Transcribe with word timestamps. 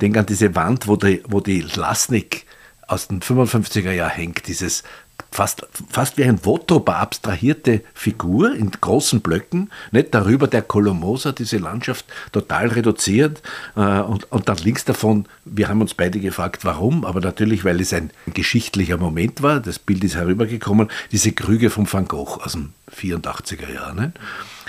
denke 0.00 0.20
an 0.20 0.26
diese 0.26 0.54
Wand, 0.54 0.86
wo 0.86 0.96
die, 0.96 1.22
wo 1.28 1.40
die 1.40 1.60
Lasnik 1.60 2.46
aus 2.86 3.08
den 3.08 3.20
55er 3.20 3.90
Jahren 3.90 4.12
hängt, 4.12 4.46
dieses 4.46 4.84
fast, 5.30 5.66
fast 5.90 6.16
wie 6.18 6.24
ein 6.24 6.44
Votobar 6.44 6.96
abstrahierte 6.96 7.82
Figur 7.94 8.54
in 8.54 8.70
großen 8.70 9.20
Blöcken, 9.20 9.70
nicht 9.90 10.14
darüber 10.14 10.46
der 10.46 10.62
Kolomoser, 10.62 11.32
diese 11.32 11.58
Landschaft 11.58 12.06
total 12.32 12.68
reduziert 12.68 13.42
äh, 13.76 13.80
und, 13.80 14.30
und 14.32 14.48
dann 14.48 14.58
links 14.58 14.84
davon, 14.84 15.26
wir 15.44 15.68
haben 15.68 15.80
uns 15.80 15.94
beide 15.94 16.20
gefragt, 16.20 16.64
warum, 16.64 17.04
aber 17.04 17.20
natürlich, 17.20 17.64
weil 17.64 17.80
es 17.80 17.92
ein 17.92 18.10
geschichtlicher 18.32 18.96
Moment 18.98 19.42
war, 19.42 19.60
das 19.60 19.78
Bild 19.78 20.04
ist 20.04 20.16
herübergekommen, 20.16 20.88
diese 21.12 21.32
Krüge 21.32 21.70
von 21.70 21.92
Van 21.92 22.08
Gogh 22.08 22.40
aus 22.42 22.52
den 22.52 22.72
84er 22.94 23.72
Jahren. 23.72 23.96
Nicht? 23.96 24.12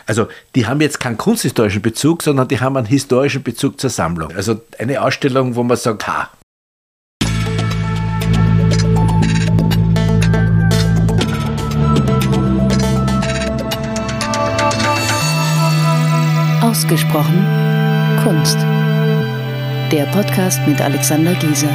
Also 0.08 0.28
die 0.55 0.66
haben 0.66 0.80
jetzt 0.80 1.00
keinen 1.00 1.18
kunsthistorischen 1.18 1.82
Bezug, 1.82 2.24
sondern 2.24 2.48
die 2.48 2.60
haben 2.60 2.78
einen 2.78 2.88
historischen 2.88 3.44
Bezug 3.44 3.80
zur 3.80 3.89
Sammlung. 3.89 4.34
Also 4.36 4.62
eine 4.80 5.02
Ausstellung, 5.02 5.56
wo 5.56 5.64
man 5.64 5.78
sagt, 5.78 6.07
ha, 6.07 6.32
Ausgesprochen 16.62 17.46
Kunst. 18.24 18.57
Der 19.92 20.06
Podcast 20.12 20.60
mit 20.68 20.82
Alexander 20.82 21.34
Gieser. 21.36 21.70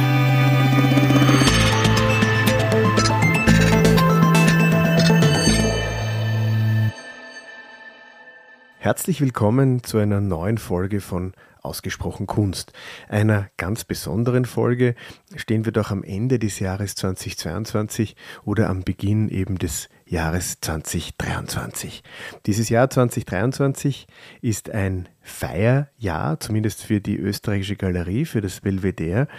Herzlich 8.83 9.21
willkommen 9.21 9.81
zu 9.81 9.97
einer 9.97 10.19
neuen 10.19 10.57
Folge 10.57 10.99
von 10.99 11.31
Ausgesprochen 11.61 12.27
Kunst. 12.27 12.73
Einer 13.07 13.47
ganz 13.55 13.85
besonderen 13.85 14.43
Folge 14.43 14.95
stehen 15.37 15.63
wir 15.63 15.71
doch 15.71 15.89
am 15.89 16.03
Ende 16.03 16.37
des 16.37 16.59
Jahres 16.59 16.95
2022 16.95 18.17
oder 18.43 18.67
am 18.67 18.83
Beginn 18.83 19.29
eben 19.29 19.57
des 19.57 19.87
Jahres 20.05 20.59
2023. 20.59 22.03
Dieses 22.45 22.67
Jahr 22.67 22.89
2023 22.89 24.05
ist 24.41 24.69
ein 24.69 25.07
Feierjahr, 25.21 26.41
zumindest 26.41 26.83
für 26.83 26.99
die 26.99 27.15
österreichische 27.15 27.77
Galerie, 27.77 28.25
für 28.25 28.41
das 28.41 28.59
Belvedere, 28.59 29.29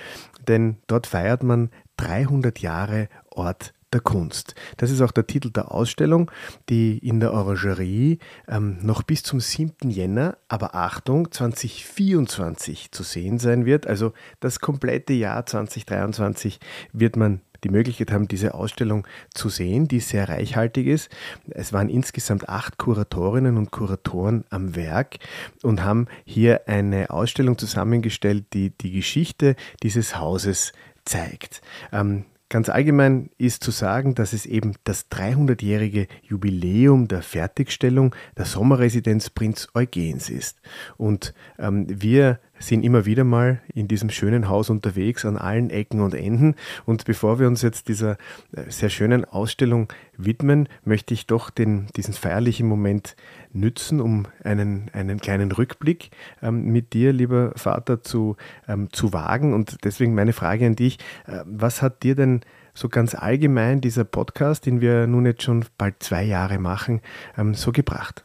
denn 0.48 0.78
dort 0.86 1.06
feiert 1.06 1.42
man 1.42 1.68
300 1.98 2.60
Jahre 2.60 3.10
Ort 3.30 3.74
der 3.94 4.00
Kunst. 4.00 4.54
Das 4.76 4.90
ist 4.90 5.00
auch 5.00 5.12
der 5.12 5.26
Titel 5.26 5.50
der 5.50 5.72
Ausstellung, 5.72 6.30
die 6.68 6.98
in 6.98 7.20
der 7.20 7.32
Orangerie 7.32 8.18
ähm, 8.48 8.78
noch 8.82 9.02
bis 9.02 9.22
zum 9.22 9.40
7. 9.40 9.88
Jänner, 9.88 10.36
aber 10.48 10.74
Achtung, 10.74 11.30
2024 11.30 12.92
zu 12.92 13.02
sehen 13.02 13.38
sein 13.38 13.64
wird. 13.64 13.86
Also 13.86 14.12
das 14.40 14.60
komplette 14.60 15.14
Jahr 15.14 15.46
2023 15.46 16.60
wird 16.92 17.16
man 17.16 17.40
die 17.64 17.70
Möglichkeit 17.70 18.12
haben, 18.12 18.28
diese 18.28 18.54
Ausstellung 18.54 19.06
zu 19.32 19.48
sehen, 19.48 19.88
die 19.88 20.00
sehr 20.00 20.28
reichhaltig 20.28 20.86
ist. 20.86 21.08
Es 21.48 21.72
waren 21.72 21.88
insgesamt 21.88 22.48
acht 22.48 22.78
Kuratorinnen 22.78 23.56
und 23.56 23.70
Kuratoren 23.70 24.44
am 24.50 24.76
Werk 24.76 25.16
und 25.62 25.82
haben 25.82 26.06
hier 26.24 26.68
eine 26.68 27.10
Ausstellung 27.10 27.56
zusammengestellt, 27.56 28.46
die 28.52 28.70
die 28.70 28.92
Geschichte 28.92 29.56
dieses 29.82 30.18
Hauses 30.18 30.72
zeigt. 31.04 31.62
Ähm, 31.92 32.24
Ganz 32.50 32.68
allgemein 32.68 33.30
ist 33.38 33.64
zu 33.64 33.70
sagen, 33.70 34.14
dass 34.14 34.32
es 34.32 34.46
eben 34.46 34.74
das 34.84 35.10
300-jährige 35.10 36.06
Jubiläum 36.22 37.08
der 37.08 37.22
Fertigstellung 37.22 38.14
der 38.36 38.44
Sommerresidenz 38.44 39.30
Prinz 39.30 39.68
Eugens 39.74 40.28
ist. 40.28 40.60
Und 40.96 41.34
ähm, 41.58 41.86
wir 41.88 42.38
sind 42.66 42.84
immer 42.84 43.04
wieder 43.06 43.24
mal 43.24 43.60
in 43.74 43.88
diesem 43.88 44.10
schönen 44.10 44.48
Haus 44.48 44.70
unterwegs 44.70 45.24
an 45.24 45.36
allen 45.36 45.70
Ecken 45.70 46.00
und 46.00 46.14
Enden. 46.14 46.54
Und 46.86 47.04
bevor 47.04 47.38
wir 47.38 47.46
uns 47.46 47.62
jetzt 47.62 47.88
dieser 47.88 48.12
äh, 48.52 48.70
sehr 48.70 48.90
schönen 48.90 49.24
Ausstellung 49.24 49.88
widmen, 50.16 50.68
möchte 50.84 51.14
ich 51.14 51.26
doch 51.26 51.50
den, 51.50 51.86
diesen 51.96 52.14
feierlichen 52.14 52.66
Moment 52.66 53.16
nützen, 53.52 54.00
um 54.00 54.26
einen, 54.42 54.90
einen 54.92 55.20
kleinen 55.20 55.52
Rückblick 55.52 56.10
ähm, 56.42 56.72
mit 56.72 56.92
dir, 56.92 57.12
lieber 57.12 57.52
Vater, 57.56 58.02
zu, 58.02 58.36
ähm, 58.68 58.88
zu 58.92 59.12
wagen. 59.12 59.54
Und 59.54 59.84
deswegen 59.84 60.14
meine 60.14 60.32
Frage 60.32 60.66
an 60.66 60.76
dich, 60.76 60.98
äh, 61.26 61.40
was 61.44 61.82
hat 61.82 62.02
dir 62.02 62.14
denn 62.14 62.40
so 62.74 62.88
ganz 62.88 63.14
allgemein 63.14 63.80
dieser 63.80 64.04
Podcast, 64.04 64.66
den 64.66 64.80
wir 64.80 65.06
nun 65.06 65.26
jetzt 65.26 65.42
schon 65.42 65.64
bald 65.78 66.02
zwei 66.02 66.24
Jahre 66.24 66.58
machen, 66.58 67.00
ähm, 67.38 67.54
so 67.54 67.72
gebracht? 67.72 68.24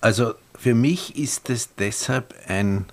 Also 0.00 0.34
für 0.58 0.74
mich 0.74 1.16
ist 1.16 1.48
es 1.48 1.74
deshalb 1.76 2.34
ein, 2.46 2.86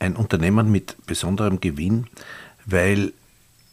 ein 0.00 0.16
Unternehmen 0.16 0.70
mit 0.70 0.96
besonderem 1.06 1.60
Gewinn, 1.60 2.08
weil 2.66 3.12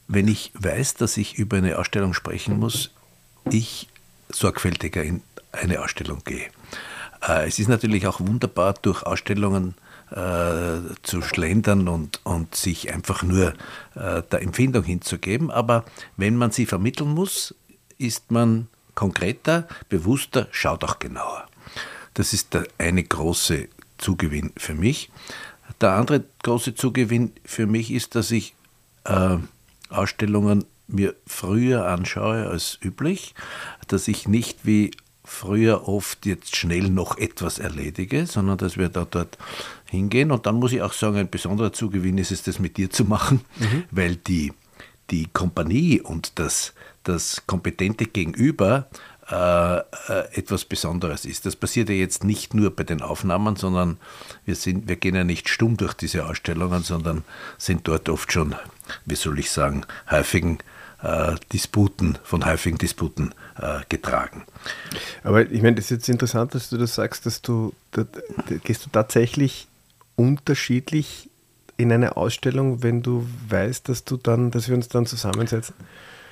wenn 0.08 0.28
ich 0.28 0.52
weiß, 0.54 0.94
dass 0.96 1.18
ich 1.18 1.38
über 1.38 1.58
eine 1.58 1.80
Ausstellung 1.80 2.14
sprechen 2.14 2.60
muss, 2.60 2.92
ich 3.50 3.90
sorgfältiger 4.30 5.04
in 5.04 5.22
eine 5.52 5.82
Ausstellung 5.82 6.22
gehe. 6.24 6.48
Äh, 7.28 7.48
es 7.48 7.60
ist 7.60 7.68
natürlich 7.68 8.08
auch 8.08 8.20
wunderbar, 8.20 8.74
durch 8.82 9.04
Ausstellungen 9.04 9.76
äh, 10.12 10.80
zu 11.04 11.22
schlendern 11.22 11.88
und, 11.88 12.22
und 12.24 12.56
sich 12.56 12.94
einfach 12.94 13.24
nur 13.24 13.54
äh, 13.96 14.22
der 14.24 14.42
Empfindung 14.42 14.84
hinzugeben. 14.84 15.52
Aber 15.52 15.86
wenn 16.16 16.36
man 16.36 16.52
sie 16.52 16.66
vermitteln 16.66 17.14
muss, 17.14 17.56
ist 17.98 18.32
man 18.32 18.68
konkreter, 18.96 19.68
bewusster, 19.90 20.48
schaut 20.52 20.84
auch 20.84 21.00
genauer. 21.00 21.48
Das 22.14 22.34
ist 22.34 22.54
der 22.54 22.68
eine 22.78 23.04
große 23.04 23.68
Zugewinn 23.98 24.52
für 24.58 24.74
mich. 24.74 25.10
Der 25.82 25.94
andere 25.94 26.24
große 26.44 26.76
Zugewinn 26.76 27.32
für 27.44 27.68
mich 27.68 27.92
ist, 27.92 28.16
dass 28.16 28.32
ich 28.32 28.56
äh, 29.06 29.38
Ausstellungen 29.90 30.66
mir 30.88 31.16
früher 31.26 31.86
anschaue 31.86 32.48
als 32.48 32.80
üblich, 32.82 33.36
dass 33.88 34.08
ich 34.08 34.28
nicht 34.28 34.66
wie 34.66 34.92
früher 35.28 35.90
oft 35.90 36.26
jetzt 36.26 36.56
schnell 36.56 36.90
noch 36.90 37.18
etwas 37.18 37.60
erledige, 37.60 38.26
sondern 38.26 38.58
dass 38.58 38.78
wir 38.78 38.88
da 38.88 39.06
dort 39.10 39.38
hingehen. 39.86 40.32
Und 40.32 40.46
dann 40.46 40.56
muss 40.56 40.72
ich 40.72 40.82
auch 40.82 40.94
sagen, 40.94 41.18
ein 41.18 41.30
besonderer 41.30 41.74
Zugewinn 41.74 42.18
ist 42.18 42.32
es, 42.32 42.44
das 42.44 42.60
mit 42.60 42.78
dir 42.78 42.90
zu 42.90 43.04
machen, 43.04 43.42
mhm. 43.60 43.84
weil 43.92 44.16
die, 44.16 44.54
die 45.12 45.28
Kompanie 45.34 46.00
und 46.00 46.40
das, 46.40 46.74
das 47.04 47.44
kompetente 47.46 48.06
Gegenüber 48.06 48.88
äh, 49.30 49.78
äh, 49.78 49.82
etwas 50.36 50.64
Besonderes 50.64 51.26
ist. 51.26 51.46
Das 51.46 51.56
passiert 51.56 51.90
ja 51.90 51.96
jetzt 51.96 52.24
nicht 52.24 52.54
nur 52.54 52.74
bei 52.74 52.84
den 52.84 53.02
Aufnahmen, 53.02 53.58
sondern 53.58 53.98
wir, 54.46 54.56
sind, 54.56 54.88
wir 54.88 54.96
gehen 54.96 55.16
ja 55.16 55.26
nicht 55.26 55.50
stumm 55.50 55.76
durch 55.76 55.94
diese 55.94 56.26
Ausstellungen, 56.26 56.84
sondern 56.84 57.24
sind 57.58 57.88
dort 57.90 58.08
oft 58.08 58.32
schon, 58.32 58.56
wie 59.06 59.16
soll 59.16 59.38
ich 59.40 59.52
sagen, 59.52 59.86
häufigen 60.10 60.60
äh, 61.04 61.36
Disputen, 61.52 62.18
von 62.24 62.46
häufigen 62.46 62.78
Disputen 62.78 63.34
äh, 63.60 63.82
getragen. 63.90 64.46
Aber 65.24 65.42
ich 65.42 65.62
meine, 65.62 65.76
das 65.76 65.86
ist 65.86 65.92
jetzt 65.92 66.10
interessant, 66.10 66.56
dass 66.56 66.70
du 66.70 66.78
das 66.78 66.96
sagst, 66.96 67.26
dass 67.26 67.42
du, 67.42 67.74
da, 67.92 68.04
da, 68.04 68.56
gehst 68.64 68.86
du 68.86 68.90
tatsächlich 68.90 69.68
unterschiedlich 70.16 71.30
in 71.76 71.92
eine 71.92 72.18
Ausstellung, 72.18 72.82
wenn 72.82 73.04
du 73.04 73.28
weißt, 73.50 73.90
dass 73.90 74.06
du 74.06 74.18
dann, 74.18 74.52
dass 74.52 74.70
wir 74.70 74.76
uns 74.76 74.88
dann 74.88 75.06
zusammensetzen? 75.06 75.76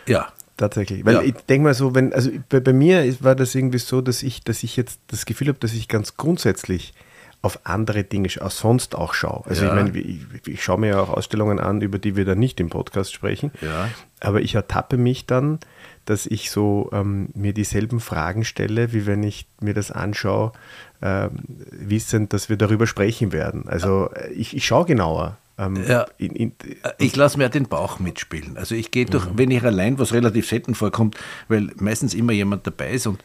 Ja. 0.07 0.31
Tatsächlich. 0.57 1.05
Weil 1.05 1.15
ja. 1.15 1.21
ich 1.21 1.33
denke 1.33 1.65
mal 1.65 1.73
so, 1.73 1.95
wenn, 1.95 2.13
also 2.13 2.31
bei, 2.49 2.59
bei 2.59 2.71
mir 2.71 3.13
war 3.21 3.35
das 3.35 3.55
irgendwie 3.55 3.77
so, 3.77 4.01
dass 4.01 4.23
ich, 4.23 4.43
dass 4.43 4.63
ich 4.63 4.77
jetzt 4.77 4.99
das 5.07 5.25
Gefühl 5.25 5.49
habe, 5.49 5.59
dass 5.59 5.73
ich 5.73 5.87
ganz 5.87 6.15
grundsätzlich 6.15 6.93
auf 7.41 7.59
andere 7.63 8.03
Dinge 8.03 8.29
auch 8.39 8.51
sonst 8.51 8.95
auch 8.95 9.13
schaue. 9.13 9.45
Also 9.45 9.65
ja. 9.65 9.69
ich 9.69 9.83
meine, 9.83 9.99
ich, 9.99 10.47
ich, 10.47 10.63
schaue 10.63 10.79
mir 10.79 10.87
ja 10.87 10.99
auch 10.99 11.09
Ausstellungen 11.09 11.59
an, 11.59 11.81
über 11.81 11.99
die 11.99 12.15
wir 12.15 12.25
dann 12.25 12.39
nicht 12.39 12.59
im 12.59 12.69
Podcast 12.69 13.13
sprechen. 13.13 13.51
Ja. 13.61 13.89
Aber 14.19 14.41
ich 14.41 14.55
ertappe 14.55 14.97
mich 14.97 15.27
dann, 15.27 15.59
dass 16.05 16.25
ich 16.25 16.49
so 16.49 16.89
ähm, 16.91 17.29
mir 17.35 17.53
dieselben 17.53 17.99
Fragen 17.99 18.45
stelle, 18.45 18.93
wie 18.93 19.05
wenn 19.05 19.21
ich 19.21 19.45
mir 19.59 19.75
das 19.75 19.91
anschaue, 19.91 20.53
äh, 21.01 21.29
wissend, 21.69 22.33
dass 22.33 22.49
wir 22.49 22.57
darüber 22.57 22.87
sprechen 22.87 23.31
werden. 23.31 23.67
Also 23.67 24.09
äh, 24.15 24.31
ich, 24.31 24.55
ich 24.55 24.65
schaue 24.65 24.85
genauer. 24.85 25.37
Ähm, 25.57 25.81
ja, 25.87 26.05
in, 26.17 26.31
in, 26.31 26.51
äh, 26.83 26.91
ich 26.97 27.15
lasse 27.15 27.37
mir 27.37 27.49
den 27.49 27.67
Bauch 27.67 27.99
mitspielen. 27.99 28.57
Also 28.57 28.75
ich 28.75 28.91
gehe 28.91 29.05
durch, 29.05 29.25
mhm. 29.25 29.37
wenn 29.37 29.51
ich 29.51 29.63
allein, 29.63 29.97
was 29.99 30.13
relativ 30.13 30.49
selten 30.49 30.75
vorkommt, 30.75 31.17
weil 31.47 31.71
meistens 31.79 32.13
immer 32.13 32.33
jemand 32.33 32.67
dabei 32.67 32.91
ist 32.91 33.07
und 33.07 33.23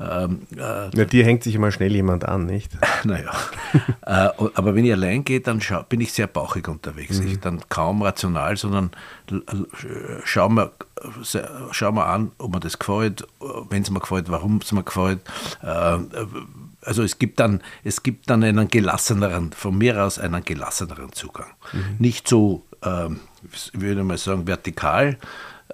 ähm, 0.00 0.46
äh, 0.56 0.96
ja, 0.96 1.04
dir 1.04 1.24
hängt 1.24 1.44
sich 1.44 1.54
immer 1.54 1.70
schnell 1.70 1.94
jemand 1.94 2.24
an, 2.24 2.46
nicht? 2.46 2.72
naja. 3.04 3.32
äh, 4.02 4.30
aber 4.54 4.74
wenn 4.74 4.84
ich 4.84 4.92
allein 4.92 5.24
gehe, 5.24 5.40
dann 5.40 5.60
schau, 5.60 5.82
bin 5.82 6.00
ich 6.00 6.12
sehr 6.12 6.26
bauchig 6.26 6.68
unterwegs. 6.68 7.20
Mhm. 7.20 7.26
Ich 7.26 7.40
dann 7.40 7.60
kaum 7.68 8.02
rational, 8.02 8.56
sondern 8.56 8.90
schau 10.24 10.48
mir, 10.48 10.72
schau 11.70 11.92
mir 11.92 12.06
an, 12.06 12.32
ob 12.38 12.54
mir 12.54 12.60
das 12.60 12.78
gefällt, 12.78 13.26
wenn 13.68 13.82
es 13.82 13.90
mir 13.90 14.00
gefällt, 14.00 14.30
warum 14.30 14.60
es 14.62 14.72
mir 14.72 14.82
gefällt. 14.82 15.20
Äh, 15.62 15.98
also 16.82 17.02
es 17.02 17.18
gibt 17.18 17.40
dann, 17.40 17.62
es 17.84 18.02
gibt 18.02 18.30
dann 18.30 18.42
einen 18.42 18.68
gelasseneren, 18.68 19.52
von 19.52 19.76
mir 19.76 20.04
aus 20.04 20.18
einen 20.18 20.44
gelasseneren 20.44 21.12
Zugang. 21.12 21.50
Mhm. 21.72 21.96
Nicht 21.98 22.28
so, 22.28 22.64
ähm, 22.82 23.20
ich 23.52 23.70
würde 23.74 24.02
mal 24.04 24.18
sagen, 24.18 24.46
vertikal, 24.46 25.18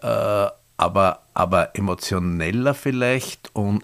äh, 0.03 0.47
aber, 0.79 1.23
aber 1.35 1.75
emotioneller 1.75 2.75
vielleicht 2.75 3.51
und 3.55 3.83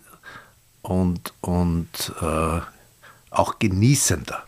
und, 0.83 1.33
und 1.41 2.13
äh, 2.21 2.61
auch 3.31 3.59
genießender. 3.59 4.43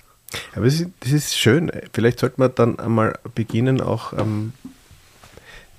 Aber 0.54 0.64
das 0.64 0.74
ist, 0.74 0.88
das 1.00 1.12
ist 1.12 1.38
schön. 1.38 1.70
Vielleicht 1.92 2.18
sollte 2.18 2.40
man 2.40 2.54
dann 2.54 2.78
einmal 2.78 3.18
beginnen, 3.34 3.80
auch 3.80 4.12
ähm, 4.12 4.52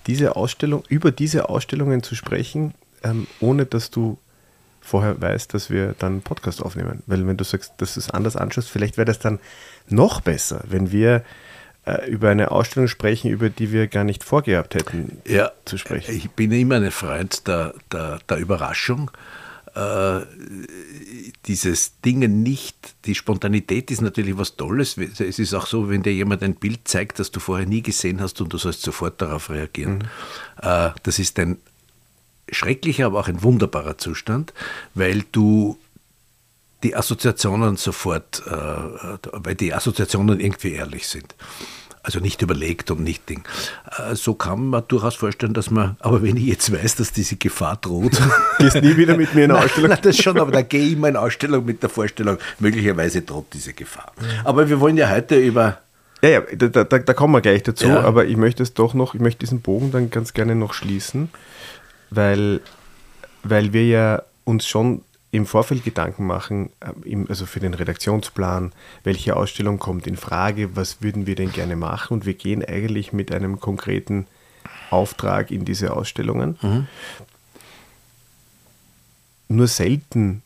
diese 0.07 0.35
Ausstellung, 0.35 0.83
über 0.87 1.11
diese 1.11 1.49
Ausstellungen 1.49 2.03
zu 2.03 2.15
sprechen, 2.15 2.73
ähm, 3.03 3.27
ohne 3.41 3.65
dass 3.65 3.91
du 3.91 4.17
vorher 4.85 5.19
weißt, 5.19 5.53
dass 5.53 5.69
wir 5.69 5.95
dann 5.97 6.13
einen 6.13 6.21
Podcast 6.21 6.63
aufnehmen. 6.63 7.03
Weil 7.07 7.25
wenn 7.27 7.37
du 7.37 7.43
sagst, 7.43 7.73
dass 7.77 7.95
du 7.95 7.99
es 7.99 8.09
anders 8.09 8.35
anschaust, 8.35 8.69
vielleicht 8.69 8.97
wäre 8.97 9.05
das 9.05 9.19
dann 9.19 9.39
noch 9.89 10.21
besser, 10.21 10.63
wenn 10.67 10.91
wir 10.91 11.23
äh, 11.85 12.09
über 12.09 12.29
eine 12.29 12.51
Ausstellung 12.51 12.87
sprechen, 12.87 13.29
über 13.29 13.49
die 13.49 13.71
wir 13.71 13.87
gar 13.87 14.03
nicht 14.03 14.23
vorgehabt 14.23 14.75
hätten 14.75 15.21
ja, 15.27 15.51
zu 15.65 15.77
sprechen. 15.77 16.15
Ich 16.15 16.29
bin 16.31 16.51
immer 16.51 16.75
ein 16.75 16.91
Freund 16.91 17.47
der, 17.47 17.73
der, 17.91 18.19
der 18.29 18.37
Überraschung. 18.37 19.11
Äh, 19.73 20.21
dieses 21.47 21.99
Dinge 22.01 22.29
nicht, 22.29 22.95
die 23.05 23.13
Spontanität 23.13 23.91
ist 23.91 24.01
natürlich 24.01 24.37
was 24.37 24.55
Tolles. 24.55 24.97
Es 24.97 25.37
ist 25.39 25.53
auch 25.53 25.67
so, 25.67 25.89
wenn 25.89 26.01
dir 26.01 26.13
jemand 26.13 26.43
ein 26.43 26.55
Bild 26.55 26.87
zeigt, 26.87 27.19
das 27.19 27.31
du 27.31 27.39
vorher 27.39 27.65
nie 27.65 27.81
gesehen 27.81 28.21
hast 28.21 28.39
und 28.39 28.53
du 28.53 28.57
sollst 28.57 28.83
sofort 28.83 29.21
darauf 29.21 29.49
reagieren. 29.49 29.97
Mhm. 29.97 30.69
Äh, 30.69 30.91
das 31.03 31.19
ist 31.19 31.37
ein 31.39 31.57
schrecklicher, 32.51 33.07
aber 33.07 33.19
auch 33.19 33.27
ein 33.27 33.43
wunderbarer 33.43 33.97
Zustand, 33.97 34.53
weil 34.93 35.23
du 35.31 35.77
die 36.83 36.95
Assoziationen 36.95 37.77
sofort, 37.77 38.43
äh, 38.45 38.51
weil 39.31 39.55
die 39.55 39.73
Assoziationen 39.73 40.39
irgendwie 40.39 40.73
ehrlich 40.73 41.07
sind. 41.07 41.35
Also 42.03 42.19
nicht 42.19 42.43
überlegt 42.43 42.91
und 42.91 43.01
nicht 43.01 43.27
Ding. 43.27 43.43
Äh, 43.97 44.13
so 44.13 44.35
kann 44.35 44.67
man 44.67 44.83
durchaus 44.87 45.15
vorstellen, 45.15 45.55
dass 45.55 45.71
man, 45.71 45.95
aber 45.99 46.21
wenn 46.21 46.37
ich 46.37 46.45
jetzt 46.45 46.71
weiß, 46.71 46.97
dass 46.97 47.11
diese 47.11 47.35
Gefahr 47.35 47.77
droht. 47.77 48.21
Gehst 48.59 48.79
nie 48.79 48.95
wieder 48.95 49.17
mit 49.17 49.33
mir 49.33 49.45
in 49.45 49.51
eine 49.51 49.65
Ausstellung? 49.65 49.89
Nein, 49.89 49.99
das 50.03 50.17
schon, 50.17 50.39
aber 50.39 50.51
da 50.51 50.61
gehe 50.61 50.85
ich 50.85 50.93
immer 50.93 51.09
in 51.09 51.15
Ausstellung 51.15 51.65
mit 51.65 51.81
der 51.81 51.89
Vorstellung, 51.89 52.37
möglicherweise 52.59 53.23
droht 53.23 53.47
diese 53.53 53.73
Gefahr. 53.73 54.13
Aber 54.43 54.69
wir 54.69 54.79
wollen 54.79 54.97
ja 54.97 55.09
heute 55.09 55.37
über. 55.37 55.79
Ja, 56.21 56.29
ja, 56.29 56.41
da, 56.41 56.83
da, 56.83 56.99
da 56.99 57.13
kommen 57.13 57.33
wir 57.33 57.41
gleich 57.41 57.63
dazu, 57.63 57.87
ja. 57.87 58.01
aber 58.01 58.25
ich 58.25 58.37
möchte 58.37 58.61
es 58.61 58.75
doch 58.75 58.93
noch, 58.93 59.15
ich 59.15 59.21
möchte 59.21 59.39
diesen 59.39 59.61
Bogen 59.61 59.91
dann 59.91 60.11
ganz 60.11 60.33
gerne 60.33 60.55
noch 60.55 60.73
schließen, 60.73 61.29
weil, 62.15 62.61
weil 63.43 63.73
wir 63.73 63.85
ja 63.85 64.23
uns 64.43 64.67
schon 64.67 65.01
im 65.31 65.45
Vorfeld 65.45 65.83
Gedanken 65.83 66.25
machen, 66.25 66.69
ähm, 67.05 67.25
also 67.27 67.45
für 67.45 67.59
den 67.59 67.73
Redaktionsplan, 67.73 68.71
welche 69.03 69.35
Ausstellung 69.35 69.79
kommt 69.79 70.07
in 70.07 70.17
Frage, 70.17 70.75
was 70.75 71.01
würden 71.01 71.27
wir 71.27 71.35
denn 71.35 71.51
gerne 71.51 71.75
machen 71.75 72.13
und 72.13 72.25
wir 72.25 72.33
gehen 72.33 72.63
eigentlich 72.63 73.11
mit 73.11 73.31
einem 73.31 73.59
konkreten 73.59 74.27
Auftrag 74.89 75.51
in 75.51 75.65
diese 75.65 75.93
Ausstellungen. 75.93 76.57
Mhm. 76.61 76.87
Nur 79.47 79.67
selten 79.67 80.41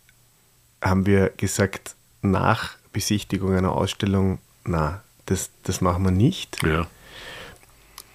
haben 0.81 1.05
wir 1.05 1.29
gesagt, 1.37 1.95
nach 2.21 2.77
Besichtigung 2.91 3.53
einer 3.55 3.73
Ausstellung, 3.73 4.39
na, 4.65 5.01
das, 5.25 5.51
das 5.63 5.81
machen 5.81 6.03
wir 6.03 6.11
nicht. 6.11 6.63
Ja. 6.63 6.87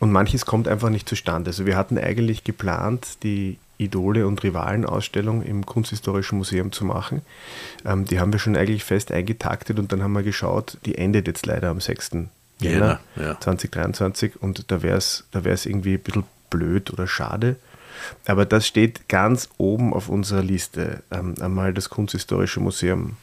Und 0.05 0.13
manches 0.13 0.45
kommt 0.45 0.69
einfach 0.69 0.91
nicht 0.91 1.09
zustande. 1.09 1.49
Also 1.49 1.65
wir 1.65 1.79
hatten 1.79 1.97
eigentlich 1.97 2.45
geplant, 2.45 3.23
die 3.23 3.57
Idole- 3.79 4.27
und 4.27 4.43
Rivalen-Ausstellung 4.43 5.41
im 5.41 5.65
Kunsthistorischen 5.65 6.37
Museum 6.37 6.73
zu 6.73 6.85
machen. 6.85 7.23
Ähm, 7.87 8.05
die 8.05 8.21
haben 8.21 8.31
wir 8.31 8.39
schon 8.39 8.55
eigentlich 8.55 8.85
fest 8.85 9.11
eingetaktet 9.11 9.79
und 9.79 9.93
dann 9.93 10.03
haben 10.03 10.13
wir 10.13 10.23
geschaut, 10.23 10.77
die 10.85 10.99
endet 10.99 11.27
jetzt 11.27 11.47
leider 11.47 11.71
am 11.71 11.81
6. 11.81 12.17
Jänner 12.59 13.01
ja. 13.17 13.41
2023 13.41 14.43
und 14.43 14.71
da 14.71 14.83
wäre 14.83 14.99
es 14.99 15.25
da 15.31 15.41
irgendwie 15.43 15.95
ein 15.95 16.01
bisschen 16.01 16.25
blöd 16.51 16.93
oder 16.93 17.07
schade. 17.07 17.57
Aber 18.27 18.45
das 18.45 18.67
steht 18.67 19.09
ganz 19.09 19.49
oben 19.57 19.95
auf 19.95 20.11
unserer 20.11 20.43
Liste, 20.43 21.03
ähm, 21.11 21.35
einmal 21.41 21.73
das 21.73 21.89
Kunsthistorische 21.89 22.61
Museum 22.61 23.17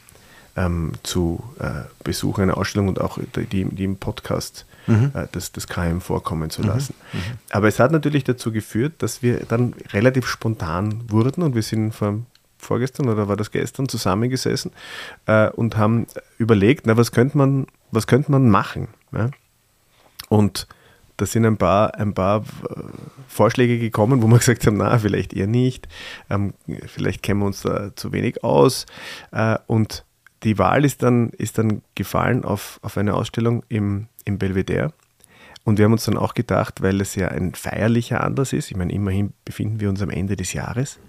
ähm, 0.55 0.93
zu 1.03 1.43
äh, 1.59 1.83
besuchen, 2.03 2.43
eine 2.43 2.57
Ausstellung 2.57 2.87
und 2.87 3.01
auch 3.01 3.19
die, 3.35 3.65
die 3.65 3.83
im 3.83 3.97
Podcast 3.97 4.65
mhm. 4.87 5.11
äh, 5.13 5.27
das, 5.31 5.51
das 5.51 5.67
KM 5.67 6.01
vorkommen 6.01 6.49
zu 6.49 6.61
lassen. 6.61 6.95
Mhm. 7.13 7.19
mhm. 7.19 7.23
Aber 7.51 7.67
es 7.67 7.79
hat 7.79 7.91
natürlich 7.91 8.23
dazu 8.23 8.51
geführt, 8.51 8.93
dass 8.99 9.21
wir 9.21 9.45
dann 9.45 9.73
relativ 9.93 10.27
spontan 10.27 11.03
wurden 11.09 11.43
und 11.43 11.55
wir 11.55 11.63
sind 11.63 11.93
vor 11.93 12.19
vorgestern 12.61 13.09
oder 13.09 13.27
war 13.27 13.37
das 13.37 13.49
gestern 13.49 13.89
zusammengesessen 13.89 14.71
äh, 15.25 15.49
und 15.49 15.77
haben 15.77 16.05
überlegt, 16.37 16.85
na, 16.85 16.95
was 16.95 17.11
könnte 17.11 17.35
man, 17.35 17.65
was 17.89 18.05
könnte 18.05 18.31
man 18.31 18.49
machen? 18.49 18.87
Ja? 19.11 19.31
Und 20.29 20.67
da 21.17 21.25
sind 21.25 21.45
ein 21.45 21.57
paar, 21.57 21.95
ein 21.95 22.13
paar 22.13 22.41
äh, 22.41 22.83
Vorschläge 23.27 23.79
gekommen, 23.79 24.21
wo 24.21 24.27
wir 24.27 24.37
gesagt 24.37 24.65
haben, 24.65 24.77
na, 24.77 24.97
vielleicht 24.97 25.33
eher 25.33 25.47
nicht, 25.47 25.87
ähm, 26.29 26.53
vielleicht 26.87 27.23
kennen 27.23 27.41
wir 27.41 27.47
uns 27.47 27.61
da 27.61 27.95
zu 27.95 28.11
wenig 28.11 28.43
aus. 28.43 28.85
Äh, 29.31 29.57
und 29.67 30.05
die 30.43 30.57
Wahl 30.57 30.85
ist 30.85 31.03
dann, 31.03 31.29
ist 31.29 31.57
dann 31.57 31.81
gefallen 31.95 32.43
auf, 32.45 32.79
auf 32.81 32.97
eine 32.97 33.13
Ausstellung 33.13 33.63
im, 33.69 34.07
im 34.25 34.37
Belvedere. 34.37 34.93
Und 35.63 35.77
wir 35.77 35.85
haben 35.85 35.91
uns 35.91 36.05
dann 36.05 36.17
auch 36.17 36.33
gedacht, 36.33 36.81
weil 36.81 36.99
es 37.01 37.15
ja 37.15 37.27
ein 37.27 37.53
feierlicher 37.53 38.23
Anlass 38.23 38.51
ist, 38.51 38.71
ich 38.71 38.77
meine, 38.77 38.91
immerhin 38.93 39.33
befinden 39.45 39.79
wir 39.79 39.89
uns 39.89 40.01
am 40.01 40.09
Ende 40.09 40.35
des 40.35 40.53
Jahres, 40.53 40.99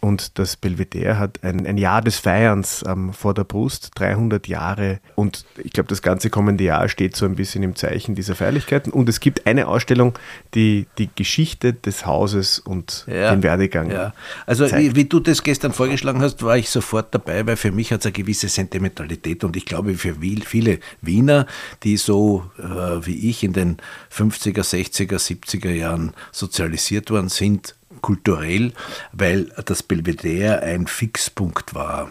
und 0.00 0.38
das 0.38 0.56
Belvedere 0.56 1.18
hat 1.18 1.42
ein, 1.42 1.66
ein 1.66 1.76
Jahr 1.76 2.02
des 2.02 2.18
Feierns 2.18 2.84
ähm, 2.86 3.12
vor 3.12 3.34
der 3.34 3.42
Brust, 3.42 3.90
300 3.96 4.46
Jahre. 4.46 5.00
Und 5.16 5.44
ich 5.62 5.72
glaube, 5.72 5.88
das 5.88 6.02
ganze 6.02 6.30
kommende 6.30 6.62
Jahr 6.62 6.88
steht 6.88 7.16
so 7.16 7.26
ein 7.26 7.34
bisschen 7.34 7.64
im 7.64 7.74
Zeichen 7.74 8.14
dieser 8.14 8.36
Feierlichkeiten. 8.36 8.92
Und 8.92 9.08
es 9.08 9.18
gibt 9.18 9.46
eine 9.46 9.66
Ausstellung, 9.66 10.16
die 10.54 10.86
die 10.98 11.10
Geschichte 11.14 11.72
des 11.72 12.06
Hauses 12.06 12.60
und 12.60 13.04
ja, 13.08 13.32
den 13.34 13.42
Werdegang. 13.42 13.90
Ja. 13.90 14.14
Also, 14.46 14.70
wie, 14.70 14.94
wie, 14.94 15.06
du 15.06 15.18
das 15.18 15.42
gestern 15.42 15.72
vorgeschlagen 15.72 16.22
hast, 16.22 16.44
war 16.44 16.56
ich 16.56 16.70
sofort 16.70 17.12
dabei, 17.12 17.44
weil 17.44 17.56
für 17.56 17.72
mich 17.72 17.92
hat 17.92 18.00
es 18.00 18.06
eine 18.06 18.12
gewisse 18.12 18.48
Sentimentalität. 18.48 19.42
Und 19.42 19.56
ich 19.56 19.64
glaube, 19.64 19.94
für 19.94 20.16
viele 20.20 20.78
Wiener, 21.00 21.46
die 21.82 21.96
so 21.96 22.44
äh, 22.58 23.04
wie 23.04 23.28
ich 23.28 23.42
in 23.42 23.52
den 23.52 23.78
50er, 24.14 24.62
60er, 24.62 25.16
70er 25.16 25.72
Jahren 25.72 26.14
sozialisiert 26.30 27.10
worden 27.10 27.28
sind, 27.28 27.74
kulturell, 28.00 28.72
weil 29.12 29.52
das 29.64 29.82
Belvedere 29.82 30.60
ein 30.60 30.86
Fixpunkt 30.86 31.74
war 31.74 32.10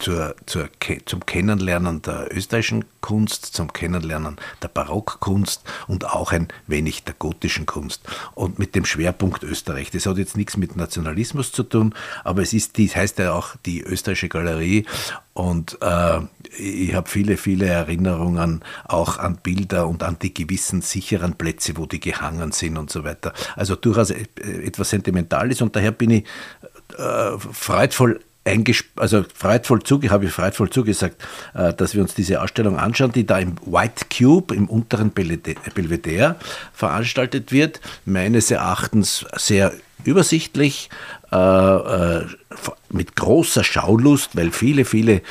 zur, 0.00 0.34
zur, 0.46 0.68
zum 1.04 1.24
Kennenlernen 1.26 2.02
der 2.02 2.34
österreichischen 2.34 2.84
Kunst, 3.00 3.46
zum 3.46 3.72
Kennenlernen 3.72 4.36
der 4.62 4.68
Barockkunst 4.68 5.62
und 5.86 6.06
auch 6.06 6.32
ein 6.32 6.48
wenig 6.66 7.04
der 7.04 7.14
gotischen 7.14 7.66
Kunst. 7.66 8.02
Und 8.34 8.58
mit 8.58 8.74
dem 8.74 8.84
Schwerpunkt 8.84 9.42
Österreich. 9.42 9.90
Das 9.90 10.06
hat 10.06 10.18
jetzt 10.18 10.36
nichts 10.36 10.56
mit 10.56 10.76
Nationalismus 10.76 11.52
zu 11.52 11.62
tun, 11.62 11.94
aber 12.24 12.42
es 12.42 12.52
ist, 12.52 12.78
das 12.78 12.96
heißt 12.96 13.18
ja 13.18 13.32
auch 13.32 13.56
die 13.64 13.82
österreichische 13.82 14.28
Galerie. 14.28 14.86
Und 15.32 15.78
äh, 15.80 16.20
ich 16.58 16.94
habe 16.94 17.08
viele, 17.08 17.36
viele 17.36 17.66
Erinnerungen 17.66 18.62
auch 18.84 19.18
an 19.18 19.36
Bilder 19.36 19.86
und 19.86 20.02
an 20.02 20.18
die 20.20 20.34
gewissen 20.34 20.82
sicheren 20.82 21.34
Plätze, 21.34 21.76
wo 21.76 21.86
die 21.86 22.00
gehangen 22.00 22.52
sind 22.52 22.76
und 22.76 22.90
so 22.90 23.04
weiter. 23.04 23.32
Also 23.56 23.76
durchaus 23.76 24.10
äh, 24.10 24.26
etwas 24.64 24.90
Sentimentales 24.90 25.62
und 25.62 25.76
daher 25.76 25.92
bin 25.92 26.10
ich 26.10 26.24
äh, 26.98 27.38
freudvoll 27.38 28.20
also 28.96 29.24
freudvoll 29.34 29.82
zuge, 29.82 30.10
habe 30.10 30.26
ich 30.26 30.32
freudvoll 30.32 30.70
zugesagt, 30.70 31.22
äh, 31.54 31.74
dass 31.74 31.94
wir 31.94 32.02
uns 32.02 32.14
diese 32.14 32.40
Ausstellung 32.40 32.78
anschauen, 32.78 33.12
die 33.12 33.26
da 33.26 33.38
im 33.38 33.56
White 33.66 34.06
Cube 34.16 34.54
im 34.54 34.68
unteren 34.68 35.10
Belvedere 35.10 36.36
veranstaltet 36.72 37.52
wird. 37.52 37.80
Meines 38.04 38.50
Erachtens 38.50 39.26
sehr 39.36 39.72
übersichtlich, 40.04 40.88
äh, 41.32 41.36
äh, 41.36 42.26
mit 42.88 43.14
großer 43.14 43.62
Schaulust, 43.62 44.34
weil 44.34 44.50
viele, 44.50 44.84
viele 44.84 45.22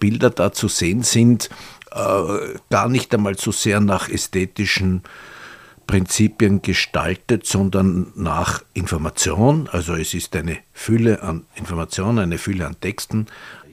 Bilder 0.00 0.30
da 0.30 0.52
zu 0.52 0.68
sehen 0.68 1.02
sind, 1.02 1.50
gar 1.90 2.88
nicht 2.88 3.14
einmal 3.14 3.36
so 3.36 3.52
sehr 3.52 3.80
nach 3.80 4.08
ästhetischen 4.08 5.02
Prinzipien 5.86 6.62
gestaltet, 6.62 7.46
sondern 7.46 8.12
nach 8.14 8.64
Information. 8.74 9.68
Also 9.70 9.94
es 9.94 10.14
ist 10.14 10.34
eine 10.36 10.58
Fülle 10.72 11.22
an 11.22 11.44
Informationen, 11.54 12.18
eine 12.18 12.38
Fülle 12.38 12.66
an 12.66 12.80
Texten. 12.80 13.26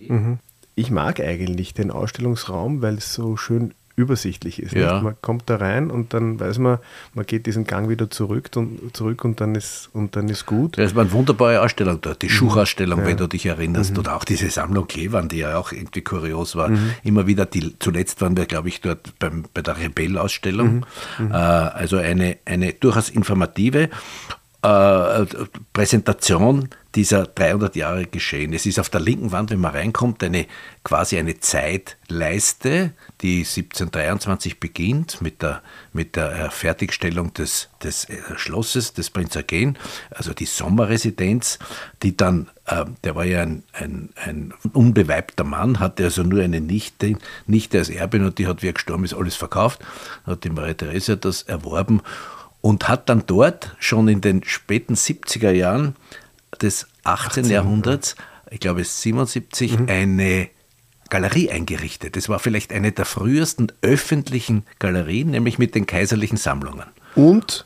Mhm. 0.08 0.40
Ich 0.76 0.92
mag 0.92 1.20
eigentlich 1.20 1.74
den 1.74 1.92
Ausstellungsraum, 1.92 2.82
weil 2.82 2.96
es 2.96 3.14
so 3.14 3.38
schön 3.38 3.74
übersichtlich 3.96 4.62
ist. 4.62 4.74
Ja. 4.74 5.02
Man 5.02 5.16
kommt 5.22 5.50
da 5.50 5.58
rein 5.58 5.92
und 5.92 6.14
dann 6.14 6.40
weiß 6.40 6.58
man, 6.60 6.80
man 7.14 7.26
geht 7.26 7.46
diesen 7.46 7.66
Gang 7.66 7.90
wieder 7.90 8.10
zurück 8.10 8.50
und, 8.56 8.96
zurück 8.96 9.24
und, 9.26 9.42
dann, 9.42 9.56
ist, 9.56 9.90
und 9.94 10.16
dann 10.16 10.30
ist 10.30 10.46
gut. 10.46 10.78
Das 10.78 10.96
war 10.96 11.04
eine 11.04 11.12
wunderbare 11.12 11.62
Ausstellung 11.62 12.00
dort, 12.02 12.22
die 12.22 12.28
mhm. 12.28 12.32
Schuchausstellung, 12.32 13.00
ja. 13.00 13.06
wenn 13.06 13.18
du 13.18 13.28
dich 13.28 13.46
erinnerst, 13.46 13.94
mhm. 13.94 14.00
oder 14.00 14.16
auch 14.16 14.24
diese 14.24 14.50
Sammlung 14.50 14.88
Klevan, 14.88 15.30
die 15.30 15.38
ja 15.38 15.58
auch 15.58 15.72
irgendwie 15.72 16.02
kurios 16.02 16.56
war. 16.56 16.70
Mhm. 16.70 16.94
Immer 17.04 17.28
wieder, 17.28 17.46
die, 17.46 17.78
zuletzt 17.80 18.22
waren 18.22 18.38
wir, 18.38 18.46
glaube 18.46 18.70
ich, 18.70 18.82
dort 18.82 19.18
beim, 19.20 19.46
bei 19.54 19.62
der 19.62 19.78
Rebell-Ausstellung. 19.78 20.86
Mhm. 21.18 21.26
Mhm. 21.26 21.32
Äh, 21.32 21.36
also 21.36 21.98
eine, 21.98 22.38
eine 22.46 22.74
durchaus 22.74 23.10
informative 23.10 23.90
äh, 24.64 25.26
Präsentation 25.74 26.70
dieser 26.96 27.26
300 27.26 27.76
Jahre 27.76 28.06
geschehen. 28.06 28.54
Es 28.54 28.66
ist 28.66 28.80
auf 28.80 28.90
der 28.90 29.00
linken 29.00 29.32
Wand, 29.32 29.52
wenn 29.52 29.60
man 29.60 29.72
reinkommt, 29.72 30.24
eine 30.24 30.46
quasi 30.84 31.18
eine 31.18 31.40
Zeitleiste, 31.40 32.92
die 33.22 33.40
1723 33.40 34.60
beginnt 34.60 35.22
mit 35.22 35.42
der, 35.42 35.62
mit 35.94 36.16
der 36.16 36.52
Fertigstellung 36.52 37.34
des, 37.34 37.70
des 37.84 38.06
äh, 38.06 38.18
Schlosses 38.36 38.94
des 38.94 39.10
Prinz 39.10 39.36
Eugen, 39.38 39.78
also 40.10 40.34
die 40.34 40.46
Sommerresidenz, 40.46 41.60
die 42.04 42.18
dann, 42.18 42.50
äh, 42.66 42.86
der 43.04 43.16
war 43.16 43.26
ja 43.26 43.42
ein, 43.42 43.64
ein, 43.74 44.10
ein 44.16 44.54
unbeweibter 44.74 45.46
Mann, 45.46 45.80
hatte 45.80 46.04
also 46.04 46.24
nur 46.24 46.44
eine 46.44 46.60
Nichte, 46.60 47.18
Nichte 47.48 47.78
als 47.78 47.90
Erbin 47.90 48.26
und 48.26 48.38
die 48.38 48.48
hat, 48.48 48.64
wie 48.64 48.70
er 48.70 48.74
gestorben 48.74 49.06
ist, 49.06 49.14
alles 49.14 49.36
verkauft, 49.36 49.80
hat 50.26 50.44
die 50.44 50.50
Maria 50.50 50.74
Theresia 50.74 51.16
das 51.16 51.44
erworben 51.44 52.02
und 52.62 52.88
hat 52.88 53.10
dann 53.10 53.24
dort 53.26 53.76
schon 53.80 54.08
in 54.08 54.22
den 54.22 54.44
späten 54.44 54.94
70er 54.94 55.52
Jahren 55.52 55.96
des 56.62 56.88
18. 57.04 57.44
18. 57.44 57.46
Jahrhunderts, 57.46 58.16
ich 58.50 58.60
glaube 58.60 58.84
77, 58.84 59.80
mhm. 59.80 59.90
eine 59.90 60.50
Galerie 61.10 61.50
eingerichtet. 61.50 62.16
Das 62.16 62.30
war 62.30 62.40
vielleicht 62.40 62.72
eine 62.72 62.92
der 62.92 63.06
frühesten 63.06 63.72
öffentlichen 63.82 64.64
Galerien, 64.80 65.32
nämlich 65.32 65.60
mit 65.60 65.76
den 65.76 65.86
kaiserlichen 65.86 66.38
Sammlungen. 66.38 66.86
Und 67.16 67.66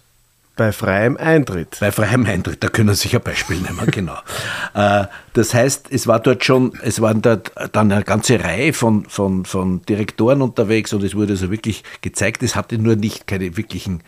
bei 0.56 0.72
freiem 0.72 1.18
Eintritt. 1.18 1.77
Bei 1.82 1.92
freiem 1.92 2.25
Eintritt, 2.25 2.63
da 2.63 2.70
können 2.70 2.96
Sie 2.96 3.04
sich 3.04 3.15
ein 3.15 3.22
Beispiel 3.22 3.58
nehmen, 3.58 3.88
genau. 3.88 4.18
Äh, 4.74 5.06
das 5.32 5.54
heißt, 5.54 5.88
es 5.89 6.06
war 6.06 6.20
dort 6.20 6.44
schon, 6.44 6.74
es 6.82 7.00
waren 7.00 7.22
dort 7.22 7.54
dann 7.72 7.89
eine 7.94 8.04
ganze 8.04 8.44
Reihe 8.44 8.74
von, 8.74 9.06
von, 9.06 9.46
von 9.46 9.82
Direktoren 9.84 10.42
unterwegs 10.42 10.92
und 10.92 11.01
es 11.01 11.15
wurde 11.15 11.38
so 11.38 11.50
wirklich 11.50 11.86
gezeigt. 12.01 12.44
Es 12.44 12.58
hatte 12.58 12.77
nur 12.77 12.98
nicht 12.98 13.25
keine 13.25 13.56
wirklichen 13.56 14.04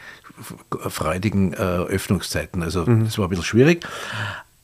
freudigen 0.89 1.53
äh, 1.53 1.57
Öffnungszeiten. 1.57 2.63
Also 2.63 2.85
mhm. 2.85 3.05
das 3.05 3.17
war 3.17 3.27
ein 3.27 3.29
bisschen 3.29 3.45
schwierig. 3.45 3.85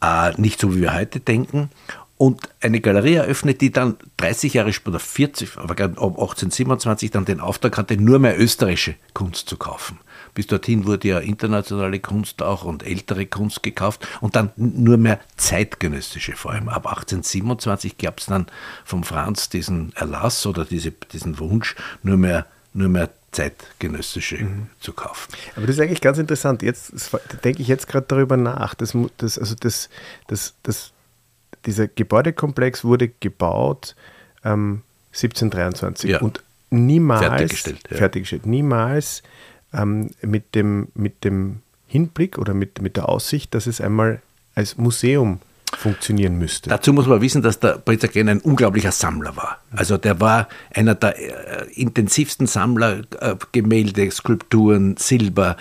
Äh, 0.04 0.34
nicht 0.40 0.60
so, 0.60 0.76
wie 0.76 0.82
wir 0.82 0.94
heute 0.94 1.22
denken. 1.22 1.70
Und 2.18 2.50
eine 2.62 2.80
Galerie 2.80 3.16
eröffnet, 3.16 3.62
die 3.62 3.72
dann 3.72 3.98
30 4.18 4.54
Jahre 4.54 4.72
später, 4.72 5.00
40, 5.00 5.58
aber 5.58 5.74
um 6.00 6.14
1827 6.14 7.10
dann 7.12 7.26
den 7.26 7.40
Auftrag 7.40 7.78
hatte, 7.78 7.98
nur 7.98 8.20
mehr 8.20 8.40
österreichische 8.40 8.96
Kunst 9.14 9.50
zu 9.50 9.58
kaufen. 9.58 10.00
Bis 10.34 10.48
dorthin 10.48 10.86
wurde 10.86 11.08
ja 11.08 11.20
internationale 11.20 12.00
Kunst 12.00 12.42
auch 12.42 12.64
und 12.66 12.84
ältere 12.84 13.26
Kunst 13.26 13.64
gekauft 13.64 14.08
und 14.22 14.36
dann 14.36 14.52
nur 14.56 14.98
mehr 14.98 15.20
zeitgenössische 15.38 16.34
vor 16.34 16.52
allem. 16.52 16.70
Ab 16.70 16.88
1827 16.88 17.98
gab 17.98 18.20
es 18.20 18.28
dann 18.28 18.48
vom 18.86 19.04
Franz 19.04 19.50
diesen 19.50 19.92
Erlass 19.96 20.46
oder 20.46 20.66
diese, 20.66 20.92
diesen 20.92 21.40
Wunsch, 21.40 21.76
nur 22.04 22.18
mehr, 22.18 22.46
nur 22.74 22.90
mehr 22.90 23.10
zeitgenössische 23.34 24.38
mhm. 24.38 24.68
zu 24.80 24.94
kaufen. 24.94 25.34
Aber 25.56 25.68
das 25.68 25.76
ist 25.76 25.82
eigentlich 25.82 26.02
ganz 26.02 26.18
interessant. 26.18 26.62
Jetzt 26.62 26.94
denke 27.44 27.62
ich 27.62 27.68
jetzt 27.68 27.88
gerade 27.88 28.06
darüber 28.08 28.38
nach. 28.38 28.76
Das, 28.76 28.96
das, 29.18 29.38
also 29.38 29.56
das, 29.60 29.90
das, 30.28 30.54
das, 30.64 30.92
dieser 31.66 31.88
Gebäudekomplex 31.88 32.84
wurde 32.84 33.10
gebaut 33.20 33.96
ähm, 34.44 34.82
1723 35.14 36.12
ja. 36.12 36.22
und 36.22 36.44
niemals 36.70 37.22
fertiggestellt, 37.22 37.80
ja. 37.90 37.98
fertiggestellt 37.98 38.46
niemals 38.46 39.24
ähm, 39.74 40.12
mit, 40.22 40.56
dem, 40.56 40.88
mit 40.96 41.24
dem 41.24 41.62
Hinblick 41.88 42.38
oder 42.38 42.54
mit, 42.54 42.82
mit 42.82 42.98
der 42.98 43.10
Aussicht, 43.10 43.54
dass 43.54 43.68
es 43.68 43.82
einmal 43.82 44.22
als 44.56 44.78
Museum 44.78 45.40
funktionieren 45.76 46.38
müsste. 46.38 46.70
Dazu 46.70 46.94
muss 46.94 47.08
man 47.08 47.22
wissen, 47.22 47.42
dass 47.42 47.60
der 47.60 47.82
Gren 47.86 48.30
ein 48.30 48.40
unglaublicher 48.40 48.92
Sammler 48.92 49.36
war. 49.36 49.58
Also 49.72 49.98
der 49.98 50.20
war 50.20 50.48
einer 50.74 50.96
der 50.96 51.18
äh, 51.18 51.72
intensivsten 51.74 52.48
Sammler, 52.48 53.02
äh, 53.20 53.36
Gemälde, 53.52 54.10
Skulpturen, 54.12 54.98
Silber, 54.98 55.58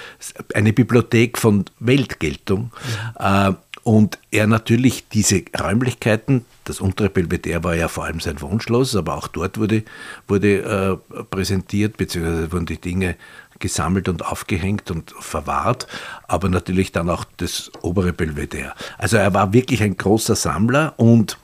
eine 0.54 0.72
Bibliothek 0.72 1.38
von 1.38 1.64
Weltgeltung. 1.80 2.70
Mhm. 3.18 3.56
Und 3.84 4.18
er 4.30 4.46
natürlich 4.46 5.08
diese 5.08 5.42
Räumlichkeiten, 5.58 6.44
das 6.64 6.80
untere 6.80 7.08
Belvedere 7.10 7.64
war 7.64 7.74
ja 7.74 7.88
vor 7.88 8.04
allem 8.04 8.20
sein 8.20 8.40
Wohnschloss, 8.40 8.94
aber 8.94 9.16
auch 9.16 9.26
dort 9.26 9.58
wurde, 9.58 9.82
wurde 10.28 11.00
präsentiert, 11.30 11.96
beziehungsweise 11.96 12.52
wurden 12.52 12.66
die 12.66 12.80
Dinge 12.80 13.16
gesammelt 13.62 14.10
und 14.10 14.26
aufgehängt 14.26 14.90
und 14.90 15.14
verwahrt, 15.18 15.86
aber 16.28 16.50
natürlich 16.50 16.92
dann 16.92 17.08
auch 17.08 17.24
das 17.38 17.72
obere 17.80 18.12
Belvedere. 18.12 18.74
Also 18.98 19.16
er 19.16 19.32
war 19.32 19.54
wirklich 19.54 19.82
ein 19.82 19.96
großer 19.96 20.36
Sammler 20.36 20.92
und 20.98 21.38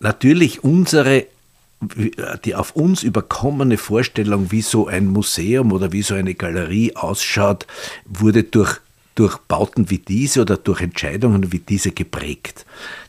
natürlich 0.00 0.62
unsere 0.62 1.26
die 2.44 2.54
auf 2.54 2.76
uns 2.76 3.02
überkommene 3.02 3.78
Vorstellung, 3.78 4.52
wie 4.52 4.60
so 4.60 4.86
ein 4.86 5.06
Museum 5.06 5.72
oder 5.72 5.92
wie 5.92 6.02
so 6.02 6.14
eine 6.14 6.34
Galerie 6.34 6.94
ausschaut, 6.94 7.66
wurde 8.04 8.44
durch, 8.44 8.76
durch 9.14 9.38
Bauten 9.38 9.88
wie 9.88 9.96
diese 9.96 10.42
oder 10.42 10.58
durch 10.58 10.82
Entscheidungen 10.82 11.52
wie 11.52 11.58
diese 11.58 11.92
geprägt. 11.92 12.66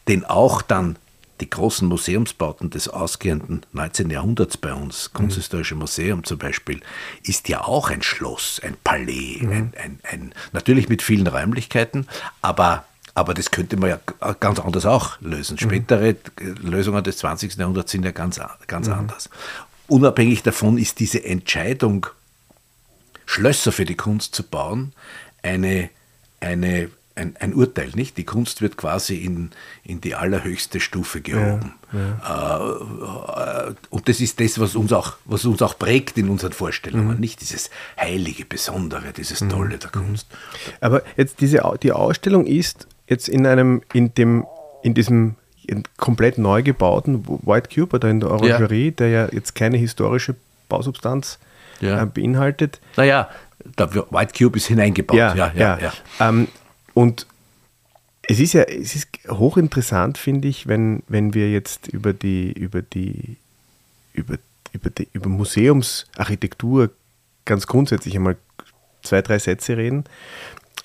Denn 0.07 0.23
auch 0.23 0.61
dann 0.61 0.95
die 1.41 1.49
großen 1.49 1.87
Museumsbauten 1.87 2.69
des 2.69 2.87
ausgehenden 2.87 3.65
19. 3.73 4.09
Jahrhunderts 4.09 4.57
bei 4.57 4.73
uns, 4.73 5.11
Kunsthistorische 5.11 5.75
Museum 5.75 6.23
zum 6.23 6.37
Beispiel, 6.37 6.81
ist 7.23 7.49
ja 7.49 7.63
auch 7.63 7.89
ein 7.89 8.01
Schloss, 8.01 8.61
ein 8.63 8.77
Palais, 8.83 9.41
mhm. 9.41 9.51
ein, 9.51 9.73
ein, 9.83 9.99
ein, 10.03 10.33
natürlich 10.53 10.87
mit 10.87 11.01
vielen 11.01 11.27
Räumlichkeiten, 11.27 12.07
aber 12.41 12.85
aber 13.13 13.33
das 13.33 13.51
könnte 13.51 13.75
man 13.75 13.89
ja 13.89 14.33
ganz 14.39 14.59
anders 14.59 14.85
auch 14.85 15.19
lösen. 15.19 15.55
Mhm. 15.55 15.65
Spätere 15.65 16.15
mhm. 16.39 16.55
Lösungen 16.61 17.03
des 17.03 17.17
20. 17.17 17.55
Jahrhunderts 17.55 17.91
sind 17.91 18.05
ja 18.05 18.11
ganz, 18.11 18.39
ganz 18.67 18.87
mhm. 18.87 18.93
anders. 18.93 19.29
Unabhängig 19.87 20.43
davon 20.43 20.77
ist 20.77 21.01
diese 21.01 21.21
Entscheidung, 21.21 22.07
Schlösser 23.25 23.73
für 23.73 23.83
die 23.83 23.95
Kunst 23.95 24.33
zu 24.33 24.43
bauen, 24.43 24.93
eine, 25.43 25.89
eine 26.39 26.89
ein, 27.21 27.35
ein, 27.39 27.53
Urteil, 27.53 27.89
nicht? 27.93 28.17
Die 28.17 28.23
Kunst 28.23 28.61
wird 28.61 28.77
quasi 28.77 29.15
in, 29.17 29.51
in 29.83 30.01
die 30.01 30.15
allerhöchste 30.15 30.79
Stufe 30.79 31.21
gehoben. 31.21 31.73
Ja, 31.93 31.99
ja. 32.23 33.67
Äh, 33.67 33.73
und 33.89 34.09
das 34.09 34.19
ist 34.19 34.39
das, 34.39 34.59
was 34.59 34.75
uns 34.75 34.91
auch, 34.91 35.13
was 35.25 35.45
uns 35.45 35.61
auch 35.61 35.77
prägt 35.77 36.17
in 36.17 36.29
unseren 36.29 36.53
Vorstellungen, 36.53 37.15
mhm. 37.15 37.19
nicht 37.19 37.41
dieses 37.41 37.69
Heilige, 37.99 38.45
Besondere, 38.45 39.13
dieses. 39.13 39.39
Tolle 39.39 39.77
der 39.77 39.89
mhm. 39.93 40.07
Kunst. 40.07 40.27
Aber 40.81 41.03
jetzt 41.17 41.41
diese, 41.41 41.63
die 41.81 41.91
Ausstellung 41.91 42.45
ist 42.45 42.87
jetzt 43.07 43.29
in 43.29 43.45
einem, 43.45 43.81
in 43.93 44.13
dem, 44.13 44.45
in 44.83 44.93
diesem 44.93 45.35
komplett 45.97 46.37
neu 46.37 46.63
gebauten 46.63 47.25
White 47.43 47.69
Cube 47.73 47.95
oder 47.95 48.09
in 48.09 48.19
der 48.19 48.31
Orangerie, 48.31 48.85
ja. 48.85 48.91
der 48.91 49.09
ja 49.09 49.29
jetzt 49.31 49.55
keine 49.55 49.77
historische 49.77 50.35
Bausubstanz 50.69 51.39
äh, 51.81 52.05
beinhaltet. 52.05 52.79
Naja, 52.97 53.29
der 53.77 53.93
White 54.09 54.33
Cube 54.37 54.57
ist 54.57 54.67
hineingebaut. 54.67 55.17
Ja, 55.17 55.33
ja, 55.35 55.51
ja. 55.55 55.79
ja. 55.79 55.93
Ähm, 56.19 56.47
und 57.01 57.25
es 58.21 58.39
ist 58.39 58.53
ja, 58.53 58.61
es 58.61 58.95
ist 58.95 59.07
hochinteressant, 59.27 60.19
finde 60.19 60.47
ich, 60.47 60.67
wenn, 60.67 61.01
wenn 61.07 61.33
wir 61.33 61.51
jetzt 61.51 61.87
über 61.87 62.13
die, 62.13 62.51
über 62.51 62.83
die, 62.83 63.37
über, 64.13 64.35
über 64.71 64.91
die, 64.91 65.07
über 65.11 65.27
Museumsarchitektur 65.27 66.91
ganz 67.43 67.65
grundsätzlich 67.65 68.15
einmal 68.15 68.37
zwei, 69.01 69.23
drei 69.23 69.39
Sätze 69.39 69.77
reden. 69.77 70.03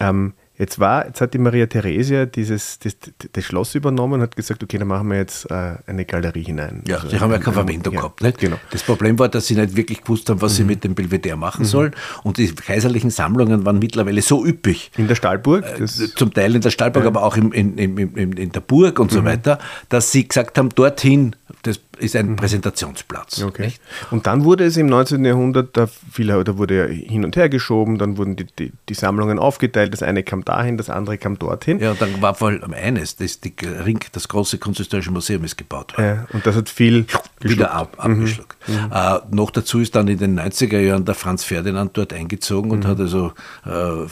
Ähm, 0.00 0.32
Jetzt 0.58 0.78
war, 0.78 1.06
jetzt 1.06 1.20
hat 1.20 1.34
die 1.34 1.38
Maria 1.38 1.66
Theresia 1.66 2.26
dieses, 2.26 2.78
das, 2.78 2.96
das 3.32 3.44
Schloss 3.44 3.74
übernommen 3.74 4.14
und 4.14 4.22
hat 4.22 4.36
gesagt, 4.36 4.62
okay, 4.62 4.78
dann 4.78 4.88
machen 4.88 5.08
wir 5.08 5.18
jetzt 5.18 5.50
äh, 5.50 5.74
eine 5.86 6.04
Galerie 6.04 6.44
hinein. 6.44 6.82
Ja, 6.86 6.96
also, 6.96 7.08
sie 7.08 7.20
haben 7.20 7.30
ja 7.30 7.38
keine 7.38 7.54
Verwendung 7.54 7.94
ja, 7.94 8.00
gehabt. 8.00 8.22
Nicht? 8.22 8.38
Genau. 8.38 8.56
Das 8.70 8.82
Problem 8.82 9.18
war, 9.18 9.28
dass 9.28 9.46
sie 9.46 9.54
nicht 9.54 9.76
wirklich 9.76 10.02
gewusst 10.02 10.30
haben, 10.30 10.40
was 10.40 10.52
mhm. 10.52 10.56
sie 10.56 10.64
mit 10.64 10.84
dem 10.84 10.94
Belvedere 10.94 11.36
machen 11.36 11.62
mhm. 11.62 11.66
sollen. 11.66 11.94
Und 12.22 12.38
die 12.38 12.54
kaiserlichen 12.54 13.10
Sammlungen 13.10 13.66
waren 13.66 13.78
mittlerweile 13.78 14.22
so 14.22 14.44
üppig. 14.44 14.90
In 14.96 15.08
der 15.08 15.14
Stallburg? 15.14 15.64
Äh, 15.78 15.86
zum 15.86 16.32
Teil 16.32 16.54
in 16.54 16.62
der 16.62 16.70
Stallburg, 16.70 17.02
ja. 17.02 17.08
aber 17.08 17.22
auch 17.22 17.36
im, 17.36 17.52
in, 17.52 17.76
in, 17.76 17.96
in, 17.96 18.32
in 18.32 18.52
der 18.52 18.60
Burg 18.60 18.98
und 18.98 19.12
mhm. 19.12 19.16
so 19.16 19.24
weiter, 19.24 19.58
dass 19.90 20.10
sie 20.10 20.26
gesagt 20.26 20.56
haben, 20.56 20.70
dorthin 20.70 21.36
das 21.66 21.80
ist 21.98 22.14
ein 22.14 22.30
mhm. 22.30 22.36
Präsentationsplatz. 22.36 23.42
Okay. 23.42 23.72
Und 24.10 24.26
dann 24.26 24.44
wurde 24.44 24.64
es 24.64 24.76
im 24.76 24.86
19. 24.86 25.24
Jahrhundert, 25.24 25.76
da, 25.76 25.86
viel, 25.86 26.26
da 26.26 26.58
wurde 26.58 26.86
hin 26.86 27.24
und 27.24 27.36
her 27.36 27.48
geschoben, 27.48 27.98
dann 27.98 28.16
wurden 28.18 28.36
die, 28.36 28.46
die, 28.58 28.72
die, 28.88 28.94
Sammlungen 28.94 29.38
aufgeteilt, 29.38 29.92
das 29.92 30.02
eine 30.02 30.22
kam 30.22 30.44
dahin, 30.46 30.78
das 30.78 30.88
andere 30.88 31.18
kam 31.18 31.38
dorthin. 31.38 31.78
Ja, 31.80 31.90
und 31.90 32.00
dann 32.00 32.22
war 32.22 32.34
vor 32.34 32.48
allem 32.48 32.72
eines, 32.72 33.16
das, 33.16 33.40
die 33.40 33.54
Ring, 33.62 34.00
das 34.12 34.28
große 34.28 34.58
Kunsthistorische 34.58 35.10
Museum 35.10 35.44
ist 35.44 35.56
gebaut 35.56 35.96
worden. 35.96 36.06
Ja, 36.06 36.26
und 36.32 36.46
das 36.46 36.56
hat 36.56 36.68
viel 36.68 37.06
wieder 37.40 37.72
ab, 37.72 37.96
mhm. 37.96 38.12
abgeschluckt. 38.12 38.56
Mhm. 38.68 38.92
Äh, 38.92 39.18
noch 39.30 39.50
dazu 39.50 39.80
ist 39.80 39.94
dann 39.94 40.08
in 40.08 40.18
den 40.18 40.38
90er 40.38 40.78
Jahren 40.78 41.04
der 41.04 41.14
Franz 41.14 41.44
Ferdinand 41.44 41.96
dort 41.96 42.12
eingezogen 42.12 42.70
und 42.70 42.84
mhm. 42.84 42.88
hat 42.88 43.00
also 43.00 43.32
äh, 43.66 43.70
äh, 43.70 44.06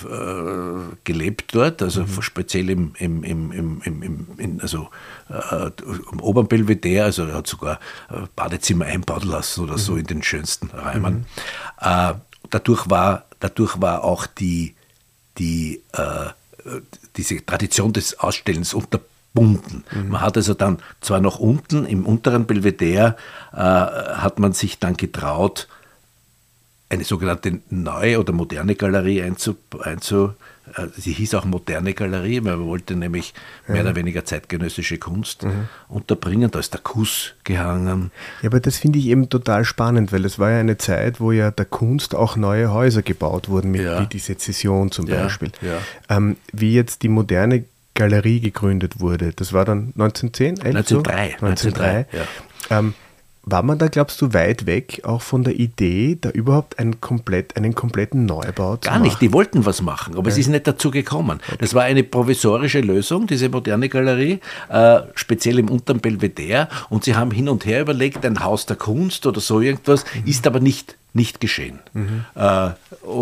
gelebt 1.04 1.54
dort, 1.54 1.82
also 1.82 2.02
mhm. 2.02 2.22
speziell 2.22 2.70
im, 2.70 2.92
im, 2.98 3.22
im, 3.22 3.52
im, 3.52 3.82
im, 3.82 4.26
im 4.36 4.60
also, 4.60 4.88
äh, 5.30 5.70
am 6.10 6.20
oberen 6.20 6.48
Belvedere, 6.48 7.04
also 7.04 7.24
er 7.24 7.36
hat 7.36 7.46
sogar 7.46 7.78
äh, 8.10 8.26
Badezimmer 8.36 8.86
einbauen 8.86 9.26
lassen 9.28 9.64
oder 9.64 9.74
mhm. 9.74 9.78
so 9.78 9.96
in 9.96 10.06
den 10.06 10.22
schönsten 10.22 10.70
Räumen. 10.70 11.14
Mhm. 11.14 11.24
Äh, 11.80 12.14
dadurch, 12.50 12.90
war, 12.90 13.24
dadurch 13.40 13.80
war 13.80 14.04
auch 14.04 14.26
die, 14.26 14.74
die, 15.38 15.82
äh, 15.92 16.30
diese 17.16 17.44
Tradition 17.44 17.92
des 17.92 18.18
Ausstellens 18.18 18.74
unterbunden. 18.74 19.84
Mhm. 19.90 20.08
Man 20.08 20.20
hat 20.20 20.36
also 20.36 20.54
dann 20.54 20.78
zwar 21.00 21.20
noch 21.20 21.38
unten 21.38 21.86
im 21.86 22.06
unteren 22.06 22.46
Belvedere, 22.46 23.16
äh, 23.52 23.56
hat 23.56 24.38
man 24.38 24.52
sich 24.52 24.78
dann 24.78 24.96
getraut, 24.96 25.68
eine 26.88 27.04
sogenannte 27.04 27.60
neue 27.70 28.20
oder 28.20 28.32
moderne 28.32 28.74
Galerie 28.74 29.22
einzu, 29.22 29.56
einzu 29.80 30.34
sie 30.96 31.12
hieß 31.12 31.34
auch 31.34 31.44
moderne 31.44 31.94
Galerie, 31.94 32.42
weil 32.42 32.56
man 32.56 32.66
wollte 32.66 32.96
nämlich 32.96 33.34
mehr 33.68 33.82
oder 33.82 33.94
weniger 33.94 34.24
zeitgenössische 34.24 34.98
Kunst 34.98 35.44
mhm. 35.44 35.68
unterbringen. 35.88 36.50
Da 36.50 36.58
ist 36.58 36.72
der 36.72 36.80
Kuss 36.80 37.34
gehangen. 37.44 38.10
Ja, 38.42 38.48
aber 38.48 38.60
das 38.60 38.78
finde 38.78 38.98
ich 38.98 39.06
eben 39.06 39.28
total 39.28 39.64
spannend, 39.64 40.12
weil 40.12 40.24
es 40.24 40.38
war 40.38 40.50
ja 40.50 40.58
eine 40.58 40.78
Zeit, 40.78 41.20
wo 41.20 41.32
ja 41.32 41.50
der 41.50 41.66
Kunst 41.66 42.14
auch 42.14 42.36
neue 42.36 42.72
Häuser 42.72 43.02
gebaut 43.02 43.48
wurden, 43.48 43.70
mit, 43.72 43.82
ja. 43.82 44.00
wie 44.00 44.06
die 44.06 44.18
Sezession 44.18 44.90
zum 44.90 45.06
ja, 45.06 45.22
Beispiel. 45.22 45.52
Ja. 45.60 46.16
Ähm, 46.16 46.36
wie 46.52 46.72
jetzt 46.72 47.02
die 47.02 47.08
moderne 47.08 47.64
Galerie 47.94 48.40
gegründet 48.40 49.00
wurde, 49.00 49.32
das 49.32 49.52
war 49.52 49.64
dann 49.64 49.92
1910? 49.98 50.60
1903. 50.60 51.36
1903. 51.46 52.06
1903. 52.10 52.26
Ähm, 52.70 52.94
war 53.46 53.62
man 53.62 53.78
da, 53.78 53.88
glaubst 53.88 54.20
du, 54.20 54.32
weit 54.32 54.66
weg 54.66 55.02
auch 55.04 55.22
von 55.22 55.44
der 55.44 55.54
Idee, 55.58 56.16
da 56.20 56.30
überhaupt 56.30 56.78
einen, 56.78 57.00
komplett, 57.00 57.56
einen 57.56 57.74
kompletten 57.74 58.26
Neubau 58.26 58.76
zu 58.76 58.88
Gar 58.88 59.00
nicht, 59.00 59.20
die 59.20 59.32
wollten 59.32 59.66
was 59.66 59.82
machen, 59.82 60.16
aber 60.16 60.28
ja. 60.28 60.32
es 60.32 60.38
ist 60.38 60.48
nicht 60.48 60.66
dazu 60.66 60.90
gekommen. 60.90 61.40
Okay. 61.46 61.58
Das 61.60 61.74
war 61.74 61.82
eine 61.84 62.04
provisorische 62.04 62.80
Lösung, 62.80 63.26
diese 63.26 63.48
moderne 63.48 63.88
Galerie, 63.88 64.40
äh, 64.68 65.00
speziell 65.14 65.58
im 65.58 65.68
unteren 65.68 66.00
Belvedere. 66.00 66.68
Und 66.88 67.04
sie 67.04 67.14
haben 67.14 67.30
hin 67.30 67.48
und 67.48 67.66
her 67.66 67.82
überlegt, 67.82 68.24
ein 68.24 68.42
Haus 68.42 68.66
der 68.66 68.76
Kunst 68.76 69.26
oder 69.26 69.40
so 69.40 69.60
irgendwas, 69.60 70.04
mhm. 70.14 70.28
ist 70.28 70.46
aber 70.46 70.60
nicht 70.60 70.96
nicht 71.16 71.40
geschehen. 71.40 71.78
Mhm. 71.92 72.24
Äh, 72.34 72.70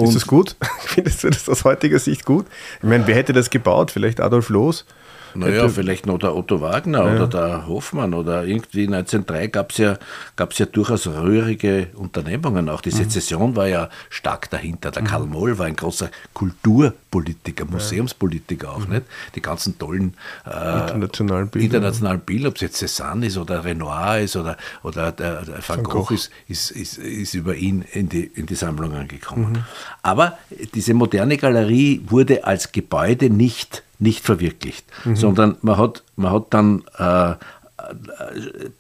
ist 0.03 0.15
das 0.15 0.27
gut? 0.27 0.57
Findest 0.81 1.25
du 1.25 1.31
das 1.31 1.47
aus 1.49 1.65
heutiger 1.65 1.99
Sicht 1.99 2.25
gut? 2.25 2.47
Ich 2.79 2.89
meine, 2.89 3.07
wer 3.07 3.15
hätte 3.15 3.35
das 3.35 3.51
gebaut? 3.51 3.91
Vielleicht 3.91 4.19
Adolf 4.19 4.49
Loos? 4.49 4.87
Naja, 5.35 5.69
vielleicht 5.69 6.07
noch 6.07 6.19
der 6.19 6.35
Otto 6.35 6.61
Wagner 6.61 7.05
ja. 7.05 7.15
oder 7.15 7.27
der 7.27 7.67
Hoffmann 7.67 8.15
oder 8.15 8.45
irgendwie 8.45 8.87
1903 8.87 9.47
gab 9.49 9.71
es 9.71 9.79
ja, 9.79 9.99
gab's 10.37 10.59
ja 10.59 10.67
durchaus 10.67 11.07
rührige 11.07 11.89
Unternehmungen. 11.95 12.69
Auch 12.69 12.81
die 12.81 12.91
mhm. 12.91 12.97
Sezession 12.97 13.57
war 13.57 13.67
ja 13.67 13.89
stark 14.11 14.51
dahinter. 14.51 14.91
Der 14.91 15.03
mhm. 15.03 15.07
Karl 15.07 15.27
Moll 15.27 15.59
war 15.59 15.67
ein 15.67 15.77
großer 15.77 16.11
Kulturpolitiker, 16.35 17.65
Museumspolitiker 17.65 18.73
auch, 18.73 18.87
mhm. 18.87 18.95
nicht? 18.95 19.07
Die 19.35 19.43
ganzen 19.43 19.79
tollen 19.79 20.15
äh, 20.47 20.81
internationalen 20.81 21.49
Bilder, 21.49 21.65
internationalen 21.67 22.21
Bilder 22.21 22.49
ob 22.49 22.57
es 22.57 22.61
jetzt 22.61 22.83
Cézanne 22.83 23.27
ist 23.27 23.39
oder 23.39 23.65
Renoir 23.65 24.21
ist 24.21 24.37
oder, 24.37 24.57
oder 24.83 25.13
der, 25.13 25.43
der 25.43 25.55
Van, 25.67 25.79
Van 25.79 25.85
Gogh, 25.85 26.05
Gogh, 26.05 26.15
Ist, 26.15 26.31
ist, 26.49 26.71
ist, 26.71 26.99
ist 26.99 27.35
über 27.35 27.55
ihn 27.55 27.85
in 27.93 28.09
die, 28.09 28.25
in 28.25 28.47
die 28.47 28.55
Sammlungen 28.55 29.09
gekommen. 29.09 29.53
Mhm. 29.53 29.65
Aber 30.03 30.39
diese 30.75 30.95
moderne 30.95 31.37
Galerie 31.37 32.03
wurde 32.07 32.45
als 32.45 32.73
Gebäude 32.73 33.31
nicht 33.31 33.83
nicht 34.03 34.25
verwirklicht, 34.25 34.85
mhm. 35.05 35.17
sondern 35.17 35.57
man 35.63 35.79
hat, 35.79 36.03
man 36.17 36.33
hat 36.33 36.47
dann 36.51 36.85
äh, 36.99 37.35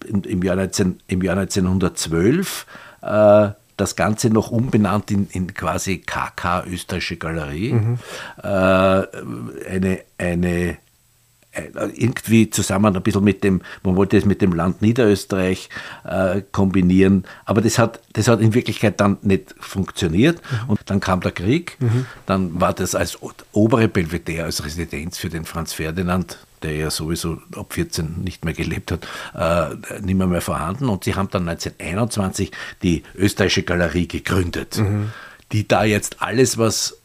im, 0.06 0.22
im, 0.22 0.42
Jahr 0.42 0.56
19, 0.56 1.00
im 1.06 1.22
Jahr 1.22 1.36
1912 1.38 2.66
äh, 3.02 3.48
das 3.76 3.96
Ganze 3.96 4.30
noch 4.30 4.50
umbenannt 4.50 5.10
in, 5.10 5.28
in 5.30 5.54
quasi 5.54 5.98
KK 5.98 6.64
Österreichische 6.66 7.16
Galerie. 7.16 7.72
Mhm. 7.72 7.98
Äh, 8.42 8.46
eine, 8.46 10.00
eine 10.18 10.70
äh, 10.70 10.76
irgendwie 11.52 12.48
zusammen 12.50 12.96
ein 12.96 13.02
bisschen 13.02 13.24
mit 13.24 13.44
dem, 13.44 13.60
man 13.82 13.96
wollte 13.96 14.16
es 14.16 14.24
mit 14.24 14.40
dem 14.40 14.52
Land 14.52 14.80
Niederösterreich 14.80 15.68
äh, 16.04 16.42
kombinieren, 16.50 17.24
aber 17.44 17.60
das 17.60 17.78
hat, 17.78 18.00
das 18.14 18.28
hat 18.28 18.40
in 18.40 18.54
Wirklichkeit 18.54 19.00
dann 19.00 19.18
nicht 19.22 19.54
funktioniert 19.60 20.40
mhm. 20.40 20.70
und 20.70 20.80
dann 20.86 21.00
kam 21.00 21.20
der 21.20 21.32
Krieg, 21.32 21.76
mhm. 21.80 22.06
dann 22.26 22.60
war 22.60 22.72
das 22.72 22.94
als 22.94 23.18
obere 23.52 23.88
Belvedere, 23.88 24.44
als 24.44 24.64
Residenz 24.64 25.18
für 25.18 25.28
den 25.28 25.44
Franz 25.44 25.74
Ferdinand, 25.74 26.38
der 26.62 26.74
ja 26.74 26.90
sowieso 26.90 27.38
ab 27.56 27.74
14 27.74 28.22
nicht 28.22 28.44
mehr 28.44 28.54
gelebt 28.54 28.92
hat, 28.92 29.06
äh, 29.34 30.00
nicht 30.00 30.16
mehr, 30.16 30.26
mehr 30.26 30.40
vorhanden 30.40 30.88
und 30.88 31.04
sie 31.04 31.14
haben 31.14 31.28
dann 31.30 31.48
1921 31.48 32.50
die 32.82 33.02
Österreichische 33.14 33.64
Galerie 33.64 34.08
gegründet, 34.08 34.78
mhm. 34.78 35.10
die 35.52 35.68
da 35.68 35.84
jetzt 35.84 36.22
alles, 36.22 36.56
was 36.56 37.01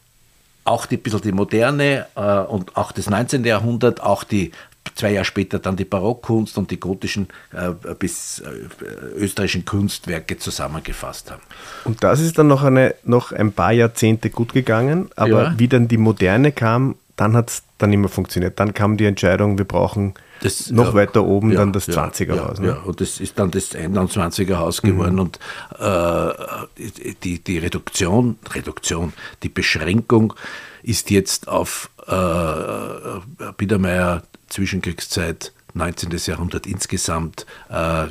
auch 0.68 0.86
die 0.86 0.96
bisschen 0.96 1.20
die 1.22 1.32
moderne 1.32 2.06
äh, 2.14 2.40
und 2.40 2.76
auch 2.76 2.92
das 2.92 3.08
19. 3.08 3.44
Jahrhundert, 3.44 4.02
auch 4.02 4.24
die 4.24 4.52
zwei 4.94 5.12
Jahre 5.12 5.24
später 5.24 5.58
dann 5.58 5.76
die 5.76 5.84
Barockkunst 5.84 6.58
und 6.58 6.70
die 6.70 6.80
gotischen 6.80 7.28
äh, 7.52 7.94
bis 7.94 8.40
äh, 8.40 9.16
österreichischen 9.16 9.64
Kunstwerke 9.64 10.38
zusammengefasst 10.38 11.30
haben. 11.30 11.42
Und 11.84 12.02
das 12.02 12.20
ist 12.20 12.38
dann 12.38 12.48
noch, 12.48 12.64
eine, 12.64 12.94
noch 13.04 13.32
ein 13.32 13.52
paar 13.52 13.72
Jahrzehnte 13.72 14.30
gut 14.30 14.52
gegangen, 14.52 15.10
aber 15.16 15.42
ja. 15.44 15.54
wie 15.56 15.68
dann 15.68 15.88
die 15.88 15.98
Moderne 15.98 16.52
kam, 16.52 16.96
dann 17.16 17.36
hat 17.36 17.50
es 17.50 17.62
dann 17.78 17.92
immer 17.92 18.08
funktioniert. 18.08 18.58
Dann 18.60 18.74
kam 18.74 18.96
die 18.96 19.06
Entscheidung, 19.06 19.56
wir 19.56 19.64
brauchen 19.64 20.14
das, 20.40 20.70
noch 20.70 20.88
ja, 20.88 20.94
weiter 20.94 21.24
oben 21.24 21.52
ja, 21.52 21.58
dann 21.58 21.72
das 21.72 21.88
20er 21.88 22.40
Haus. 22.40 22.60
Ne? 22.60 22.68
Ja, 22.68 22.74
und 22.78 23.00
das 23.00 23.20
ist 23.20 23.38
dann 23.38 23.50
das 23.50 23.74
21er 23.74 24.56
Haus 24.56 24.82
geworden 24.82 25.14
mhm. 25.14 25.20
und 25.20 25.38
äh, 25.78 27.12
die, 27.22 27.38
die 27.42 27.58
Reduktion, 27.58 28.38
Reduktion, 28.52 29.12
die 29.42 29.48
Beschränkung 29.48 30.34
ist 30.82 31.10
jetzt 31.10 31.48
auf 31.48 31.90
äh, 32.06 33.52
Biedermeier 33.56 34.22
Zwischenkriegszeit, 34.48 35.52
19. 35.74 36.10
Jahrhundert 36.26 36.66
insgesamt, 36.66 37.46
äh, 37.70 38.06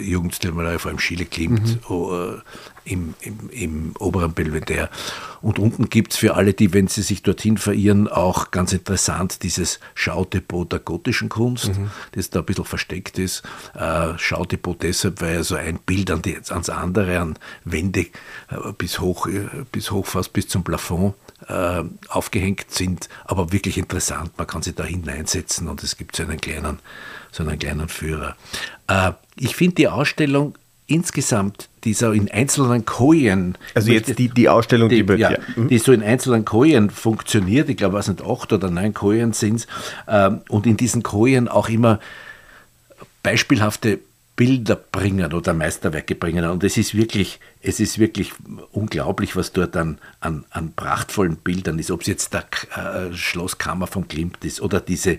Jugendstilmalerei, 0.00 0.78
vor 0.78 0.90
allem 0.90 1.00
Schiele 1.00 1.24
Klimt, 1.24 1.80
mhm. 1.88 2.42
Im, 2.86 3.14
im, 3.20 3.50
im, 3.50 3.92
oberen 3.98 4.32
Belvedere. 4.32 4.88
Und 5.42 5.58
unten 5.58 5.90
gibt 5.90 6.12
es 6.12 6.18
für 6.18 6.34
alle, 6.34 6.54
die, 6.54 6.72
wenn 6.72 6.88
sie 6.88 7.02
sich 7.02 7.22
dorthin 7.22 7.58
verirren, 7.58 8.08
auch 8.08 8.50
ganz 8.50 8.72
interessant 8.72 9.42
dieses 9.42 9.80
Schaudepot 9.94 10.72
der 10.72 10.78
gotischen 10.78 11.28
Kunst, 11.28 11.76
mhm. 11.76 11.90
das 12.12 12.30
da 12.30 12.40
ein 12.40 12.46
bisschen 12.46 12.64
versteckt 12.64 13.18
ist. 13.18 13.42
Äh, 13.74 14.16
Schaudepot 14.18 14.82
deshalb, 14.82 15.20
weil 15.20 15.44
so 15.44 15.56
ein 15.56 15.78
Bild 15.78 16.10
an 16.10 16.22
die, 16.22 16.36
ans 16.48 16.70
andere, 16.70 17.18
an 17.20 17.38
Wände 17.64 18.00
äh, 18.00 18.72
bis, 18.76 19.00
hoch, 19.00 19.26
äh, 19.26 19.48
bis 19.72 19.90
hoch 19.90 20.06
fast 20.06 20.32
bis 20.32 20.48
zum 20.48 20.64
Plafond 20.64 21.14
äh, 21.48 21.82
aufgehängt 22.08 22.70
sind, 22.70 23.08
aber 23.24 23.52
wirklich 23.52 23.78
interessant. 23.78 24.32
Man 24.38 24.46
kann 24.46 24.62
sich 24.62 24.74
da 24.74 24.84
hineinsetzen 24.84 25.68
und 25.68 25.82
es 25.82 25.96
gibt 25.96 26.16
so 26.16 26.22
einen 26.22 26.40
kleinen, 26.40 26.78
so 27.30 27.42
einen 27.42 27.58
kleinen 27.58 27.88
Führer. 27.88 28.36
Äh, 28.86 29.12
ich 29.36 29.56
finde 29.56 29.74
die 29.76 29.88
Ausstellung 29.88 30.54
insgesamt, 30.86 31.68
die 31.84 31.94
so 31.94 32.12
in 32.12 32.30
einzelnen 32.30 32.84
Kojen. 32.84 33.56
Also 33.74 33.90
jetzt 33.90 34.18
die, 34.18 34.28
die 34.28 34.48
Ausstellung, 34.48 34.88
die, 34.88 35.04
die, 35.04 35.12
ja, 35.14 35.32
ja. 35.32 35.38
Mhm. 35.56 35.68
die 35.68 35.78
so 35.78 35.92
in 35.92 36.02
einzelnen 36.02 36.44
Kojen 36.44 36.90
funktioniert, 36.90 37.68
ich 37.68 37.76
glaube, 37.76 37.98
es 37.98 38.06
sind 38.06 38.22
acht 38.22 38.52
oder 38.52 38.70
neun 38.70 38.94
Kojen 38.94 39.32
sind 39.32 39.56
es, 39.56 39.66
ähm, 40.08 40.40
und 40.48 40.66
in 40.66 40.76
diesen 40.76 41.02
Kojen 41.02 41.48
auch 41.48 41.68
immer 41.68 42.00
beispielhafte 43.22 43.98
Bilder 44.36 44.76
bringen 44.76 45.32
oder 45.32 45.54
Meisterwerke 45.54 46.14
bringen. 46.14 46.44
Und 46.44 46.62
es 46.62 46.76
ist 46.76 46.94
wirklich, 46.94 47.40
es 47.62 47.80
ist 47.80 47.98
wirklich 47.98 48.32
unglaublich, 48.70 49.34
was 49.34 49.52
dort 49.52 49.76
an, 49.76 49.98
an, 50.20 50.44
an 50.50 50.74
prachtvollen 50.74 51.36
Bildern 51.36 51.78
ist. 51.78 51.90
Ob 51.90 52.02
es 52.02 52.06
jetzt 52.06 52.34
der 52.34 52.44
äh, 52.76 53.14
Schlosskammer 53.14 53.86
von 53.86 54.08
Klimt 54.08 54.44
ist 54.44 54.60
oder 54.60 54.78
diese, 54.78 55.18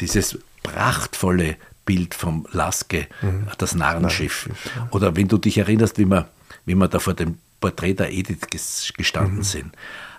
dieses 0.00 0.38
prachtvolle 0.64 1.56
Bild 1.86 2.14
vom 2.14 2.46
Laske, 2.52 3.06
mhm. 3.22 3.46
das 3.56 3.74
Narrenschiff. 3.74 4.50
Ja. 4.76 4.88
Oder 4.90 5.16
wenn 5.16 5.28
du 5.28 5.38
dich 5.38 5.56
erinnerst, 5.56 5.96
wie 5.98 6.04
wir, 6.04 6.28
wie 6.66 6.74
wir 6.74 6.88
da 6.88 6.98
vor 6.98 7.14
dem 7.14 7.38
Porträt 7.60 7.94
der 7.94 8.12
Edith 8.12 8.48
gestanden 8.50 9.38
mhm. 9.38 9.42
sind. 9.42 9.72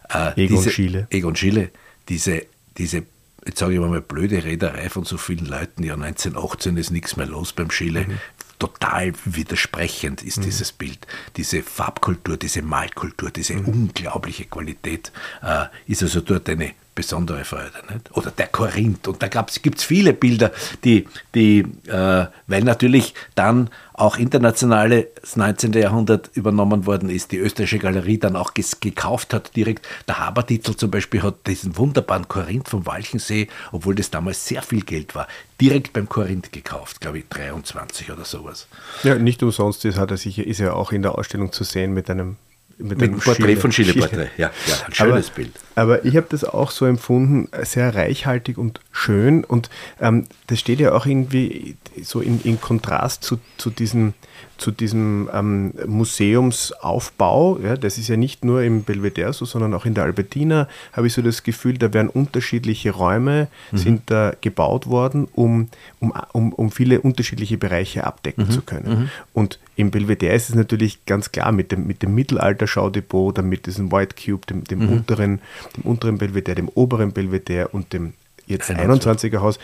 Äh, 0.09 0.45
Egon 0.45 0.57
diese, 0.57 0.71
Schiele. 0.71 1.07
Egon 1.09 1.35
Schiele, 1.35 1.69
diese, 2.09 2.45
diese, 2.77 3.03
jetzt 3.45 3.59
sage 3.59 3.75
ich 3.75 3.79
mal, 3.79 4.01
blöde 4.01 4.43
Reederei 4.43 4.89
von 4.89 5.03
so 5.03 5.17
vielen 5.17 5.45
Leuten. 5.45 5.83
Ja, 5.83 5.93
1918 5.93 6.77
ist 6.77 6.91
nichts 6.91 7.15
mehr 7.15 7.27
los 7.27 7.53
beim 7.53 7.69
Schiele. 7.69 8.05
Mhm. 8.05 8.17
Total 8.59 9.13
widersprechend 9.25 10.23
ist 10.23 10.39
mhm. 10.39 10.43
dieses 10.43 10.71
Bild. 10.71 11.05
Diese 11.35 11.61
Farbkultur, 11.61 12.37
diese 12.37 12.61
Malkultur, 12.61 13.29
diese 13.29 13.53
mhm. 13.53 13.65
unglaubliche 13.65 14.45
Qualität 14.45 15.11
äh, 15.43 15.65
ist 15.85 16.01
also 16.01 16.21
dort 16.21 16.49
eine 16.49 16.73
besondere 16.97 17.45
Freude. 17.45 17.71
Nicht? 17.91 18.11
Oder 18.17 18.31
der 18.31 18.47
Korinth. 18.47 19.07
Und 19.07 19.21
da 19.21 19.27
gibt 19.27 19.77
es 19.77 19.83
viele 19.83 20.13
Bilder, 20.13 20.51
die, 20.83 21.07
die 21.35 21.59
äh, 21.85 22.25
weil 22.47 22.63
natürlich 22.63 23.13
dann 23.35 23.69
auch 23.93 24.17
internationale 24.17 25.07
das 25.21 25.35
19. 25.35 25.73
Jahrhundert 25.73 26.31
übernommen 26.33 26.87
worden 26.87 27.09
ist, 27.09 27.31
die 27.31 27.37
österreichische 27.37 27.77
Galerie 27.77 28.17
dann 28.17 28.35
auch 28.35 28.53
gekauft 28.55 29.33
hat 29.33 29.55
direkt. 29.55 29.87
Der 30.07 30.17
Habertitel 30.19 30.75
zum 30.75 30.89
Beispiel 30.89 31.21
hat 31.21 31.45
diesen 31.45 31.77
wunderbaren 31.77 32.27
Korinth 32.27 32.69
vom 32.69 32.85
Walchensee, 32.87 33.47
obwohl 33.71 33.93
das 33.93 34.09
damals 34.09 34.47
sehr 34.47 34.63
viel 34.63 34.81
Geld 34.81 35.13
war, 35.13 35.27
direkt 35.61 35.93
beim 35.93 36.09
Korinth 36.09 36.51
gekauft, 36.51 36.99
glaube 36.99 37.19
ich 37.19 37.27
23 37.29 38.11
oder 38.11 38.25
sowas. 38.25 38.67
Ja, 39.03 39.15
nicht 39.15 39.43
umsonst 39.43 39.85
ist, 39.85 39.97
er 39.97 40.17
sicher, 40.17 40.45
ist 40.45 40.59
er 40.59 40.75
auch 40.75 40.91
in 40.91 41.03
der 41.03 41.15
Ausstellung 41.15 41.51
zu 41.51 41.63
sehen 41.63 41.93
mit 41.93 42.09
einem 42.09 42.37
mit, 42.77 42.99
mit 42.99 43.01
dem 43.01 43.19
Porträt 43.19 43.55
von 43.55 43.71
Chile, 43.71 43.93
Chile. 43.93 44.29
Ja, 44.37 44.51
ja, 44.67 44.75
ein 44.85 44.93
schönes 44.93 45.27
aber, 45.27 45.35
Bild. 45.35 45.51
Aber 45.75 46.05
ich 46.05 46.15
habe 46.15 46.27
das 46.29 46.43
auch 46.43 46.71
so 46.71 46.85
empfunden, 46.85 47.49
sehr 47.63 47.95
reichhaltig 47.95 48.57
und 48.57 48.79
schön. 48.91 49.43
Und 49.43 49.69
ähm, 49.99 50.25
das 50.47 50.59
steht 50.59 50.79
ja 50.79 50.93
auch 50.93 51.05
irgendwie 51.05 51.77
so 52.01 52.21
in, 52.21 52.41
in 52.43 52.61
Kontrast 52.61 53.23
zu, 53.23 53.39
zu 53.57 53.69
diesen 53.69 54.13
zu 54.57 54.71
diesem 54.71 55.29
ähm, 55.33 55.73
Museumsaufbau. 55.85 57.59
Ja, 57.59 57.77
das 57.77 57.97
ist 57.97 58.07
ja 58.07 58.17
nicht 58.17 58.43
nur 58.43 58.63
im 58.63 58.83
Belvedere 58.83 59.33
so, 59.33 59.45
sondern 59.45 59.73
auch 59.73 59.85
in 59.85 59.93
der 59.93 60.03
Albertina 60.03 60.67
habe 60.93 61.07
ich 61.07 61.13
so 61.13 61.21
das 61.21 61.43
Gefühl, 61.43 61.77
da 61.77 61.93
werden 61.93 62.09
unterschiedliche 62.09 62.91
Räume 62.91 63.47
mhm. 63.71 63.77
sind 63.77 64.01
da 64.07 64.33
gebaut 64.41 64.87
worden, 64.87 65.27
um, 65.33 65.69
um, 65.99 66.13
um, 66.33 66.53
um 66.53 66.71
viele 66.71 67.01
unterschiedliche 67.01 67.57
Bereiche 67.57 68.05
abdecken 68.05 68.45
mhm. 68.45 68.51
zu 68.51 68.61
können. 68.61 68.89
Mhm. 68.89 69.09
Und 69.33 69.59
im 69.77 69.91
Belvedere 69.91 70.35
ist 70.35 70.49
es 70.49 70.55
natürlich 70.55 71.05
ganz 71.05 71.31
klar 71.31 71.51
mit 71.51 71.71
dem, 71.71 71.85
mit 71.85 72.01
dem 72.01 72.15
Mittelalter-Schaudepot, 72.15 73.37
dann 73.37 73.47
mit 73.47 73.67
diesem 73.67 73.91
White 73.91 74.15
Cube, 74.15 74.45
dem, 74.47 74.63
dem, 74.63 74.79
mhm. 74.79 74.89
unteren, 74.89 75.39
dem 75.77 75.83
unteren 75.83 76.17
Belvedere, 76.17 76.55
dem 76.55 76.69
oberen 76.69 77.11
Belvedere 77.13 77.67
und 77.69 77.93
dem 77.93 78.13
jetzt 78.47 78.71
21er 78.71 79.39
Haus. 79.39 79.59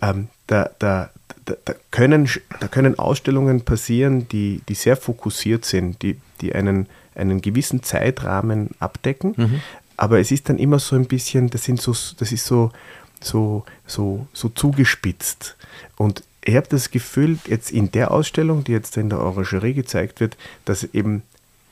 Ähm, 0.00 0.28
da, 0.46 0.70
da, 0.78 1.10
da, 1.44 1.54
da, 1.64 1.74
können, 1.90 2.28
da 2.60 2.68
können 2.68 2.98
Ausstellungen 3.00 3.62
passieren, 3.62 4.28
die, 4.28 4.62
die 4.68 4.74
sehr 4.74 4.96
fokussiert 4.96 5.64
sind, 5.64 6.02
die, 6.02 6.18
die 6.40 6.54
einen, 6.54 6.86
einen 7.16 7.40
gewissen 7.40 7.82
Zeitrahmen 7.82 8.70
abdecken. 8.78 9.34
Mhm. 9.36 9.60
Aber 9.96 10.20
es 10.20 10.30
ist 10.30 10.48
dann 10.48 10.58
immer 10.58 10.78
so 10.78 10.94
ein 10.94 11.06
bisschen, 11.06 11.50
das, 11.50 11.64
sind 11.64 11.80
so, 11.80 11.90
das 11.90 12.30
ist 12.30 12.46
so, 12.46 12.70
so, 13.20 13.64
so, 13.86 14.28
so 14.32 14.50
zugespitzt. 14.50 15.56
Und 15.96 16.22
ich 16.48 16.56
habe 16.56 16.66
das 16.66 16.90
Gefühl, 16.90 17.38
jetzt 17.46 17.70
in 17.70 17.92
der 17.92 18.10
Ausstellung, 18.10 18.64
die 18.64 18.72
jetzt 18.72 18.96
in 18.96 19.10
der 19.10 19.20
Orangerie 19.20 19.74
gezeigt 19.74 20.18
wird, 20.18 20.38
dass 20.64 20.82
eben, 20.82 21.22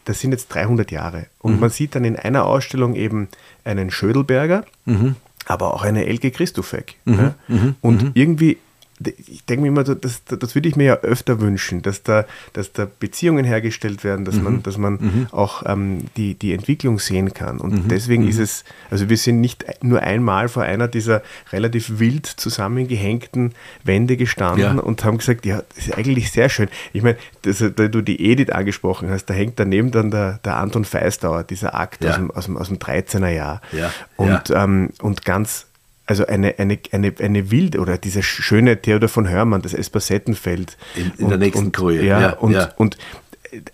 das 0.04 0.20
sind 0.20 0.32
jetzt 0.32 0.48
300 0.48 0.90
Jahre. 0.90 1.26
Und 1.40 1.54
mhm. 1.54 1.60
man 1.60 1.70
sieht 1.70 1.94
dann 1.94 2.04
in 2.04 2.14
einer 2.14 2.44
Ausstellung 2.44 2.94
eben 2.94 3.28
einen 3.64 3.90
Schödelberger, 3.90 4.66
mhm. 4.84 5.16
aber 5.46 5.72
auch 5.72 5.82
eine 5.82 6.04
Elke 6.04 6.30
Christofek. 6.30 6.96
Mhm. 7.06 7.32
Mhm. 7.48 7.76
Und 7.80 8.02
mhm. 8.02 8.10
irgendwie 8.12 8.58
ich 8.98 9.44
denke 9.44 9.62
mir 9.62 9.68
immer, 9.68 9.84
das, 9.84 10.24
das 10.24 10.54
würde 10.54 10.68
ich 10.68 10.76
mir 10.76 10.84
ja 10.84 10.94
öfter 10.96 11.40
wünschen, 11.40 11.82
dass 11.82 12.02
da, 12.02 12.24
dass 12.54 12.72
da 12.72 12.86
Beziehungen 12.98 13.44
hergestellt 13.44 14.04
werden, 14.04 14.24
dass 14.24 14.36
mhm. 14.36 14.44
man, 14.44 14.62
dass 14.62 14.78
man 14.78 14.92
mhm. 14.94 15.26
auch 15.32 15.62
ähm, 15.66 16.06
die, 16.16 16.34
die 16.34 16.54
Entwicklung 16.54 16.98
sehen 16.98 17.34
kann. 17.34 17.58
Und 17.58 17.72
mhm. 17.84 17.88
deswegen 17.88 18.26
ist 18.26 18.38
mhm. 18.38 18.44
es, 18.44 18.64
also 18.90 19.10
wir 19.10 19.18
sind 19.18 19.40
nicht 19.40 19.66
nur 19.82 20.00
einmal 20.00 20.48
vor 20.48 20.62
einer 20.62 20.88
dieser 20.88 21.22
relativ 21.52 21.98
wild 21.98 22.26
zusammengehängten 22.26 23.52
Wände 23.84 24.16
gestanden 24.16 24.76
ja. 24.76 24.82
und 24.82 25.04
haben 25.04 25.18
gesagt, 25.18 25.44
ja, 25.44 25.62
das 25.74 25.88
ist 25.88 25.98
eigentlich 25.98 26.32
sehr 26.32 26.48
schön. 26.48 26.68
Ich 26.94 27.02
meine, 27.02 27.18
das, 27.42 27.58
da 27.58 27.88
du 27.88 28.00
die 28.00 28.30
Edith 28.30 28.50
angesprochen 28.50 29.10
hast, 29.10 29.26
da 29.26 29.34
hängt 29.34 29.60
daneben 29.60 29.90
dann 29.90 30.10
der, 30.10 30.40
der 30.44 30.56
Anton 30.56 30.86
Feistauer, 30.86 31.44
dieser 31.44 31.74
Akt 31.74 32.02
ja. 32.02 32.10
aus, 32.10 32.16
dem, 32.16 32.30
aus, 32.30 32.44
dem, 32.46 32.56
aus 32.56 32.68
dem 32.68 32.78
13er 32.78 33.28
Jahr. 33.28 33.60
Ja. 33.72 33.92
Und, 34.16 34.50
ähm, 34.50 34.90
und 35.02 35.26
ganz 35.26 35.66
also 36.06 36.26
eine, 36.26 36.58
eine, 36.58 36.78
eine, 36.92 37.12
eine 37.18 37.50
wilde 37.50 37.80
oder 37.80 37.98
dieser 37.98 38.22
schöne 38.22 38.80
Theodor 38.80 39.08
von 39.08 39.28
Hörmann, 39.28 39.62
das 39.62 39.74
Espassettenfeld. 39.74 40.76
In, 40.94 41.12
in 41.18 41.24
und, 41.24 41.30
der 41.30 41.38
nächsten 41.38 41.72
Koje. 41.72 42.04
Ja, 42.04 42.20
ja, 42.20 42.32
und, 42.34 42.52
ja. 42.52 42.72
und 42.76 42.96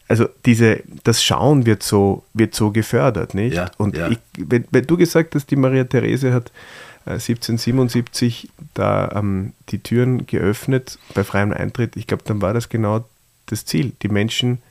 also 0.08 0.28
diese, 0.46 0.82
das 1.04 1.22
Schauen 1.22 1.66
wird 1.66 1.82
so, 1.82 2.24
wird 2.34 2.54
so 2.54 2.70
gefördert, 2.70 3.34
nicht? 3.34 3.54
Ja, 3.54 3.70
und 3.78 3.96
ja. 3.96 4.10
Ich, 4.10 4.18
wenn, 4.38 4.64
wenn, 4.70 4.86
du 4.86 4.96
gesagt 4.96 5.34
hast, 5.34 5.50
die 5.50 5.56
Maria 5.56 5.84
Therese 5.84 6.32
hat 6.32 6.52
1777 7.04 8.44
äh, 8.44 8.48
da 8.74 9.10
ähm, 9.14 9.52
die 9.70 9.80
Türen 9.80 10.26
geöffnet 10.26 10.98
bei 11.14 11.24
freiem 11.24 11.52
Eintritt, 11.52 11.96
ich 11.96 12.06
glaube, 12.06 12.22
dann 12.26 12.40
war 12.40 12.54
das 12.54 12.68
genau 12.68 13.04
das 13.46 13.64
Ziel, 13.64 13.92
die 14.02 14.08
Menschen, 14.08 14.62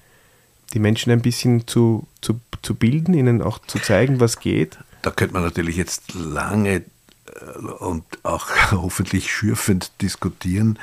die 0.74 0.80
Menschen 0.80 1.12
ein 1.12 1.22
bisschen 1.22 1.68
zu, 1.68 2.08
zu, 2.22 2.40
zu 2.62 2.76
bilden, 2.76 3.14
ihnen 3.14 3.42
auch 3.42 3.60
zu 3.60 3.80
zeigen, 3.80 4.20
was 4.20 4.40
geht. 4.40 4.78
Da 5.02 5.12
könnte 5.12 5.34
man 5.34 5.44
natürlich 5.44 5.76
jetzt 5.76 6.14
lange 6.14 6.84
und 7.80 8.04
auch 8.24 8.48
hoffentlich 8.72 9.32
schürfend 9.32 9.92
diskutieren, 10.02 10.80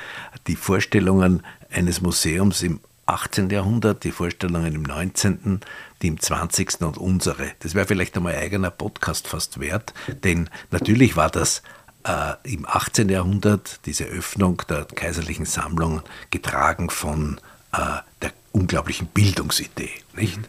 die 0.47 0.57
Vorstellungen 0.57 1.43
eines 1.71 2.01
Museums 2.01 2.63
im 2.63 2.81
18. 3.07 3.49
Jahrhundert, 3.49 4.05
die 4.05 4.13
Vorstellungen 4.13 4.75
im 4.75 4.83
19., 4.83 5.61
die 6.03 6.09
im 6.09 6.21
20. 6.21 6.83
und 6.83 6.99
unsere. 6.99 7.53
Das 7.61 7.75
wäre 7.75 7.87
vielleicht 7.87 8.17
einmal 8.17 8.35
ein 8.35 8.43
eigener 8.43 8.71
Podcast 8.71 9.29
fast 9.29 9.61
wert, 9.61 9.95
denn 10.25 10.51
natürlich 10.71 11.17
war 11.17 11.31
das 11.31 11.63
äh, 12.05 12.35
im 12.45 12.67
18. 12.67 13.09
Jahrhundert 13.09 13.81
diese 13.87 14.05
Öffnung 14.05 14.63
der 14.69 14.85
kaiserlichen 14.85 15.47
Sammlung 15.47 16.03
getragen 16.31 16.91
von 16.91 17.41
äh, 17.73 17.79
der 18.21 18.33
unglaublichen 18.53 19.07
Bildungsidee, 19.07 19.91
nicht? 20.15 20.41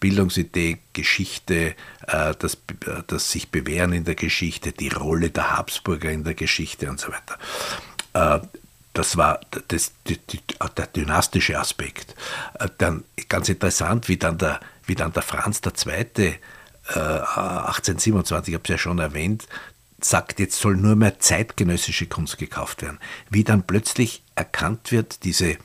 Bildungsidee, 0.00 0.78
Geschichte, 0.92 1.74
äh, 2.06 2.34
das, 2.38 2.54
äh, 2.54 3.02
das 3.06 3.30
sich 3.30 3.50
bewähren 3.50 3.92
in 3.92 4.04
der 4.04 4.14
Geschichte, 4.14 4.72
die 4.72 4.88
Rolle 4.88 5.30
der 5.30 5.56
Habsburger 5.56 6.10
in 6.10 6.24
der 6.24 6.34
Geschichte 6.34 6.90
und 6.90 7.00
so 7.00 7.08
weiter. 7.08 7.38
Äh, 8.42 8.46
das 8.92 9.16
war 9.16 9.40
das, 9.68 9.92
der 10.06 10.86
dynastische 10.86 11.58
Aspekt. 11.58 12.14
Dann 12.78 13.04
ganz 13.28 13.50
interessant, 13.50 14.08
wie 14.08 14.16
dann 14.16 14.38
der, 14.38 14.58
wie 14.86 14.94
dann 14.94 15.12
der 15.12 15.20
Franz 15.20 15.60
II. 15.62 16.38
1827, 16.86 18.48
ich 18.48 18.54
habe 18.54 18.62
es 18.64 18.70
ja 18.70 18.78
schon 18.78 18.98
erwähnt, 18.98 19.46
sagt, 20.00 20.40
jetzt 20.40 20.58
soll 20.58 20.76
nur 20.76 20.96
mehr 20.96 21.18
zeitgenössische 21.18 22.06
Kunst 22.06 22.38
gekauft 22.38 22.80
werden. 22.80 22.98
Wie 23.28 23.44
dann 23.44 23.64
plötzlich 23.64 24.22
erkannt 24.34 24.92
wird, 24.92 25.24
diese 25.24 25.58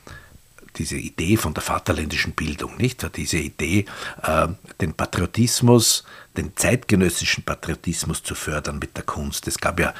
diese 0.76 0.96
Idee 0.96 1.36
von 1.36 1.54
der 1.54 1.62
vaterländischen 1.62 2.32
Bildung, 2.32 2.76
nicht? 2.76 3.06
Diese 3.16 3.38
Idee, 3.38 3.84
äh, 4.22 4.48
den 4.80 4.94
Patriotismus, 4.94 6.04
den 6.36 6.56
zeitgenössischen 6.56 7.44
Patriotismus 7.44 8.22
zu 8.22 8.34
fördern 8.34 8.78
mit 8.78 8.96
der 8.96 9.04
Kunst. 9.04 9.46
Es 9.48 9.58
gab 9.58 9.78
ja, 9.78 9.92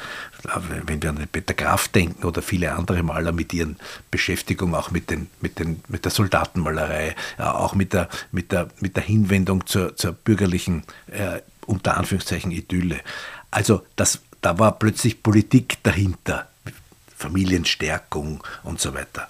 wenn 0.85 1.01
wir 1.01 1.09
an 1.09 1.27
Peter 1.31 1.53
Graf 1.53 1.87
denken 1.87 2.25
oder 2.25 2.41
viele 2.41 2.73
andere 2.73 3.03
Maler 3.03 3.31
mit 3.31 3.53
ihren 3.53 3.77
Beschäftigung 4.09 4.73
auch 4.73 4.89
mit, 4.89 5.11
den, 5.11 5.29
mit, 5.41 5.59
den, 5.59 5.81
mit 5.87 6.05
der 6.05 6.11
Soldatenmalerei, 6.11 7.15
auch 7.37 7.75
mit 7.75 7.93
der, 7.93 8.09
mit 8.31 8.51
der, 8.51 8.69
mit 8.79 8.95
der 8.95 9.03
Hinwendung 9.03 9.65
zur, 9.67 9.95
zur 9.95 10.13
bürgerlichen, 10.13 10.83
äh, 11.07 11.41
unter 11.65 11.97
Anführungszeichen, 11.97 12.51
Idylle. 12.51 12.99
Also 13.51 13.85
das, 13.95 14.21
da 14.41 14.57
war 14.57 14.79
plötzlich 14.79 15.21
Politik 15.21 15.77
dahinter 15.83 16.47
Familienstärkung 17.23 18.43
und 18.63 18.81
so 18.81 18.93
weiter. 18.93 19.29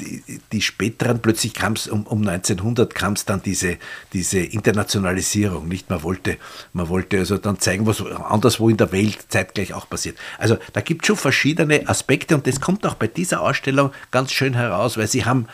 Die, 0.00 0.40
die, 0.52 0.62
späteren, 0.62 1.20
plötzlich 1.20 1.54
kam 1.54 1.72
es 1.72 1.88
um, 1.88 2.06
um 2.06 2.26
1900 2.26 2.94
kam 2.94 3.14
es 3.14 3.24
dann 3.24 3.42
diese, 3.42 3.78
diese 4.12 4.40
Internationalisierung, 4.40 5.66
nicht? 5.68 5.90
Man 5.90 6.02
wollte, 6.02 6.36
man 6.72 6.88
wollte 6.88 7.18
also 7.18 7.38
dann 7.38 7.58
zeigen, 7.58 7.86
was 7.86 8.00
anderswo 8.04 8.68
in 8.68 8.76
der 8.76 8.92
Welt 8.92 9.18
zeitgleich 9.28 9.74
auch 9.74 9.88
passiert. 9.88 10.16
Also 10.38 10.56
da 10.72 10.80
gibt 10.80 11.02
es 11.02 11.08
schon 11.08 11.16
verschiedene 11.16 11.88
Aspekte 11.88 12.34
und 12.34 12.46
das 12.46 12.60
kommt 12.60 12.86
auch 12.86 12.94
bei 12.94 13.06
dieser 13.06 13.40
Ausstellung 13.40 13.92
ganz 14.10 14.32
schön 14.32 14.54
heraus, 14.54 14.96
weil 14.96 15.08
sie 15.08 15.24
haben, 15.24 15.46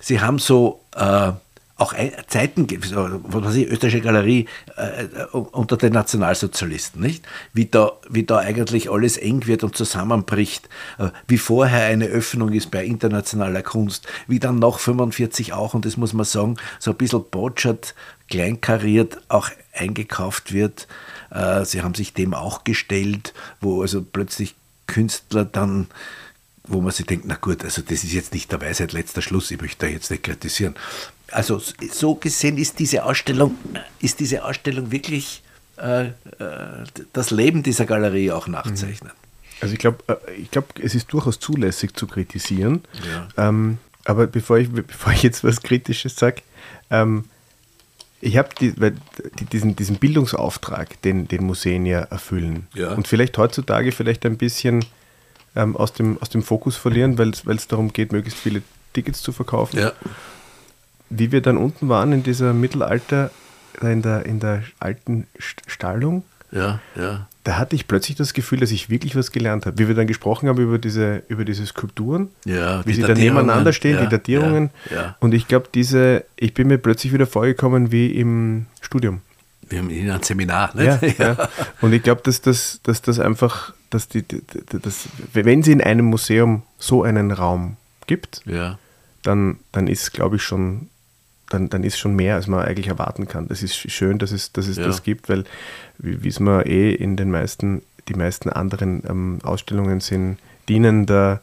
sie 0.00 0.20
haben 0.20 0.38
so 0.38 0.80
äh, 0.94 1.32
auch 1.76 1.94
Zeiten, 2.28 2.68
was 2.70 3.44
weiß 3.44 3.54
ich, 3.56 3.66
österreichische 3.66 4.02
Galerie 4.02 4.46
äh, 4.76 5.04
äh, 5.04 5.24
unter 5.32 5.76
den 5.76 5.92
Nationalsozialisten, 5.92 7.00
nicht? 7.00 7.24
Wie 7.52 7.66
da, 7.66 7.92
wie 8.08 8.24
da 8.24 8.38
eigentlich 8.38 8.90
alles 8.90 9.16
eng 9.16 9.46
wird 9.46 9.64
und 9.64 9.76
zusammenbricht, 9.76 10.68
äh, 10.98 11.08
wie 11.26 11.38
vorher 11.38 11.86
eine 11.86 12.06
Öffnung 12.06 12.52
ist 12.52 12.70
bei 12.70 12.84
internationaler 12.84 13.62
Kunst, 13.62 14.06
wie 14.28 14.38
dann 14.38 14.58
nach 14.58 14.78
45 14.78 15.54
auch, 15.54 15.74
und 15.74 15.84
das 15.84 15.96
muss 15.96 16.12
man 16.12 16.26
sagen, 16.26 16.56
so 16.78 16.90
ein 16.90 16.96
bisschen 16.96 17.24
botschert, 17.30 17.94
kleinkariert 18.28 19.18
auch 19.28 19.48
eingekauft 19.72 20.52
wird. 20.52 20.86
Äh, 21.30 21.64
sie 21.64 21.82
haben 21.82 21.94
sich 21.94 22.12
dem 22.12 22.34
auch 22.34 22.64
gestellt, 22.64 23.32
wo 23.60 23.82
also 23.82 24.02
plötzlich 24.02 24.54
Künstler 24.86 25.44
dann 25.44 25.88
wo 26.64 26.80
man 26.80 26.92
sich 26.92 27.06
denkt, 27.06 27.24
na 27.26 27.34
gut, 27.34 27.64
also 27.64 27.82
das 27.82 28.04
ist 28.04 28.12
jetzt 28.12 28.32
nicht 28.32 28.52
der 28.52 28.60
Weisheit 28.60 28.92
letzter 28.92 29.20
Schluss, 29.20 29.50
ich 29.50 29.60
möchte 29.60 29.86
da 29.86 29.92
jetzt 29.92 30.12
nicht 30.12 30.22
kritisieren 30.22 30.76
also 31.32 31.60
so 31.90 32.14
gesehen 32.14 32.58
ist 32.58 32.78
diese 32.78 33.04
Ausstellung, 33.04 33.56
ist 34.00 34.20
diese 34.20 34.44
Ausstellung 34.44 34.90
wirklich 34.90 35.42
äh, 35.78 36.06
äh 36.06 36.12
das 37.12 37.30
Leben 37.30 37.62
dieser 37.62 37.86
Galerie 37.86 38.30
auch 38.30 38.46
nachzeichnen. 38.46 39.12
Also 39.60 39.74
ich 39.74 39.78
glaube, 39.78 40.04
äh, 40.08 40.32
ich 40.34 40.50
glaub, 40.50 40.78
es 40.78 40.94
ist 40.94 41.12
durchaus 41.12 41.38
zulässig 41.38 41.94
zu 41.94 42.06
kritisieren. 42.06 42.82
Ja. 43.36 43.48
Ähm, 43.48 43.78
aber 44.04 44.26
bevor 44.26 44.58
ich, 44.58 44.70
bevor 44.70 45.12
ich 45.12 45.22
jetzt 45.22 45.44
was 45.44 45.62
Kritisches 45.62 46.16
sage, 46.16 46.42
ähm, 46.90 47.24
ich 48.20 48.36
habe 48.36 48.50
die, 48.60 48.72
diesen, 49.50 49.74
diesen 49.74 49.96
Bildungsauftrag, 49.96 51.00
den, 51.02 51.26
den 51.26 51.44
Museen 51.44 51.86
ja 51.86 52.00
erfüllen. 52.02 52.68
Ja. 52.72 52.92
Und 52.92 53.08
vielleicht 53.08 53.36
heutzutage 53.36 53.90
vielleicht 53.90 54.24
ein 54.26 54.36
bisschen 54.36 54.84
ähm, 55.56 55.76
aus, 55.76 55.92
dem, 55.92 56.18
aus 56.22 56.28
dem 56.28 56.44
Fokus 56.44 56.76
verlieren, 56.76 57.18
weil 57.18 57.30
es 57.30 57.66
darum 57.66 57.92
geht, 57.92 58.12
möglichst 58.12 58.38
viele 58.38 58.62
Tickets 58.92 59.22
zu 59.22 59.32
verkaufen. 59.32 59.78
Ja 59.78 59.92
wie 61.12 61.32
wir 61.32 61.40
dann 61.40 61.56
unten 61.56 61.88
waren 61.88 62.12
in 62.12 62.22
dieser 62.22 62.52
Mittelalter, 62.52 63.30
in 63.80 64.02
der, 64.02 64.26
in 64.26 64.40
der 64.40 64.62
alten 64.78 65.26
Stallung, 65.38 66.24
ja, 66.50 66.80
ja. 66.94 67.26
da 67.44 67.58
hatte 67.58 67.74
ich 67.74 67.88
plötzlich 67.88 68.16
das 68.16 68.34
Gefühl, 68.34 68.60
dass 68.60 68.70
ich 68.70 68.90
wirklich 68.90 69.16
was 69.16 69.32
gelernt 69.32 69.66
habe. 69.66 69.78
Wie 69.78 69.88
wir 69.88 69.94
dann 69.94 70.06
gesprochen 70.06 70.48
haben 70.48 70.60
über 70.60 70.78
diese, 70.78 71.22
über 71.28 71.44
diese 71.44 71.66
Skulpturen, 71.66 72.28
ja, 72.44 72.84
wie 72.86 72.94
sie 72.94 73.02
da 73.02 73.14
nebeneinander 73.14 73.72
stehen, 73.72 73.98
die 74.00 74.08
Datierungen. 74.08 74.70
Ja, 74.90 75.16
Und 75.20 75.34
ich 75.34 75.48
glaube, 75.48 75.68
diese, 75.72 76.24
ich 76.36 76.54
bin 76.54 76.68
mir 76.68 76.78
plötzlich 76.78 77.12
wieder 77.12 77.26
vorgekommen 77.26 77.92
wie 77.92 78.12
im 78.12 78.66
Studium. 78.80 79.22
Wir 79.68 79.78
haben 79.78 79.90
in 79.90 80.10
einem 80.10 80.22
Seminar, 80.22 80.74
ne? 80.76 81.00
Ja, 81.18 81.26
ja. 81.26 81.48
Und 81.80 81.92
ich 81.94 82.02
glaube, 82.02 82.20
dass 82.24 82.42
das, 82.42 82.80
dass 82.82 83.00
das 83.00 83.18
einfach, 83.18 83.72
dass 83.88 84.08
die, 84.08 84.24
dass, 84.82 85.08
wenn 85.32 85.62
sie 85.62 85.72
in 85.72 85.80
einem 85.80 86.06
Museum 86.06 86.62
so 86.78 87.02
einen 87.02 87.30
Raum 87.30 87.76
gibt, 88.06 88.42
ja 88.44 88.78
dann, 89.22 89.58
dann 89.72 89.86
ist, 89.86 90.12
glaube 90.12 90.36
ich, 90.36 90.42
schon, 90.42 90.88
dann, 91.52 91.68
dann 91.68 91.84
ist 91.84 91.98
schon 91.98 92.14
mehr, 92.14 92.36
als 92.36 92.46
man 92.46 92.64
eigentlich 92.64 92.88
erwarten 92.88 93.28
kann. 93.28 93.48
Das 93.48 93.62
ist 93.62 93.74
schön, 93.76 94.18
dass 94.18 94.32
es, 94.32 94.52
dass 94.52 94.66
es 94.66 94.76
ja. 94.76 94.84
das 94.84 95.02
gibt, 95.02 95.28
weil, 95.28 95.44
wie 95.98 96.28
es 96.28 96.40
man 96.40 96.66
eh 96.66 96.92
in 96.92 97.16
den 97.16 97.30
meisten, 97.30 97.82
die 98.08 98.14
meisten 98.14 98.48
anderen 98.48 99.02
ähm, 99.08 99.38
Ausstellungen 99.42 100.00
sind, 100.00 100.38
dienen 100.68 101.06
der 101.06 101.40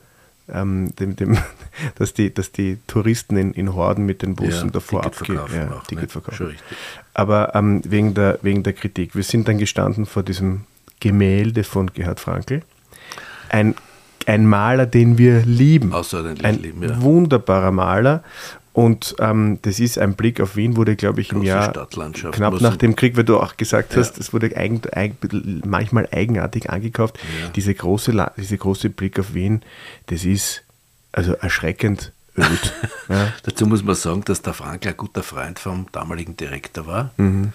ähm, 0.53 0.93
dem, 0.95 1.15
dem, 1.15 1.37
dass, 1.95 2.13
die, 2.13 2.33
dass 2.33 2.51
die 2.51 2.77
Touristen 2.87 3.37
in, 3.37 3.53
in 3.53 3.73
Horden 3.73 4.05
mit 4.05 4.21
den 4.21 4.35
Bussen 4.35 4.67
ja, 4.67 4.71
davor 4.71 5.05
abgehen. 5.05 5.39
Ja, 5.53 5.71
auch, 5.71 5.83
Ticket 5.87 6.13
ne? 6.15 6.53
Aber 7.13 7.55
ähm, 7.55 7.81
wegen, 7.85 8.13
der, 8.13 8.39
wegen 8.41 8.63
der 8.63 8.73
Kritik. 8.73 9.15
Wir 9.15 9.23
sind 9.23 9.47
dann 9.47 9.57
gestanden 9.57 10.05
vor 10.05 10.23
diesem 10.23 10.61
Gemälde 10.99 11.63
von 11.63 11.93
Gerhard 11.93 12.19
Frankl. 12.19 12.61
Ein, 13.49 13.75
ein 14.25 14.45
Maler, 14.45 14.85
den 14.85 15.17
wir 15.17 15.43
lieben. 15.45 15.93
Außerordentlich 15.93 16.45
ein 16.45 16.61
lieben, 16.61 16.83
ja. 16.83 17.01
Wunderbarer 17.01 17.71
Maler. 17.71 18.23
Und 18.79 19.13
ähm, 19.19 19.59
das 19.63 19.81
ist 19.81 19.99
ein 19.99 20.15
Blick 20.15 20.39
auf 20.39 20.55
Wien, 20.55 20.77
wurde, 20.77 20.95
glaube 20.95 21.19
ich, 21.19 21.33
im 21.33 21.43
Jahr 21.43 21.73
knapp 21.73 22.61
nach 22.61 22.77
dem 22.77 22.95
Krieg, 22.95 23.17
weil 23.17 23.25
du 23.25 23.37
auch 23.37 23.57
gesagt 23.57 23.97
hast, 23.97 24.11
ja. 24.11 24.17
das 24.19 24.31
wurde 24.31 24.55
eigen, 24.55 24.81
eigen, 24.93 25.61
manchmal 25.65 26.07
eigenartig 26.13 26.69
angekauft. 26.69 27.19
Ja. 27.41 27.49
Diese 27.49 27.73
große, 27.75 28.31
diese 28.37 28.57
große 28.57 28.89
Blick 28.89 29.19
auf 29.19 29.33
Wien, 29.33 29.63
das 30.05 30.23
ist 30.23 30.63
also 31.11 31.33
erschreckend 31.33 32.13
öd. 32.37 32.73
ja. 33.09 33.33
Dazu 33.43 33.65
muss 33.65 33.83
man 33.83 33.95
sagen, 33.95 34.23
dass 34.23 34.43
der 34.43 34.53
Frank 34.53 34.87
ein 34.87 34.95
guter 34.95 35.23
Freund 35.23 35.59
vom 35.59 35.87
damaligen 35.91 36.37
Direktor 36.37 36.87
war, 36.87 37.11
mhm. 37.17 37.51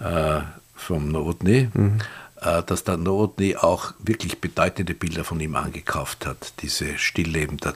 äh, 0.00 0.40
vom 0.74 1.08
Nowotny. 1.08 1.68
Mhm 1.74 1.98
äh, 2.40 2.62
dass 2.62 2.82
der 2.84 2.96
Nowotny 2.96 3.56
auch 3.56 3.92
wirklich 3.98 4.40
bedeutende 4.40 4.94
Bilder 4.94 5.22
von 5.22 5.38
ihm 5.38 5.54
angekauft 5.54 6.24
hat. 6.24 6.54
Diese 6.62 6.96
Stillleben 6.96 7.58
der 7.58 7.74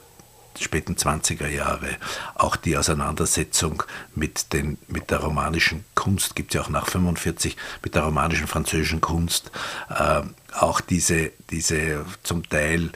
späten 0.63 0.95
20er 0.95 1.49
Jahre. 1.49 1.89
Auch 2.35 2.57
die 2.57 2.77
Auseinandersetzung 2.77 3.83
mit, 4.15 4.53
den, 4.53 4.79
mit 4.89 5.11
der 5.11 5.19
romanischen 5.19 5.85
Kunst 5.95 6.37
gibt 6.37 6.51
es 6.51 6.55
ja 6.55 6.63
auch 6.63 6.71
nach 6.71 6.89
45, 6.89 7.57
mit 7.83 7.95
der 7.95 8.03
romanischen 8.03 8.47
französischen 8.47 9.01
Kunst. 9.01 9.51
Äh, 9.89 10.23
auch 10.59 10.81
diese, 10.81 11.33
diese 11.51 12.05
zum 12.23 12.49
Teil 12.49 12.91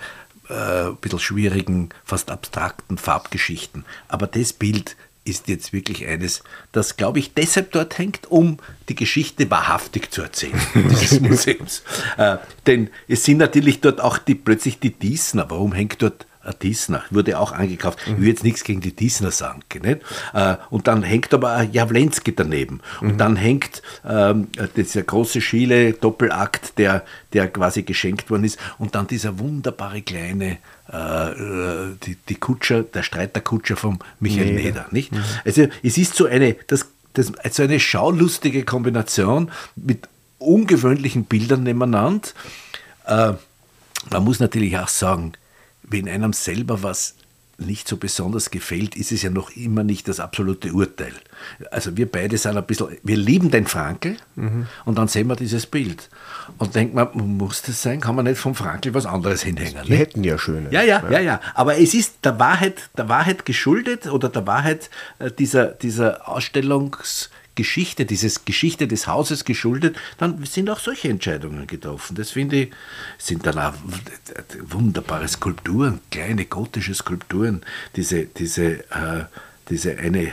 äh, 0.48 0.88
ein 0.88 0.96
bisschen 0.96 1.18
schwierigen, 1.18 1.90
fast 2.04 2.30
abstrakten 2.30 2.98
Farbgeschichten. 2.98 3.84
Aber 4.08 4.26
das 4.26 4.52
Bild 4.52 4.96
ist 5.24 5.48
jetzt 5.48 5.72
wirklich 5.72 6.06
eines, 6.06 6.42
das, 6.72 6.96
glaube 6.96 7.18
ich, 7.18 7.34
deshalb 7.34 7.72
dort 7.72 7.98
hängt, 7.98 8.30
um 8.30 8.58
die 8.88 8.94
Geschichte 8.94 9.50
wahrhaftig 9.50 10.10
zu 10.10 10.22
erzählen, 10.22 10.60
dieses 10.74 11.20
Museums. 11.20 11.82
Äh, 12.16 12.38
denn 12.66 12.90
es 13.06 13.24
sind 13.24 13.38
natürlich 13.38 13.80
dort 13.80 14.00
auch 14.00 14.18
die, 14.18 14.34
plötzlich 14.34 14.80
die 14.80 14.92
Diesner. 14.92 15.50
Warum 15.50 15.72
hängt 15.72 16.02
dort 16.02 16.26
Diesner, 16.62 17.04
wurde 17.10 17.38
auch 17.38 17.52
angekauft. 17.52 17.98
Ich 18.06 18.18
will 18.18 18.28
jetzt 18.28 18.44
nichts 18.44 18.64
gegen 18.64 18.80
die 18.80 18.96
Diesner 18.96 19.30
sagen. 19.30 19.62
Nicht? 19.82 20.00
Äh, 20.32 20.56
und 20.70 20.88
dann 20.88 21.02
hängt 21.02 21.34
aber 21.34 21.52
ein 21.52 21.72
Jawlenski 21.72 22.34
daneben. 22.34 22.80
Und 23.00 23.14
mhm. 23.14 23.18
dann 23.18 23.36
hängt 23.36 23.82
ähm, 24.08 24.48
dieser 24.74 25.02
große 25.02 25.42
Schiele 25.42 25.92
Doppelakt, 25.92 26.78
der, 26.78 27.04
der 27.34 27.48
quasi 27.48 27.82
geschenkt 27.82 28.30
worden 28.30 28.44
ist. 28.44 28.58
Und 28.78 28.94
dann 28.94 29.06
dieser 29.06 29.38
wunderbare 29.38 30.00
kleine 30.00 30.58
äh, 30.90 31.30
äh 31.30 31.96
die, 32.06 32.16
die 32.28 32.36
Kutscher, 32.36 32.84
der 32.84 33.02
Streiterkutscher 33.02 33.76
von 33.76 33.98
Michael 34.18 34.54
nee. 34.54 34.62
Neder. 34.62 34.86
Nicht? 34.90 35.12
Mhm. 35.12 35.22
Also 35.44 35.68
es 35.82 35.98
ist 35.98 36.14
so 36.14 36.24
eine, 36.24 36.56
das, 36.68 36.86
das, 37.12 37.32
so 37.50 37.62
eine 37.62 37.80
schaulustige 37.80 38.64
Kombination 38.64 39.50
mit 39.76 40.08
ungewöhnlichen 40.38 41.24
Bildern 41.24 41.64
nebeneinander. 41.64 42.28
Äh, 43.06 43.34
man 44.10 44.24
muss 44.24 44.40
natürlich 44.40 44.78
auch 44.78 44.88
sagen, 44.88 45.34
wenn 45.90 46.08
einem 46.08 46.32
selber 46.32 46.82
was 46.82 47.16
nicht 47.60 47.88
so 47.88 47.96
besonders 47.96 48.50
gefällt, 48.50 48.96
ist 48.96 49.12
es 49.12 49.22
ja 49.22 49.30
noch 49.30 49.50
immer 49.50 49.84
nicht 49.84 50.08
das 50.08 50.18
absolute 50.18 50.72
Urteil. 50.72 51.12
Also 51.70 51.96
wir 51.96 52.10
beide 52.10 52.38
sind 52.38 52.56
ein 52.56 52.64
bisschen, 52.64 52.96
wir 53.02 53.16
lieben 53.16 53.50
den 53.50 53.66
Frankel 53.66 54.16
mhm. 54.36 54.66
und 54.84 54.98
dann 54.98 55.08
sehen 55.08 55.26
wir 55.26 55.36
dieses 55.36 55.66
Bild 55.66 56.08
und 56.58 56.74
denkt 56.74 56.94
man, 56.94 57.08
muss 57.14 57.62
das 57.62 57.82
sein? 57.82 58.00
Kann 58.00 58.16
man 58.16 58.24
nicht 58.24 58.38
vom 58.38 58.54
Frankel 58.54 58.94
was 58.94 59.06
anderes 59.06 59.42
hinhängen? 59.42 59.86
Wir 59.86 59.98
hätten 59.98 60.24
ja 60.24 60.38
schöne. 60.38 60.72
Ja, 60.72 60.82
ja, 60.82 61.02
ja, 61.10 61.20
ja. 61.20 61.40
Aber 61.54 61.78
es 61.78 61.94
ist 61.94 62.24
der 62.24 62.38
Wahrheit, 62.38 62.88
der 62.96 63.08
Wahrheit 63.08 63.44
geschuldet 63.44 64.06
oder 64.06 64.28
der 64.28 64.46
Wahrheit 64.46 64.90
äh, 65.18 65.30
dieser, 65.30 65.66
dieser 65.66 66.28
Ausstellungs- 66.28 67.28
Geschichte, 67.60 68.06
dieses 68.06 68.46
Geschichte 68.46 68.88
des 68.88 69.06
Hauses 69.06 69.44
geschuldet, 69.44 69.94
dann 70.16 70.42
sind 70.46 70.70
auch 70.70 70.78
solche 70.78 71.10
Entscheidungen 71.10 71.66
getroffen. 71.66 72.16
Das 72.16 72.30
finde 72.30 72.56
ich, 72.56 72.70
sind 73.18 73.44
dann 73.44 73.58
auch 73.58 73.74
wunderbare 74.62 75.28
Skulpturen, 75.28 76.00
kleine 76.10 76.46
gotische 76.46 76.94
Skulpturen, 76.94 77.60
diese, 77.96 78.24
diese, 78.24 78.80
äh, 78.90 79.24
diese 79.68 79.98
eine 79.98 80.32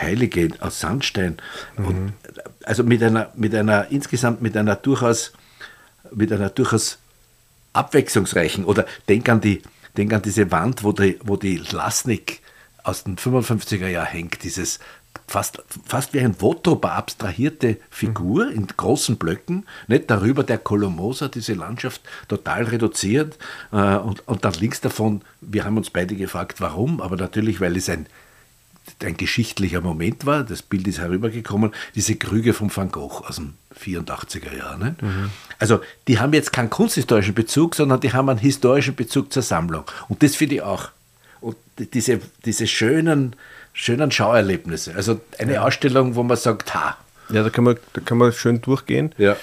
Heilige 0.00 0.48
aus 0.60 0.80
Sandstein. 0.80 1.36
Mhm. 1.76 2.14
Also 2.64 2.84
mit 2.84 3.02
einer, 3.02 3.30
mit 3.34 3.54
einer, 3.54 3.90
insgesamt 3.90 4.40
mit 4.40 4.56
einer 4.56 4.76
durchaus, 4.76 5.34
mit 6.10 6.32
einer 6.32 6.48
durchaus 6.48 6.98
abwechslungsreichen, 7.74 8.64
oder 8.64 8.86
denk 9.10 9.28
an 9.28 9.42
die, 9.42 9.60
denk 9.98 10.14
an 10.14 10.22
diese 10.22 10.50
Wand, 10.50 10.84
wo 10.84 10.92
die, 10.92 11.18
wo 11.22 11.36
die 11.36 11.58
Lasnik 11.70 12.40
aus 12.82 13.04
den 13.04 13.16
55er 13.16 13.88
Jahren 13.88 14.06
hängt, 14.06 14.42
dieses 14.42 14.80
fast, 15.32 15.62
fast 15.86 16.12
wie 16.12 16.20
ein 16.20 16.40
Votoba 16.40 16.94
abstrahierte 16.96 17.78
Figur 17.90 18.50
in 18.50 18.66
großen 18.66 19.16
Blöcken, 19.16 19.66
nicht 19.88 20.10
darüber 20.10 20.44
der 20.44 20.58
Kolomosa, 20.58 21.28
diese 21.28 21.54
Landschaft 21.54 22.02
total 22.28 22.64
reduziert 22.64 23.38
äh, 23.72 23.96
und, 23.96 24.26
und 24.28 24.44
dann 24.44 24.52
links 24.54 24.80
davon, 24.80 25.22
wir 25.40 25.64
haben 25.64 25.76
uns 25.76 25.90
beide 25.90 26.14
gefragt, 26.14 26.60
warum, 26.60 27.00
aber 27.00 27.16
natürlich, 27.16 27.60
weil 27.60 27.76
es 27.76 27.88
ein, 27.88 28.06
ein 29.02 29.16
geschichtlicher 29.16 29.80
Moment 29.80 30.26
war, 30.26 30.44
das 30.44 30.60
Bild 30.60 30.86
ist 30.86 30.98
herübergekommen, 30.98 31.72
diese 31.94 32.16
Krüge 32.16 32.52
von 32.52 32.74
Van 32.74 32.90
Gogh 32.90 33.24
aus 33.26 33.36
den 33.36 33.54
84er 33.80 34.54
Jahren. 34.54 34.96
Mhm. 35.00 35.30
Also 35.58 35.80
die 36.08 36.18
haben 36.18 36.34
jetzt 36.34 36.52
keinen 36.52 36.68
kunsthistorischen 36.68 37.34
Bezug, 37.34 37.74
sondern 37.74 38.00
die 38.00 38.12
haben 38.12 38.28
einen 38.28 38.38
historischen 38.38 38.94
Bezug 38.94 39.32
zur 39.32 39.42
Sammlung 39.42 39.84
und 40.08 40.22
das 40.22 40.36
finde 40.36 40.56
ich 40.56 40.62
auch. 40.62 40.90
Und 41.40 41.56
diese, 41.76 42.20
diese 42.44 42.68
schönen, 42.68 43.34
schönen 43.72 44.10
Schauerlebnisse. 44.10 44.94
Also 44.94 45.20
eine 45.38 45.54
ja. 45.54 45.62
Ausstellung, 45.62 46.14
wo 46.14 46.22
man 46.22 46.36
sagt, 46.36 46.74
ha. 46.74 46.96
Ja, 47.30 47.42
da 47.42 47.50
kann 47.50 47.64
man, 47.64 47.76
da 47.94 48.00
kann 48.00 48.18
man 48.18 48.32
schön 48.32 48.60
durchgehen. 48.60 49.14
Ja. 49.18 49.36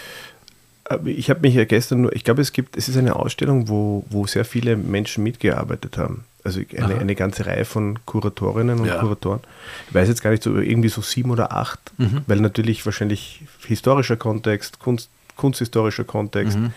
Ich 1.05 1.29
habe 1.29 1.41
mich 1.41 1.53
ja 1.53 1.65
gestern 1.65 2.01
nur, 2.01 2.15
ich 2.15 2.23
glaube, 2.23 2.41
es 2.41 2.51
gibt, 2.51 2.75
es 2.75 2.89
ist 2.89 2.97
eine 2.97 3.15
Ausstellung, 3.15 3.69
wo, 3.69 4.05
wo 4.09 4.25
sehr 4.25 4.45
viele 4.45 4.75
Menschen 4.75 5.23
mitgearbeitet 5.23 5.97
haben. 5.97 6.25
Also 6.43 6.61
eine, 6.75 6.97
eine 6.97 7.15
ganze 7.15 7.45
Reihe 7.45 7.65
von 7.65 7.99
Kuratorinnen 8.05 8.79
und 8.79 8.87
ja. 8.87 8.99
Kuratoren. 8.99 9.41
Ich 9.89 9.93
weiß 9.93 10.07
jetzt 10.07 10.23
gar 10.23 10.31
nicht 10.31 10.41
so, 10.41 10.57
irgendwie 10.57 10.89
so 10.89 11.01
sieben 11.01 11.31
oder 11.31 11.51
acht, 11.51 11.79
mhm. 11.97 12.21
weil 12.27 12.39
natürlich 12.39 12.85
wahrscheinlich 12.85 13.43
historischer 13.67 14.15
Kontext, 14.15 14.79
Kunst, 14.79 15.09
kunsthistorischer 15.35 16.05
Kontext. 16.05 16.57
Mhm. 16.57 16.73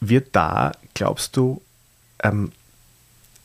Wird 0.00 0.28
da, 0.32 0.72
glaubst 0.94 1.36
du, 1.36 1.60
ähm, 2.22 2.52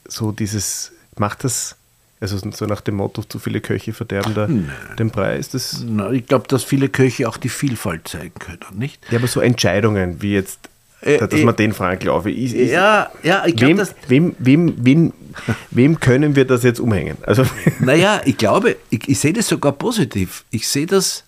so 0.08 0.32
dieses, 0.32 0.92
macht 1.18 1.44
das 1.44 1.76
also 2.22 2.38
so 2.52 2.66
nach 2.66 2.82
dem 2.82 2.96
Motto, 2.96 3.24
zu 3.24 3.40
viele 3.40 3.62
Köche 3.62 3.94
verderben 3.94 4.34
da 4.34 4.48
den 4.96 5.10
Preis. 5.10 5.50
Das 5.50 5.84
Na, 5.88 6.12
ich 6.12 6.26
glaube, 6.28 6.48
dass 6.48 6.64
viele 6.64 6.90
Köche 6.90 7.30
auch 7.30 7.38
die 7.38 7.50
Vielfalt 7.50 8.08
zeigen 8.08 8.34
können, 8.40 8.60
nicht? 8.78 9.00
Ja, 9.10 9.20
aber 9.20 9.28
so 9.28 9.40
Entscheidungen 9.40 10.22
wie 10.22 10.34
jetzt, 10.34 10.60
äh, 11.02 11.18
dass 11.18 11.32
äh, 11.32 11.46
man 11.46 11.56
den 11.56 11.74
fragen 11.74 12.00
glaube 12.00 12.32
ich. 12.32 12.54
Ist, 12.54 12.72
ja, 12.72 13.10
ja, 13.24 13.46
ich 13.46 13.56
glaube, 13.56 13.88
wem, 14.10 14.36
wem, 14.38 14.74
wem, 14.84 15.14
wem, 15.72 16.00
können 16.02 16.36
wir 16.36 16.44
das 16.44 16.64
jetzt 16.64 16.82
umhängen? 16.82 17.18
Also 17.22 17.46
naja, 17.80 18.22
ich 18.26 18.38
glaube, 18.38 18.76
ich, 18.90 19.08
ich 19.08 19.20
sehe 19.20 19.32
das 19.32 19.48
sogar 19.48 19.72
positiv. 19.72 20.44
Ich 20.52 20.68
sehe 20.68 20.88
das, 20.88 21.24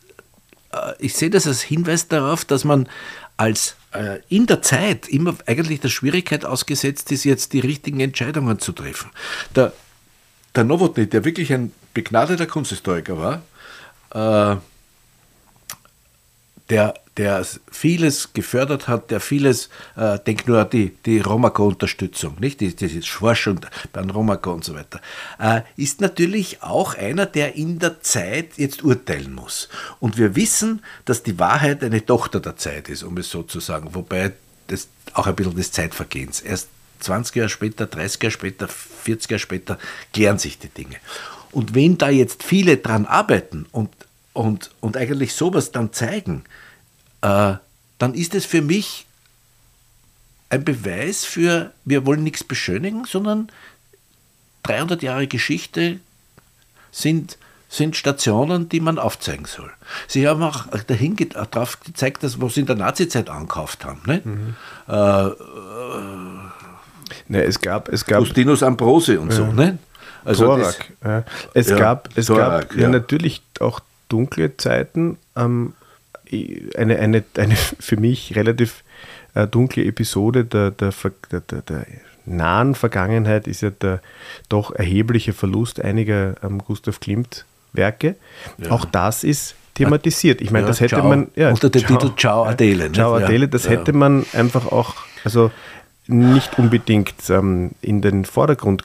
äh, 0.73 0.93
ich 0.99 1.13
sehe 1.13 1.29
das 1.29 1.47
als 1.47 1.61
Hinweis 1.61 2.09
darauf, 2.09 2.43
dass 2.43 2.65
man 2.65 2.89
als 3.37 3.77
äh, 3.93 4.19
in 4.27 4.45
der 4.45 4.61
Zeit 4.61 5.07
immer 5.07 5.35
eigentlich 5.45 5.79
der 5.79 5.89
Schwierigkeit 5.89 6.43
ausgesetzt 6.43 7.13
ist, 7.13 7.23
jetzt 7.23 7.53
die 7.53 7.59
richtigen 7.59 8.01
Entscheidungen 8.01 8.59
zu 8.59 8.73
treffen. 8.73 9.09
Der 9.55 9.71
der 10.55 10.63
Nowotny, 10.63 11.07
der 11.07 11.23
wirklich 11.23 11.53
ein 11.53 11.71
begnadeter 11.93 12.47
Kunsthistoriker 12.47 13.17
war, 13.17 13.41
äh, 14.13 14.59
der, 16.69 16.93
der 17.17 17.45
vieles 17.69 18.31
gefördert 18.33 18.87
hat, 18.87 19.11
der 19.11 19.19
vieles, 19.19 19.69
äh, 19.97 20.17
denk 20.19 20.47
nur 20.47 20.59
an 20.59 20.69
die, 20.69 20.95
die 21.05 21.19
Romako-Unterstützung, 21.19 22.37
nicht? 22.39 22.61
Die, 22.61 22.73
die 22.73 23.01
Forschung 23.01 23.59
beim 23.91 24.09
Romako 24.09 24.53
und 24.53 24.63
so 24.63 24.73
weiter, 24.73 25.01
äh, 25.37 25.61
ist 25.75 25.99
natürlich 25.99 26.63
auch 26.63 26.95
einer, 26.95 27.25
der 27.25 27.55
in 27.55 27.79
der 27.79 28.01
Zeit 28.01 28.57
jetzt 28.57 28.83
urteilen 28.83 29.33
muss. 29.33 29.67
Und 29.99 30.17
wir 30.17 30.35
wissen, 30.37 30.81
dass 31.03 31.23
die 31.23 31.37
Wahrheit 31.39 31.83
eine 31.83 32.05
Tochter 32.05 32.39
der 32.39 32.55
Zeit 32.55 32.87
ist, 32.87 33.03
um 33.03 33.17
es 33.17 33.29
so 33.29 33.43
zu 33.43 33.59
sagen, 33.59 33.89
wobei 33.93 34.31
das 34.67 34.87
auch 35.13 35.27
ein 35.27 35.35
bisschen 35.35 35.55
des 35.55 35.73
Zeitvergehens. 35.73 36.39
Erst 36.39 36.69
20 37.01 37.35
Jahre 37.35 37.49
später, 37.49 37.85
30 37.87 38.23
Jahre 38.23 38.31
später, 38.31 38.67
40 38.67 39.31
Jahre 39.31 39.39
später 39.39 39.79
klären 40.13 40.39
sich 40.39 40.59
die 40.59 40.69
Dinge. 40.69 40.97
Und 41.51 41.75
wenn 41.75 41.97
da 41.97 42.09
jetzt 42.09 42.43
viele 42.43 42.77
dran 42.77 43.05
arbeiten 43.05 43.65
und, 43.71 43.89
und, 44.33 44.71
und 44.79 44.97
eigentlich 44.97 45.33
sowas 45.33 45.71
dann 45.71 45.91
zeigen, 45.91 46.43
äh, 47.21 47.55
dann 47.97 48.13
ist 48.13 48.35
es 48.35 48.45
für 48.45 48.61
mich 48.61 49.05
ein 50.49 50.63
Beweis 50.65 51.23
für, 51.23 51.71
wir 51.85 52.05
wollen 52.05 52.23
nichts 52.23 52.43
beschönigen, 52.43 53.05
sondern 53.05 53.49
300 54.63 55.01
Jahre 55.01 55.27
Geschichte 55.27 55.99
sind, 56.91 57.37
sind 57.69 57.95
Stationen, 57.95 58.67
die 58.67 58.81
man 58.81 58.99
aufzeigen 58.99 59.45
soll. 59.45 59.71
Sie 60.07 60.27
haben 60.27 60.43
auch 60.43 60.67
dahin 60.87 61.15
darauf 61.15 61.79
gezeigt, 61.79 62.23
dass 62.23 62.41
was 62.41 62.55
sie 62.55 62.61
in 62.61 62.65
der 62.65 62.75
Nazizeit 62.75 63.29
angekauft 63.29 63.85
haben. 63.85 64.01
Ne? 64.05 64.21
Mhm. 64.23 64.55
Äh, 64.87 65.27
äh, 65.27 65.35
ne, 67.27 67.43
es 67.43 67.61
gab, 67.61 67.89
es 67.89 68.05
gab 68.05 68.21
Justinus 68.21 68.63
Ambrose 68.63 69.19
und 69.19 69.29
ja. 69.29 69.37
so. 69.37 69.45
Ne? 69.45 69.77
Also 70.23 70.45
Thorak, 70.45 70.91
das, 71.01 71.09
ja. 71.09 71.23
Es 71.53 71.69
ja, 71.69 71.77
gab, 71.77 72.09
es 72.15 72.27
Thorak, 72.27 72.69
gab 72.69 72.79
ja. 72.79 72.89
natürlich 72.89 73.41
auch 73.59 73.79
dunkle 74.09 74.55
Zeiten. 74.57 75.17
Ähm, 75.35 75.73
eine, 76.77 76.99
eine, 76.99 77.23
eine 77.37 77.55
für 77.79 77.97
mich 77.97 78.35
relativ 78.35 78.83
äh, 79.33 79.47
dunkle 79.47 79.85
Episode 79.85 80.45
der, 80.45 80.71
der, 80.71 80.93
der, 81.31 81.61
der, 81.61 81.85
nahen 82.25 82.75
Vergangenheit 82.75 83.47
ist 83.47 83.61
ja 83.61 83.71
der 83.71 83.99
doch 84.47 84.73
erhebliche 84.73 85.33
Verlust 85.33 85.81
einiger 85.81 86.35
ähm, 86.43 86.59
Gustav 86.59 86.99
Klimt 86.99 87.45
Werke. 87.73 88.15
Ja. 88.57 88.71
Auch 88.71 88.85
das 88.85 89.23
ist 89.23 89.55
thematisiert. 89.73 90.41
Ich 90.41 90.51
meine, 90.51 90.63
ja, 90.63 90.67
das 90.67 90.81
hätte 90.81 90.95
ciao. 90.95 91.07
man. 91.07 91.29
Ja, 91.35 91.49
Unter 91.49 91.69
dem 91.69 91.85
Titel 91.85 92.11
Ciao 92.17 92.43
Adele. 92.43 92.85
Ne? 92.85 92.91
Ciao 92.91 93.15
Adele, 93.15 93.47
das 93.47 93.69
hätte 93.69 93.93
man 93.93 94.25
einfach 94.33 94.71
auch, 94.71 94.95
also 95.23 95.51
nicht 96.11 96.57
unbedingt 96.59 97.29
ähm, 97.29 97.71
in 97.81 98.01
den 98.01 98.25
Vordergrund 98.25 98.83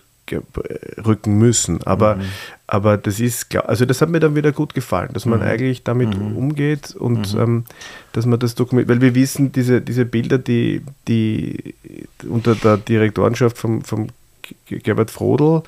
rücken 1.05 1.39
müssen. 1.39 1.83
Aber, 1.85 2.17
mhm. 2.17 2.23
aber 2.67 2.97
das 2.97 3.21
ist, 3.21 3.55
also 3.57 3.85
das 3.85 4.01
hat 4.01 4.09
mir 4.09 4.21
dann 4.21 4.35
wieder 4.35 4.53
gut 4.53 4.75
gefallen, 4.75 5.11
dass 5.12 5.25
man 5.27 5.41
mhm. 5.41 5.47
eigentlich 5.47 5.85
damit 5.85 6.19
mhm. 6.19 6.37
umgeht 6.37 6.95
und 6.97 7.35
mhm. 7.35 7.41
ähm, 7.41 7.65
dass 8.12 8.27
man 8.27 8.39
das 8.39 8.55
dokumentiert, 8.55 8.97
weil 8.97 9.03
wir 9.03 9.15
wissen, 9.15 9.53
diese, 9.53 9.81
diese 9.81 10.05
Bilder, 10.05 10.39
die, 10.39 10.83
die 11.07 11.75
unter 12.29 12.55
der 12.55 12.77
Direktorenschaft 12.77 13.57
vom, 13.57 13.83
vom 13.83 14.09
Gerbert 14.67 15.11
Frodel 15.11 15.62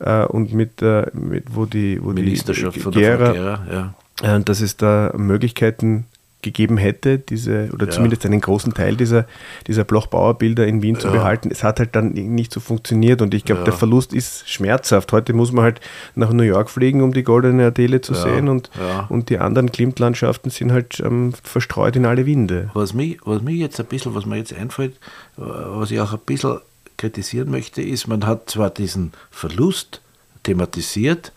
äh, 0.00 0.24
und 0.24 0.52
mit, 0.52 0.80
äh, 0.82 1.06
mit 1.12 1.54
wo 1.54 1.66
die 1.66 2.02
wo 2.02 2.10
Ministerschaft 2.10 2.76
die 2.76 2.80
von 2.80 2.92
der 2.92 3.16
Gera, 3.16 3.32
Gera 3.32 3.94
ja. 4.22 4.36
äh, 4.36 4.40
dass 4.40 4.60
es 4.60 4.76
da 4.76 5.12
Möglichkeiten 5.16 6.06
gegeben 6.44 6.76
hätte, 6.76 7.18
diese, 7.18 7.70
oder 7.72 7.86
ja. 7.86 7.92
zumindest 7.92 8.24
einen 8.24 8.40
großen 8.40 8.72
Teil 8.72 8.94
dieser, 8.94 9.26
dieser 9.66 9.82
Bloch-Bauer-Bilder 9.82 10.64
in 10.66 10.82
Wien 10.82 10.94
ja. 10.94 11.00
zu 11.00 11.10
behalten. 11.10 11.48
Es 11.50 11.64
hat 11.64 11.80
halt 11.80 11.96
dann 11.96 12.12
nicht 12.12 12.52
so 12.52 12.60
funktioniert 12.60 13.20
und 13.20 13.34
ich 13.34 13.44
glaube, 13.44 13.62
ja. 13.62 13.64
der 13.64 13.72
Verlust 13.74 14.14
ist 14.14 14.48
schmerzhaft. 14.48 15.10
Heute 15.12 15.32
muss 15.32 15.50
man 15.50 15.64
halt 15.64 15.80
nach 16.14 16.32
New 16.32 16.44
York 16.44 16.70
fliegen, 16.70 17.02
um 17.02 17.12
die 17.12 17.24
goldene 17.24 17.66
Adele 17.66 18.00
zu 18.00 18.14
sehen 18.14 18.48
und, 18.48 18.70
und 19.08 19.30
die 19.30 19.38
anderen 19.38 19.72
Klimt-Landschaften 19.72 20.50
sind 20.50 20.70
halt 20.70 21.00
ähm, 21.00 21.32
verstreut 21.42 21.96
in 21.96 22.06
alle 22.06 22.26
Winde. 22.26 22.70
Was 22.74 22.94
mich, 22.94 23.18
was 23.24 23.42
mich 23.42 23.56
jetzt 23.56 23.80
ein 23.80 23.86
bisschen, 23.86 24.14
was 24.14 24.26
mir 24.26 24.36
jetzt 24.36 24.54
einfällt, 24.54 24.96
was 25.36 25.90
ich 25.90 25.98
auch 26.00 26.12
ein 26.12 26.20
bisschen 26.24 26.58
kritisieren 26.96 27.50
möchte, 27.50 27.82
ist, 27.82 28.06
man 28.06 28.26
hat 28.26 28.50
zwar 28.50 28.70
diesen 28.70 29.12
Verlust 29.30 30.00
thematisiert, 30.44 31.32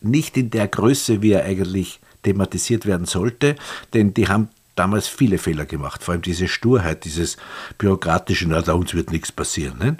nicht 0.00 0.36
in 0.36 0.50
der 0.50 0.68
Größe, 0.68 1.22
wie 1.22 1.32
er 1.32 1.44
eigentlich 1.44 2.00
thematisiert 2.22 2.86
werden 2.86 3.06
sollte, 3.06 3.56
denn 3.94 4.14
die 4.14 4.28
haben 4.28 4.48
damals 4.74 5.08
viele 5.08 5.38
Fehler 5.38 5.66
gemacht, 5.66 6.02
vor 6.02 6.12
allem 6.12 6.22
diese 6.22 6.48
Sturheit, 6.48 7.04
dieses 7.04 7.36
bürokratische, 7.78 8.46
na, 8.48 8.62
da 8.62 8.72
uns 8.72 8.94
wird 8.94 9.10
nichts 9.10 9.32
passieren. 9.32 9.78
Ne? 9.78 9.96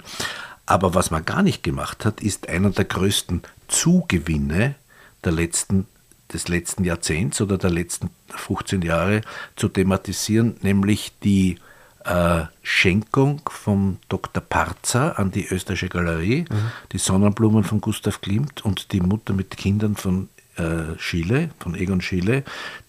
Aber 0.65 0.95
was 0.95 1.11
man 1.11 1.25
gar 1.25 1.43
nicht 1.43 1.63
gemacht 1.63 2.05
hat, 2.05 2.21
ist 2.21 2.49
einer 2.49 2.69
der 2.69 2.85
größten 2.85 3.43
Zugewinne 3.67 4.75
der 5.23 5.31
letzten, 5.31 5.87
des 6.31 6.47
letzten 6.47 6.83
Jahrzehnts 6.83 7.41
oder 7.41 7.57
der 7.57 7.69
letzten 7.69 8.09
15 8.29 8.81
Jahre 8.81 9.21
zu 9.55 9.67
thematisieren, 9.67 10.55
nämlich 10.61 11.13
die 11.23 11.57
äh, 12.05 12.43
Schenkung 12.61 13.41
vom 13.49 13.97
Dr. 14.09 14.41
Parzer 14.41 15.19
an 15.19 15.31
die 15.31 15.47
Österreichische 15.47 15.89
Galerie, 15.89 16.45
mhm. 16.49 16.71
die 16.91 16.97
Sonnenblumen 16.97 17.63
von 17.63 17.81
Gustav 17.81 18.21
Klimt 18.21 18.65
und 18.65 18.91
die 18.91 19.01
Mutter 19.01 19.33
mit 19.33 19.55
Kindern 19.55 19.95
von 19.95 20.29
äh, 20.57 20.97
Schiele, 20.97 21.49
von 21.59 21.75
Egon 21.75 22.01
Schiele, 22.01 22.43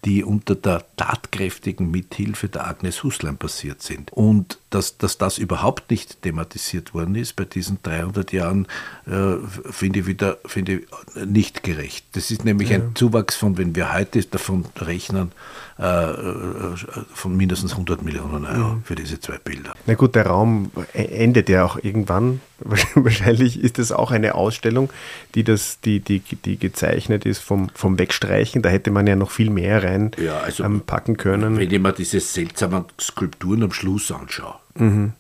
die 0.05 0.25
unter 0.25 0.55
der 0.55 0.85
tatkräftigen 0.97 1.91
Mithilfe 1.91 2.49
der 2.49 2.67
Agnes 2.67 3.03
Huslein 3.03 3.37
passiert 3.37 3.83
sind. 3.83 4.13
Und 4.13 4.59
dass, 4.75 4.99
dass 4.99 5.19
das 5.19 5.39
überhaupt 5.39 5.91
nicht 5.91 6.23
thematisiert 6.23 6.95
worden 6.95 7.15
ist 7.15 7.37
bei 7.37 7.45
diesen 7.45 7.79
300 7.83 8.33
Jahren, 8.33 8.67
äh, 9.07 9.37
finde 9.71 10.01
ich 10.01 10.07
wieder 10.07 10.39
finde 10.45 10.81
ich 10.81 11.25
nicht 11.25 11.63
gerecht. 11.63 12.05
Das 12.13 12.33
ist 12.33 12.45
nämlich 12.45 12.71
ja. 12.71 12.79
ein 12.79 12.95
Zuwachs 12.95 13.37
von, 13.37 13.57
wenn 13.57 13.77
wir 13.77 13.95
heute 13.95 14.23
davon 14.25 14.65
rechnen, 14.77 15.31
äh, 15.79 15.85
äh 15.85 16.75
von 17.13 17.37
mindestens 17.37 17.73
100 17.73 18.03
Millionen 18.03 18.45
Euro 18.45 18.59
ja. 18.59 18.79
für 18.83 18.97
diese 18.97 19.21
zwei 19.21 19.39
Bilder. 19.39 19.73
Na 19.87 19.95
gut, 19.95 20.17
der 20.17 20.27
Raum 20.27 20.73
endet 20.93 21.49
ja 21.49 21.65
auch 21.65 21.77
irgendwann. 21.81 22.41
Wahrscheinlich 22.95 23.63
ist 23.63 23.79
es 23.79 23.93
auch 23.93 24.11
eine 24.11 24.35
Ausstellung, 24.35 24.91
die, 25.35 25.45
das, 25.45 25.81
die, 25.81 26.01
die, 26.01 26.21
die 26.21 26.59
gezeichnet 26.59 27.27
ist 27.27 27.39
vom, 27.39 27.69
vom 27.75 27.99
Wegstreichen. 27.99 28.63
Da 28.63 28.71
hätte 28.71 28.91
man 28.91 29.07
ja 29.07 29.15
noch 29.15 29.31
viel 29.31 29.51
mehr 29.51 29.85
rein 29.85 30.11
ja, 30.19 30.39
also, 30.39 30.65
ähm, 30.65 30.81
packen 30.81 31.17
können. 31.17 31.59
Wenn 31.59 31.71
ich 31.71 31.81
mir 31.81 31.93
diese 31.93 32.21
seltsamen 32.21 32.87
Skulpturen 32.99 33.63
am 33.63 33.73
Schluss 33.73 34.11
anschaue. 34.11 34.64
Mhm. 34.77 35.13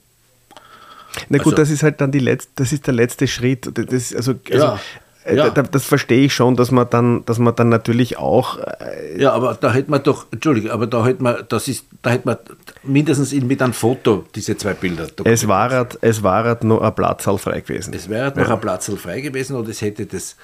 Na 1.29 1.38
gut, 1.38 1.55
also, 1.55 1.57
das 1.57 1.71
ist 1.71 1.83
halt 1.83 2.01
dann 2.01 2.11
die 2.11 2.19
letzte, 2.19 2.51
das 2.57 2.73
ist 2.73 2.87
der 2.87 2.95
letzte 2.95 3.29
Schritt. 3.29 3.71
Das, 3.73 4.14
also, 4.14 4.35
also 4.51 4.64
ja. 4.64 4.81
Äh, 5.25 5.37
ja. 5.37 5.51
Das 5.51 5.85
verstehe 5.85 6.27
ich 6.27 6.35
schon, 6.35 6.55
dass 6.55 6.71
man 6.71 6.88
dann, 6.90 7.25
dass 7.25 7.38
man 7.38 7.55
dann 7.57 7.71
natürlich 7.71 8.19
auch. 8.19 8.59
Äh 8.59 9.21
ja, 9.21 9.33
aber 9.33 9.55
da 9.55 9.73
hätte 9.73 9.90
man 9.90 10.03
doch, 10.03 10.27
Entschuldige, 10.31 10.73
aber 10.73 10.87
da 10.87 11.05
hätte 11.07 11.23
man, 11.23 11.37
das 11.49 11.67
ist, 11.69 11.87
da 12.03 12.11
hätte 12.11 12.29
man 12.29 12.37
mindestens 12.83 13.33
mit 13.33 13.62
einem 13.62 13.73
Foto 13.73 14.27
diese 14.35 14.57
zwei 14.57 14.75
Bilder. 14.75 15.07
Es 15.25 15.49
war 15.49 15.71
halt, 15.71 15.99
es 16.03 16.23
war 16.23 16.45
halt 16.45 16.64
noch 16.64 16.83
ein 16.83 16.95
Platzhall 16.95 17.38
frei 17.38 17.61
gewesen. 17.61 17.95
Es 17.95 18.09
wäre 18.09 18.25
halt 18.25 18.37
noch 18.37 18.51
ein 18.51 18.61
Platzhall 18.61 18.97
frei 18.97 19.21
gewesen 19.21 19.57
und 19.57 19.69
es 19.69 19.81
hätte 19.81 20.05
das, 20.05 20.37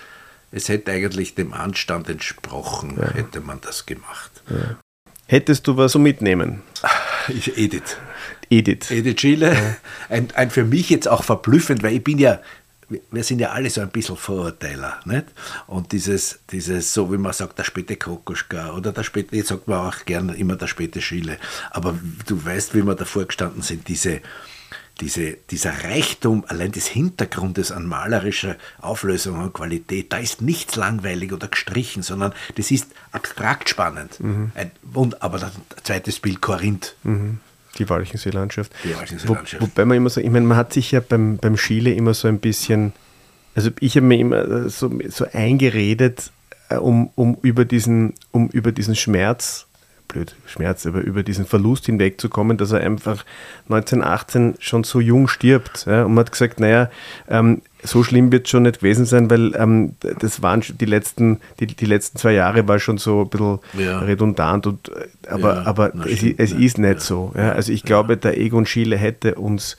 es 0.51 0.69
hätte 0.69 0.93
eigentlich 0.93 1.35
dem 1.35 1.53
Anstand 1.53 2.09
entsprochen, 2.09 2.99
ja. 2.99 3.11
hätte 3.13 3.41
man 3.41 3.61
das 3.61 3.85
gemacht. 3.85 4.31
Ja. 4.49 4.77
Hättest 5.27 5.67
du 5.67 5.77
was 5.77 5.93
so 5.93 5.99
mitnehmen? 5.99 6.63
Edith. 7.29 7.97
Edith. 8.51 8.91
Edith 8.91 9.21
Schiele. 9.21 9.55
Ja. 9.55 9.77
Ein, 10.09 10.29
ein 10.35 10.51
für 10.51 10.65
mich 10.65 10.91
jetzt 10.91 11.09
auch 11.09 11.25
verblüffend, 11.25 11.83
weil 11.83 11.95
ich 11.95 12.05
bin 12.05 12.19
ja, 12.19 12.41
wir 13.11 13.23
sind 13.23 13.39
ja 13.39 13.51
alle 13.51 13.71
so 13.71 13.81
ein 13.81 13.91
bisschen 13.91 14.17
Vorurteiler. 14.17 14.99
Nicht? 15.05 15.27
Und 15.69 15.93
dieses, 15.93 16.41
dieses, 16.51 16.93
so 16.93 17.13
wie 17.13 17.19
man 17.19 17.33
sagt, 17.33 17.59
der 17.59 17.65
späte 17.65 17.97
Kokoschka 17.97 18.73
oder 18.73 18.93
der 18.93 19.05
späte, 19.05 19.37
jetzt 19.37 19.49
sagt 19.49 19.69
man 19.69 19.87
auch 19.87 20.05
gerne 20.05 20.35
immer 20.35 20.57
der 20.57 20.67
späte 20.67 21.01
Schiele. 21.01 21.39
Aber 21.71 21.97
du 22.27 22.45
weißt, 22.45 22.75
wie 22.75 22.83
wir 22.83 22.97
davor 22.97 23.27
gestanden 23.27 23.63
sind, 23.63 23.87
diese, 23.87 24.21
diese, 25.01 25.37
dieser 25.51 25.85
Reichtum 25.85 26.45
allein 26.49 26.73
des 26.73 26.89
Hintergrundes 26.89 27.71
an 27.71 27.87
malerischer 27.87 28.57
Auflösung 28.81 29.39
und 29.39 29.53
Qualität, 29.53 30.13
da 30.13 30.19
ist 30.19 30.43
nichts 30.43 30.75
langweilig 30.75 31.33
oder 31.33 31.47
gestrichen, 31.47 32.03
sondern 32.03 32.35
das 32.57 32.73
ist 32.73 32.89
abstrakt 33.13 33.69
spannend. 33.69 34.19
Mhm. 34.19 34.51
Ein, 34.57 34.73
und, 34.93 35.23
aber 35.23 35.39
das 35.39 35.53
zweites 35.85 36.19
Bild 36.19 36.41
Korinth. 36.41 36.97
Mhm. 37.05 37.39
Die 37.79 37.89
Walchenseelandschaft. 37.89 38.73
Die 38.85 38.95
Walchenseelandschaft. 38.95 39.63
Wo, 39.63 39.67
wobei 39.67 39.85
man 39.85 39.97
immer 39.97 40.11
so, 40.11 40.21
ich 40.21 40.31
meine, 40.31 40.47
man 40.47 40.57
hat 40.57 40.73
sich 40.73 40.93
ja 40.93 41.01
beim, 41.01 41.37
beim 41.37 41.57
Chile 41.57 41.93
immer 41.93 42.15
so 42.15 42.29
ein 42.29 42.41
bisschen, 42.41 42.93
also 43.55 43.71
ich 43.81 43.97
habe 43.97 44.07
mir 44.07 44.19
immer 44.19 44.69
so, 44.69 44.91
so 45.09 45.27
eingeredet, 45.33 46.33
äh, 46.69 46.77
um, 46.77 47.11
um, 47.15 47.37
über 47.43 47.65
diesen, 47.65 48.15
um 48.33 48.49
über 48.49 48.73
diesen 48.73 48.97
Schmerz 48.97 49.67
blöd, 50.13 50.35
Schmerz, 50.47 50.87
aber 50.87 51.01
über 51.01 51.23
diesen 51.23 51.47
Verlust 51.47 51.87
hinwegzukommen, 51.87 52.57
dass 52.57 52.73
er 52.73 52.81
einfach 52.81 53.25
1918 53.69 54.57
schon 54.59 54.85
so 54.85 55.01
jung 55.01 55.29
stirbt. 55.29 55.87
Ja? 55.87 56.05
Und 56.05 56.15
man 56.15 56.25
hat 56.25 56.33
gesagt, 56.33 56.61
naja, 56.61 56.91
ähm, 57.29 57.63
so 57.83 58.03
schlimm 58.03 58.31
wird 58.31 58.47
es 58.47 58.51
schon 58.51 58.65
nicht 58.65 58.81
gewesen 58.81 59.07
sein, 59.07 59.31
weil 59.31 59.55
ähm, 59.55 59.95
das 60.01 60.43
waren 60.43 60.63
die 60.63 60.85
letzten, 60.85 61.41
die, 61.61 61.67
die 61.67 61.87
letzten 61.87 62.19
zwei 62.19 62.33
Jahre 62.33 62.69
war 62.69 62.79
schon 62.79 62.99
so 62.99 63.23
ein 63.23 63.29
bisschen 63.29 63.59
ja. 63.79 64.01
redundant, 64.01 64.67
und, 64.67 64.89
äh, 64.89 65.29
aber, 65.29 65.55
ja, 65.55 65.67
aber 65.67 65.95
es, 66.07 66.19
stimmt, 66.19 66.41
es, 66.41 66.53
ist 66.53 66.79
nicht 66.79 67.01
so. 67.01 67.33
Ja? 67.37 67.53
Also 67.53 67.73
ich 67.73 67.85
glaube, 67.85 68.17
der 68.17 68.39
Egon 68.39 68.67
Schiele 68.67 68.97
hätte 68.97 69.37
uns 69.37 69.77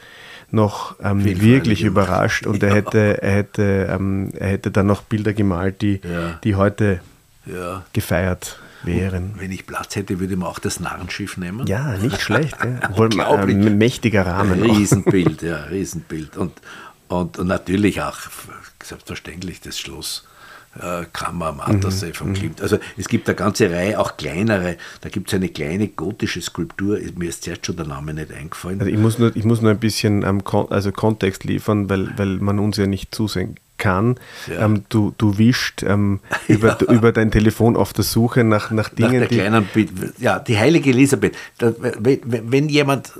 noch 0.50 0.96
ähm, 1.02 1.24
wirklich 1.24 1.84
überrascht 1.84 2.46
und 2.46 2.62
er 2.62 2.74
hätte, 2.74 3.22
er 3.22 3.32
hätte, 3.32 3.88
ähm, 3.89 4.32
er 4.38 4.50
hätte 4.50 4.72
dann 4.72 4.88
noch 4.88 5.02
Bilder 5.04 5.32
gemalt, 5.32 5.82
die, 5.82 6.02
die 6.44 6.56
heute 6.56 7.00
gefeiert 7.94 8.61
wären. 8.84 9.34
Wenn 9.38 9.52
ich 9.52 9.65
Platz 9.65 9.96
hätte, 9.96 10.20
würde 10.20 10.34
ich 10.34 10.39
mir 10.39 10.48
auch 10.48 10.60
das 10.60 10.80
Narrenschiff 10.80 11.38
nehmen. 11.38 11.67
Ja, 11.67 11.98
nicht 11.98 12.22
schlecht. 12.22 12.58
Ja. 12.63 12.89
Unglaublich. 12.96 13.56
Ein 13.56 13.78
mächtiger 13.78 14.26
Rahmen. 14.26 14.62
Riesenbild, 14.62 15.41
ja, 15.41 15.63
Riesenbild. 15.72 16.38
Und, 16.38 16.54
und, 17.08 17.38
und 17.38 17.48
natürlich 17.48 18.02
auch, 18.02 18.17
selbstverständlich, 18.84 19.62
das 19.62 19.80
Schloss. 19.80 20.28
Äh, 20.80 21.04
Kammer 21.12 21.48
am 21.48 21.60
Attersee 21.60 22.08
mhm, 22.08 22.13
vom 22.13 22.30
mhm. 22.30 22.34
Klimt. 22.34 22.62
Also 22.62 22.80
es 22.96 23.10
gibt 23.10 23.28
eine 23.28 23.36
ganze 23.36 23.70
Reihe, 23.70 24.00
auch 24.00 24.15
kleinere. 24.15 24.78
Da 25.02 25.10
gibt 25.10 25.28
es 25.28 25.34
eine 25.34 25.50
kleine 25.50 25.89
gotische 25.89 26.41
Skulptur. 26.41 26.98
Mir 27.15 27.28
ist 27.28 27.44
zuerst 27.44 27.65
schon 27.65 27.76
der 27.76 27.88
Name 27.88 28.13
nicht 28.13 28.32
eingefallen. 28.32 28.80
Also 28.80 28.89
ich 28.89 28.98
muss 28.98 29.20
nur, 29.20 29.36
ich 29.36 29.44
muss 29.44 29.62
nur 29.62 29.72
ein 29.72 29.80
bisschen 29.80 30.24
ähm, 30.24 30.41
also 30.70 30.94
Kontext 30.94 31.44
liefern, 31.44 31.89
weil, 31.89 32.17
weil 32.17 32.38
man 32.38 32.58
uns 32.58 32.78
ja 32.78 32.88
nicht 32.88 33.13
zusehen 33.13 33.58
kann. 33.82 34.15
Ja. 34.48 34.65
Ähm, 34.65 34.86
du, 34.88 35.13
du 35.17 35.38
wischst 35.38 35.84
ähm, 35.84 36.22
über, 36.48 36.78
ja. 36.80 36.94
über 36.94 37.12
dein 37.12 37.32
Telefon 37.32 37.76
auf 37.76 37.91
der 37.91 38.06
Suche 38.06 38.46
nach, 38.46 38.72
nach 38.72 38.88
Dingen. 38.88 39.22
Nach 39.22 39.28
der 39.28 39.38
kleinen, 39.38 39.67
die, 39.76 39.89
ja, 40.20 40.39
die 40.39 40.58
heilige 40.58 40.91
Elisabeth. 40.91 41.36
Da, 41.58 41.74
wenn, 41.80 42.20
wenn 42.24 42.70
jemand 42.70 43.12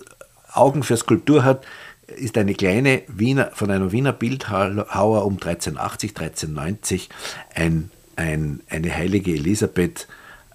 Augen 0.54 0.84
für 0.84 0.96
Skulptur 0.96 1.44
hat, 1.44 1.66
ist 2.08 2.38
eine 2.38 2.54
kleine 2.54 3.04
Wiener, 3.08 3.52
von 3.54 3.72
einer 3.72 3.92
Wiener 3.92 4.14
Bildhauer 4.14 5.26
um 5.26 5.34
1380, 5.34 6.12
1390 6.12 7.10
ein, 7.56 7.90
ein, 8.16 8.62
eine 8.70 8.94
heilige 8.94 9.32
Elisabeth, 9.32 10.08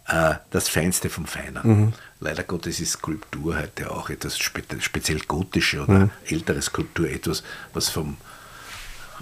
äh, 0.09 0.35
das 0.51 0.69
Feinste 0.69 1.11
vom 1.11 1.27
Feinen. 1.27 1.61
Mhm. 1.63 1.93
Leider 2.21 2.45
Gottes 2.45 2.81
ist 2.81 2.93
Skulptur 2.93 3.59
heute 3.59 3.91
auch 3.91 4.09
etwas 4.09 4.39
spe 4.39 4.63
speziell 4.81 5.21
gotische 5.27 5.83
oder 5.83 5.99
mhm. 5.99 6.11
ältere 6.27 6.63
Skulptur, 6.63 7.09
etwas, 7.09 7.43
was 7.73 7.89
vom, 7.89 8.17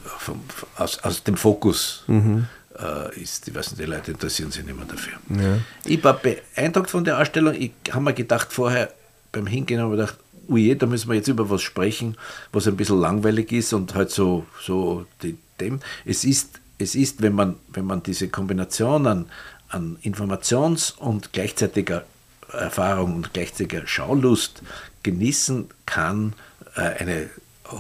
vom, 0.04 0.40
aus, 0.76 0.98
aus 1.00 1.22
dem 1.22 1.36
Fokus 1.36 2.04
mhm. 2.06 2.46
äh, 2.78 3.20
ist. 3.20 3.48
Ich 3.48 3.54
weiß 3.54 3.72
nicht, 3.72 3.82
die 3.82 3.90
Leute 3.90 4.12
interessieren 4.12 4.50
sich 4.50 4.64
nicht 4.64 4.76
mehr 4.76 4.86
dafür. 4.86 5.14
Ja. 5.30 5.58
Ich 5.84 6.02
war 6.04 6.14
beeindruckt 6.14 6.90
von 6.90 7.04
der 7.04 7.18
Ausstellung. 7.18 7.54
Ich 7.54 7.72
habe 7.90 8.04
mir 8.04 8.14
gedacht, 8.14 8.52
vorher 8.52 8.92
beim 9.32 9.46
Hingehen 9.46 9.80
habe 9.80 9.94
ich 9.94 10.00
gedacht, 10.00 10.18
uje, 10.48 10.76
da 10.76 10.86
müssen 10.86 11.08
wir 11.08 11.16
jetzt 11.16 11.28
über 11.28 11.48
was 11.50 11.62
sprechen, 11.62 12.16
was 12.52 12.66
ein 12.66 12.76
bisschen 12.76 13.00
langweilig 13.00 13.52
ist 13.52 13.72
und 13.72 13.94
halt 13.94 14.10
so, 14.10 14.46
so 14.62 15.06
die, 15.22 15.36
dem. 15.60 15.80
Es 16.04 16.24
ist, 16.24 16.60
es 16.78 16.94
ist 16.94 17.22
wenn, 17.22 17.34
man, 17.34 17.56
wenn 17.72 17.84
man 17.84 18.02
diese 18.02 18.28
Kombination 18.28 19.06
an, 19.06 19.26
an 19.68 19.96
Informations- 20.02 20.96
und 20.96 21.32
gleichzeitiger 21.32 22.04
Erfahrung 22.52 23.16
und 23.16 23.32
gleichzeitiger 23.32 23.86
Schaulust 23.86 24.62
genießen 25.02 25.68
kann, 25.86 26.34
äh, 26.76 26.80
eine 26.80 27.30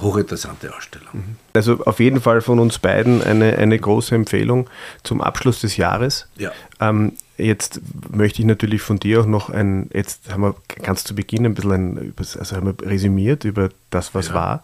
hochinteressante 0.00 0.74
Ausstellung. 0.74 1.08
Mhm. 1.12 1.36
Also 1.52 1.84
auf 1.84 2.00
jeden 2.00 2.20
Fall 2.20 2.40
von 2.40 2.58
uns 2.58 2.78
beiden 2.78 3.22
eine, 3.22 3.56
eine 3.56 3.78
große 3.78 4.14
Empfehlung 4.14 4.68
zum 5.02 5.20
Abschluss 5.20 5.60
des 5.60 5.76
Jahres. 5.76 6.28
Ja. 6.36 6.52
Ähm, 6.80 7.12
jetzt 7.36 7.80
möchte 8.10 8.42
ich 8.42 8.46
natürlich 8.46 8.82
von 8.82 8.98
dir 8.98 9.20
auch 9.20 9.26
noch 9.26 9.50
ein, 9.50 9.90
jetzt 9.92 10.32
haben 10.32 10.42
wir 10.42 10.54
ganz 10.82 11.04
zu 11.04 11.14
Beginn 11.14 11.44
ein 11.46 11.54
bisschen 11.54 11.72
ein, 11.72 12.14
also 12.16 12.56
haben 12.56 12.66
wir 12.66 12.86
resümiert 12.88 13.44
über 13.44 13.70
das, 13.90 14.14
was 14.14 14.28
ja. 14.28 14.34
war. 14.34 14.62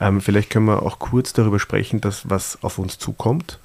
Ähm, 0.00 0.20
vielleicht 0.20 0.50
können 0.50 0.66
wir 0.66 0.82
auch 0.82 0.98
kurz 0.98 1.32
darüber 1.32 1.58
sprechen, 1.58 2.00
dass 2.00 2.28
was 2.28 2.58
auf 2.62 2.78
uns 2.78 2.98
zukommt. 2.98 3.58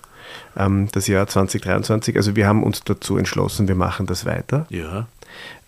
Ähm, 0.58 0.90
das 0.92 1.08
Jahr 1.08 1.28
2023. 1.28 2.16
Also 2.18 2.36
wir 2.36 2.48
haben 2.48 2.64
uns 2.64 2.84
dazu 2.84 3.18
entschlossen, 3.18 3.68
wir 3.68 3.76
machen 3.76 4.06
das 4.06 4.26
weiter. 4.26 4.66
Ja. 4.70 5.08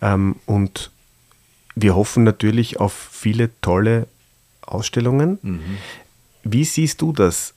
Ähm, 0.02 0.36
und 0.46 0.92
wir 1.76 1.96
hoffen 1.96 2.24
natürlich 2.24 2.80
auf 2.80 2.94
viele 2.94 3.50
tolle 3.62 4.08
Ausstellungen. 4.68 5.40
Mhm. 5.42 5.78
Wie 6.44 6.64
siehst 6.64 7.02
du 7.02 7.12
das? 7.12 7.54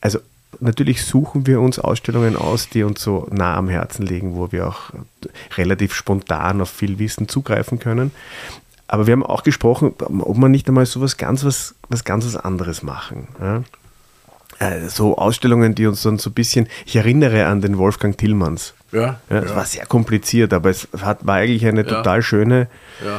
Also 0.00 0.20
natürlich 0.60 1.04
suchen 1.04 1.46
wir 1.46 1.60
uns 1.60 1.78
Ausstellungen 1.78 2.36
aus, 2.36 2.68
die 2.68 2.82
uns 2.82 3.02
so 3.02 3.28
nah 3.30 3.56
am 3.56 3.68
Herzen 3.68 4.06
liegen, 4.06 4.34
wo 4.36 4.52
wir 4.52 4.68
auch 4.68 4.90
relativ 5.56 5.94
spontan 5.94 6.60
auf 6.60 6.70
viel 6.70 6.98
Wissen 6.98 7.28
zugreifen 7.28 7.78
können. 7.78 8.10
Aber 8.86 9.06
wir 9.06 9.12
haben 9.12 9.24
auch 9.24 9.42
gesprochen, 9.42 9.94
ob 9.98 10.36
man 10.36 10.50
nicht 10.50 10.68
einmal 10.68 10.86
so 10.86 11.00
was 11.00 11.16
ganz 11.16 11.44
was, 11.44 11.74
was 11.88 12.04
ganz 12.04 12.26
was 12.26 12.36
anderes 12.36 12.82
machen. 12.82 13.28
Ja? 13.40 13.64
Äh, 14.58 14.88
so 14.88 15.16
Ausstellungen, 15.16 15.74
die 15.74 15.86
uns 15.86 16.02
dann 16.02 16.18
so 16.18 16.30
ein 16.30 16.34
bisschen, 16.34 16.68
ich 16.86 16.96
erinnere 16.96 17.46
an 17.46 17.60
den 17.60 17.78
Wolfgang 17.78 18.16
Tillmanns. 18.16 18.74
Ja, 18.94 19.18
ja, 19.28 19.38
es 19.40 19.54
war 19.54 19.64
sehr 19.64 19.86
kompliziert, 19.86 20.52
aber 20.52 20.70
es 20.70 20.86
hat, 21.00 21.26
war 21.26 21.36
eigentlich 21.36 21.66
eine 21.66 21.84
total 21.84 22.22
schöne, 22.22 22.68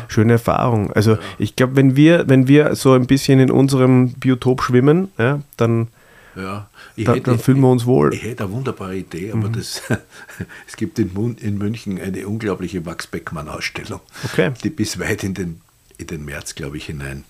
schöne 0.08 0.34
Erfahrung. 0.34 0.94
Also 0.94 1.18
ich 1.38 1.58
glaube, 1.58 1.76
wenn 1.76 1.98
wir, 1.98 2.30
wenn 2.30 2.48
wir 2.48 2.76
so 2.76 2.94
ein 2.94 3.08
bisschen 3.08 3.42
in 3.42 3.52
unserem 3.52 4.14
Biotop 4.14 4.62
schwimmen, 4.62 5.12
ja, 5.18 5.42
dann, 5.58 5.90
ja. 6.36 6.70
da, 6.96 7.14
hätte, 7.14 7.22
dann 7.24 7.40
fühlen 7.40 7.60
wir 7.60 7.70
uns 7.70 7.86
wohl. 7.86 8.14
Ich 8.14 8.24
hätte 8.24 8.46
eine 8.46 8.54
wunderbare 8.54 8.96
Idee, 8.96 9.34
aber 9.34 9.50
mhm. 9.50 9.54
das, 9.54 9.82
es 10.68 10.78
gibt 10.78 10.98
in, 10.98 11.36
in 11.42 11.58
München 11.58 12.00
eine 12.00 12.26
unglaubliche 12.26 12.80
Max 12.80 13.08
Beckmann-Ausstellung, 13.08 14.00
okay. 14.24 14.52
die 14.64 14.70
bis 14.70 14.98
weit 14.98 15.26
in 15.26 15.34
den, 15.34 15.60
in 15.98 16.08
den 16.08 16.24
März, 16.24 16.56
glaube 16.56 16.78
ich, 16.78 16.86
hinein 16.86 17.26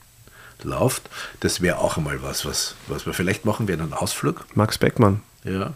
läuft. 0.61 1.09
Das 1.39 1.61
wäre 1.61 1.79
auch 1.79 1.97
einmal 1.97 2.21
was, 2.21 2.45
was, 2.45 2.75
was 2.87 3.07
wir 3.07 3.13
vielleicht 3.13 3.43
machen, 3.43 3.67
wäre 3.67 3.81
einen 3.81 3.93
Ausflug. 3.93 4.45
Max 4.53 4.77
Beckmann. 4.77 5.21
Ja 5.43 5.73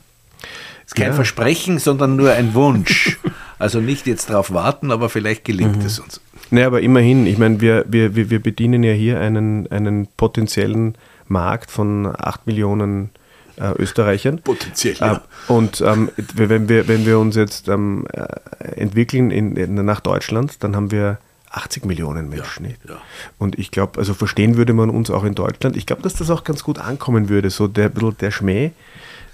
ist 0.89 0.95
kein 0.95 1.09
ja. 1.09 1.13
Versprechen, 1.13 1.77
sondern 1.77 2.15
nur 2.15 2.31
ein 2.31 2.55
Wunsch. 2.55 3.19
also 3.59 3.79
nicht 3.79 4.07
jetzt 4.07 4.31
darauf 4.31 4.51
warten, 4.51 4.91
aber 4.91 5.07
vielleicht 5.09 5.45
gelingt 5.45 5.77
mhm. 5.77 5.85
es 5.85 5.99
uns. 5.99 6.19
Naja, 6.49 6.65
aber 6.65 6.81
immerhin, 6.81 7.27
ich 7.27 7.37
meine, 7.37 7.61
wir, 7.61 7.85
wir, 7.87 8.15
wir 8.15 8.41
bedienen 8.41 8.81
ja 8.81 8.93
hier 8.93 9.19
einen, 9.19 9.71
einen 9.71 10.07
potenziellen 10.17 10.97
Markt 11.27 11.69
von 11.69 12.07
8 12.07 12.47
Millionen 12.47 13.11
äh, 13.57 13.71
Österreichern. 13.77 14.39
Potenziell, 14.39 14.95
ja. 14.95 15.17
Äh, 15.17 15.51
und 15.51 15.79
ähm, 15.81 16.09
wenn, 16.33 16.67
wir, 16.67 16.87
wenn 16.87 17.05
wir 17.05 17.19
uns 17.19 17.35
jetzt 17.35 17.67
ähm, 17.67 18.07
äh, 18.11 18.23
entwickeln 18.71 19.29
in, 19.29 19.55
in, 19.57 19.75
nach 19.85 19.99
Deutschland, 19.99 20.63
dann 20.63 20.75
haben 20.75 20.89
wir 20.89 21.19
80 21.51 21.85
Millionen 21.85 22.29
Menschen. 22.29 22.65
Ja, 22.65 22.71
ja. 22.95 23.01
Und 23.37 23.59
ich 23.59 23.69
glaube, 23.69 23.99
also 23.99 24.15
verstehen 24.15 24.57
würde 24.57 24.73
man 24.73 24.89
uns 24.89 25.11
auch 25.11 25.23
in 25.23 25.35
Deutschland. 25.35 25.77
Ich 25.77 25.85
glaube, 25.85 26.01
dass 26.01 26.15
das 26.15 26.31
auch 26.31 26.43
ganz 26.43 26.63
gut 26.63 26.79
ankommen 26.79 27.29
würde, 27.29 27.51
so 27.51 27.67
der, 27.67 27.89
der 27.89 28.31
Schmäh, 28.31 28.71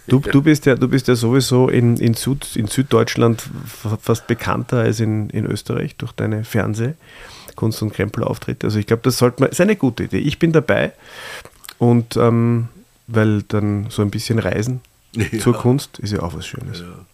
Du, 0.07 0.19
du, 0.19 0.41
bist 0.41 0.65
ja, 0.65 0.75
du 0.75 0.87
bist 0.87 1.07
ja 1.07 1.15
sowieso 1.15 1.67
in, 1.67 1.97
in, 1.97 2.13
Süd, 2.13 2.55
in 2.55 2.67
Süddeutschland 2.67 3.43
fast 4.01 4.27
bekannter 4.27 4.77
als 4.77 4.99
in, 4.99 5.29
in 5.31 5.45
Österreich 5.45 5.95
durch 5.95 6.11
deine 6.11 6.43
Fernseh-, 6.43 6.93
Kunst- 7.55 7.81
und 7.81 7.91
Krempelauftritte. 7.91 8.67
Also 8.67 8.77
ich 8.77 8.85
glaube, 8.85 9.01
das 9.03 9.17
sollte 9.17 9.41
man, 9.41 9.49
ist 9.49 9.61
eine 9.61 9.75
gute 9.75 10.03
Idee. 10.03 10.19
Ich 10.19 10.37
bin 10.37 10.51
dabei 10.51 10.93
und 11.79 12.17
ähm, 12.17 12.67
weil 13.07 13.43
dann 13.43 13.87
so 13.89 14.01
ein 14.01 14.11
bisschen 14.11 14.39
Reisen 14.39 14.81
ja. 15.13 15.39
zur 15.39 15.55
Kunst 15.55 15.99
ist 15.99 16.13
ja 16.13 16.21
auch 16.21 16.35
was 16.35 16.45
Schönes. 16.45 16.81
Ja. 16.81 17.05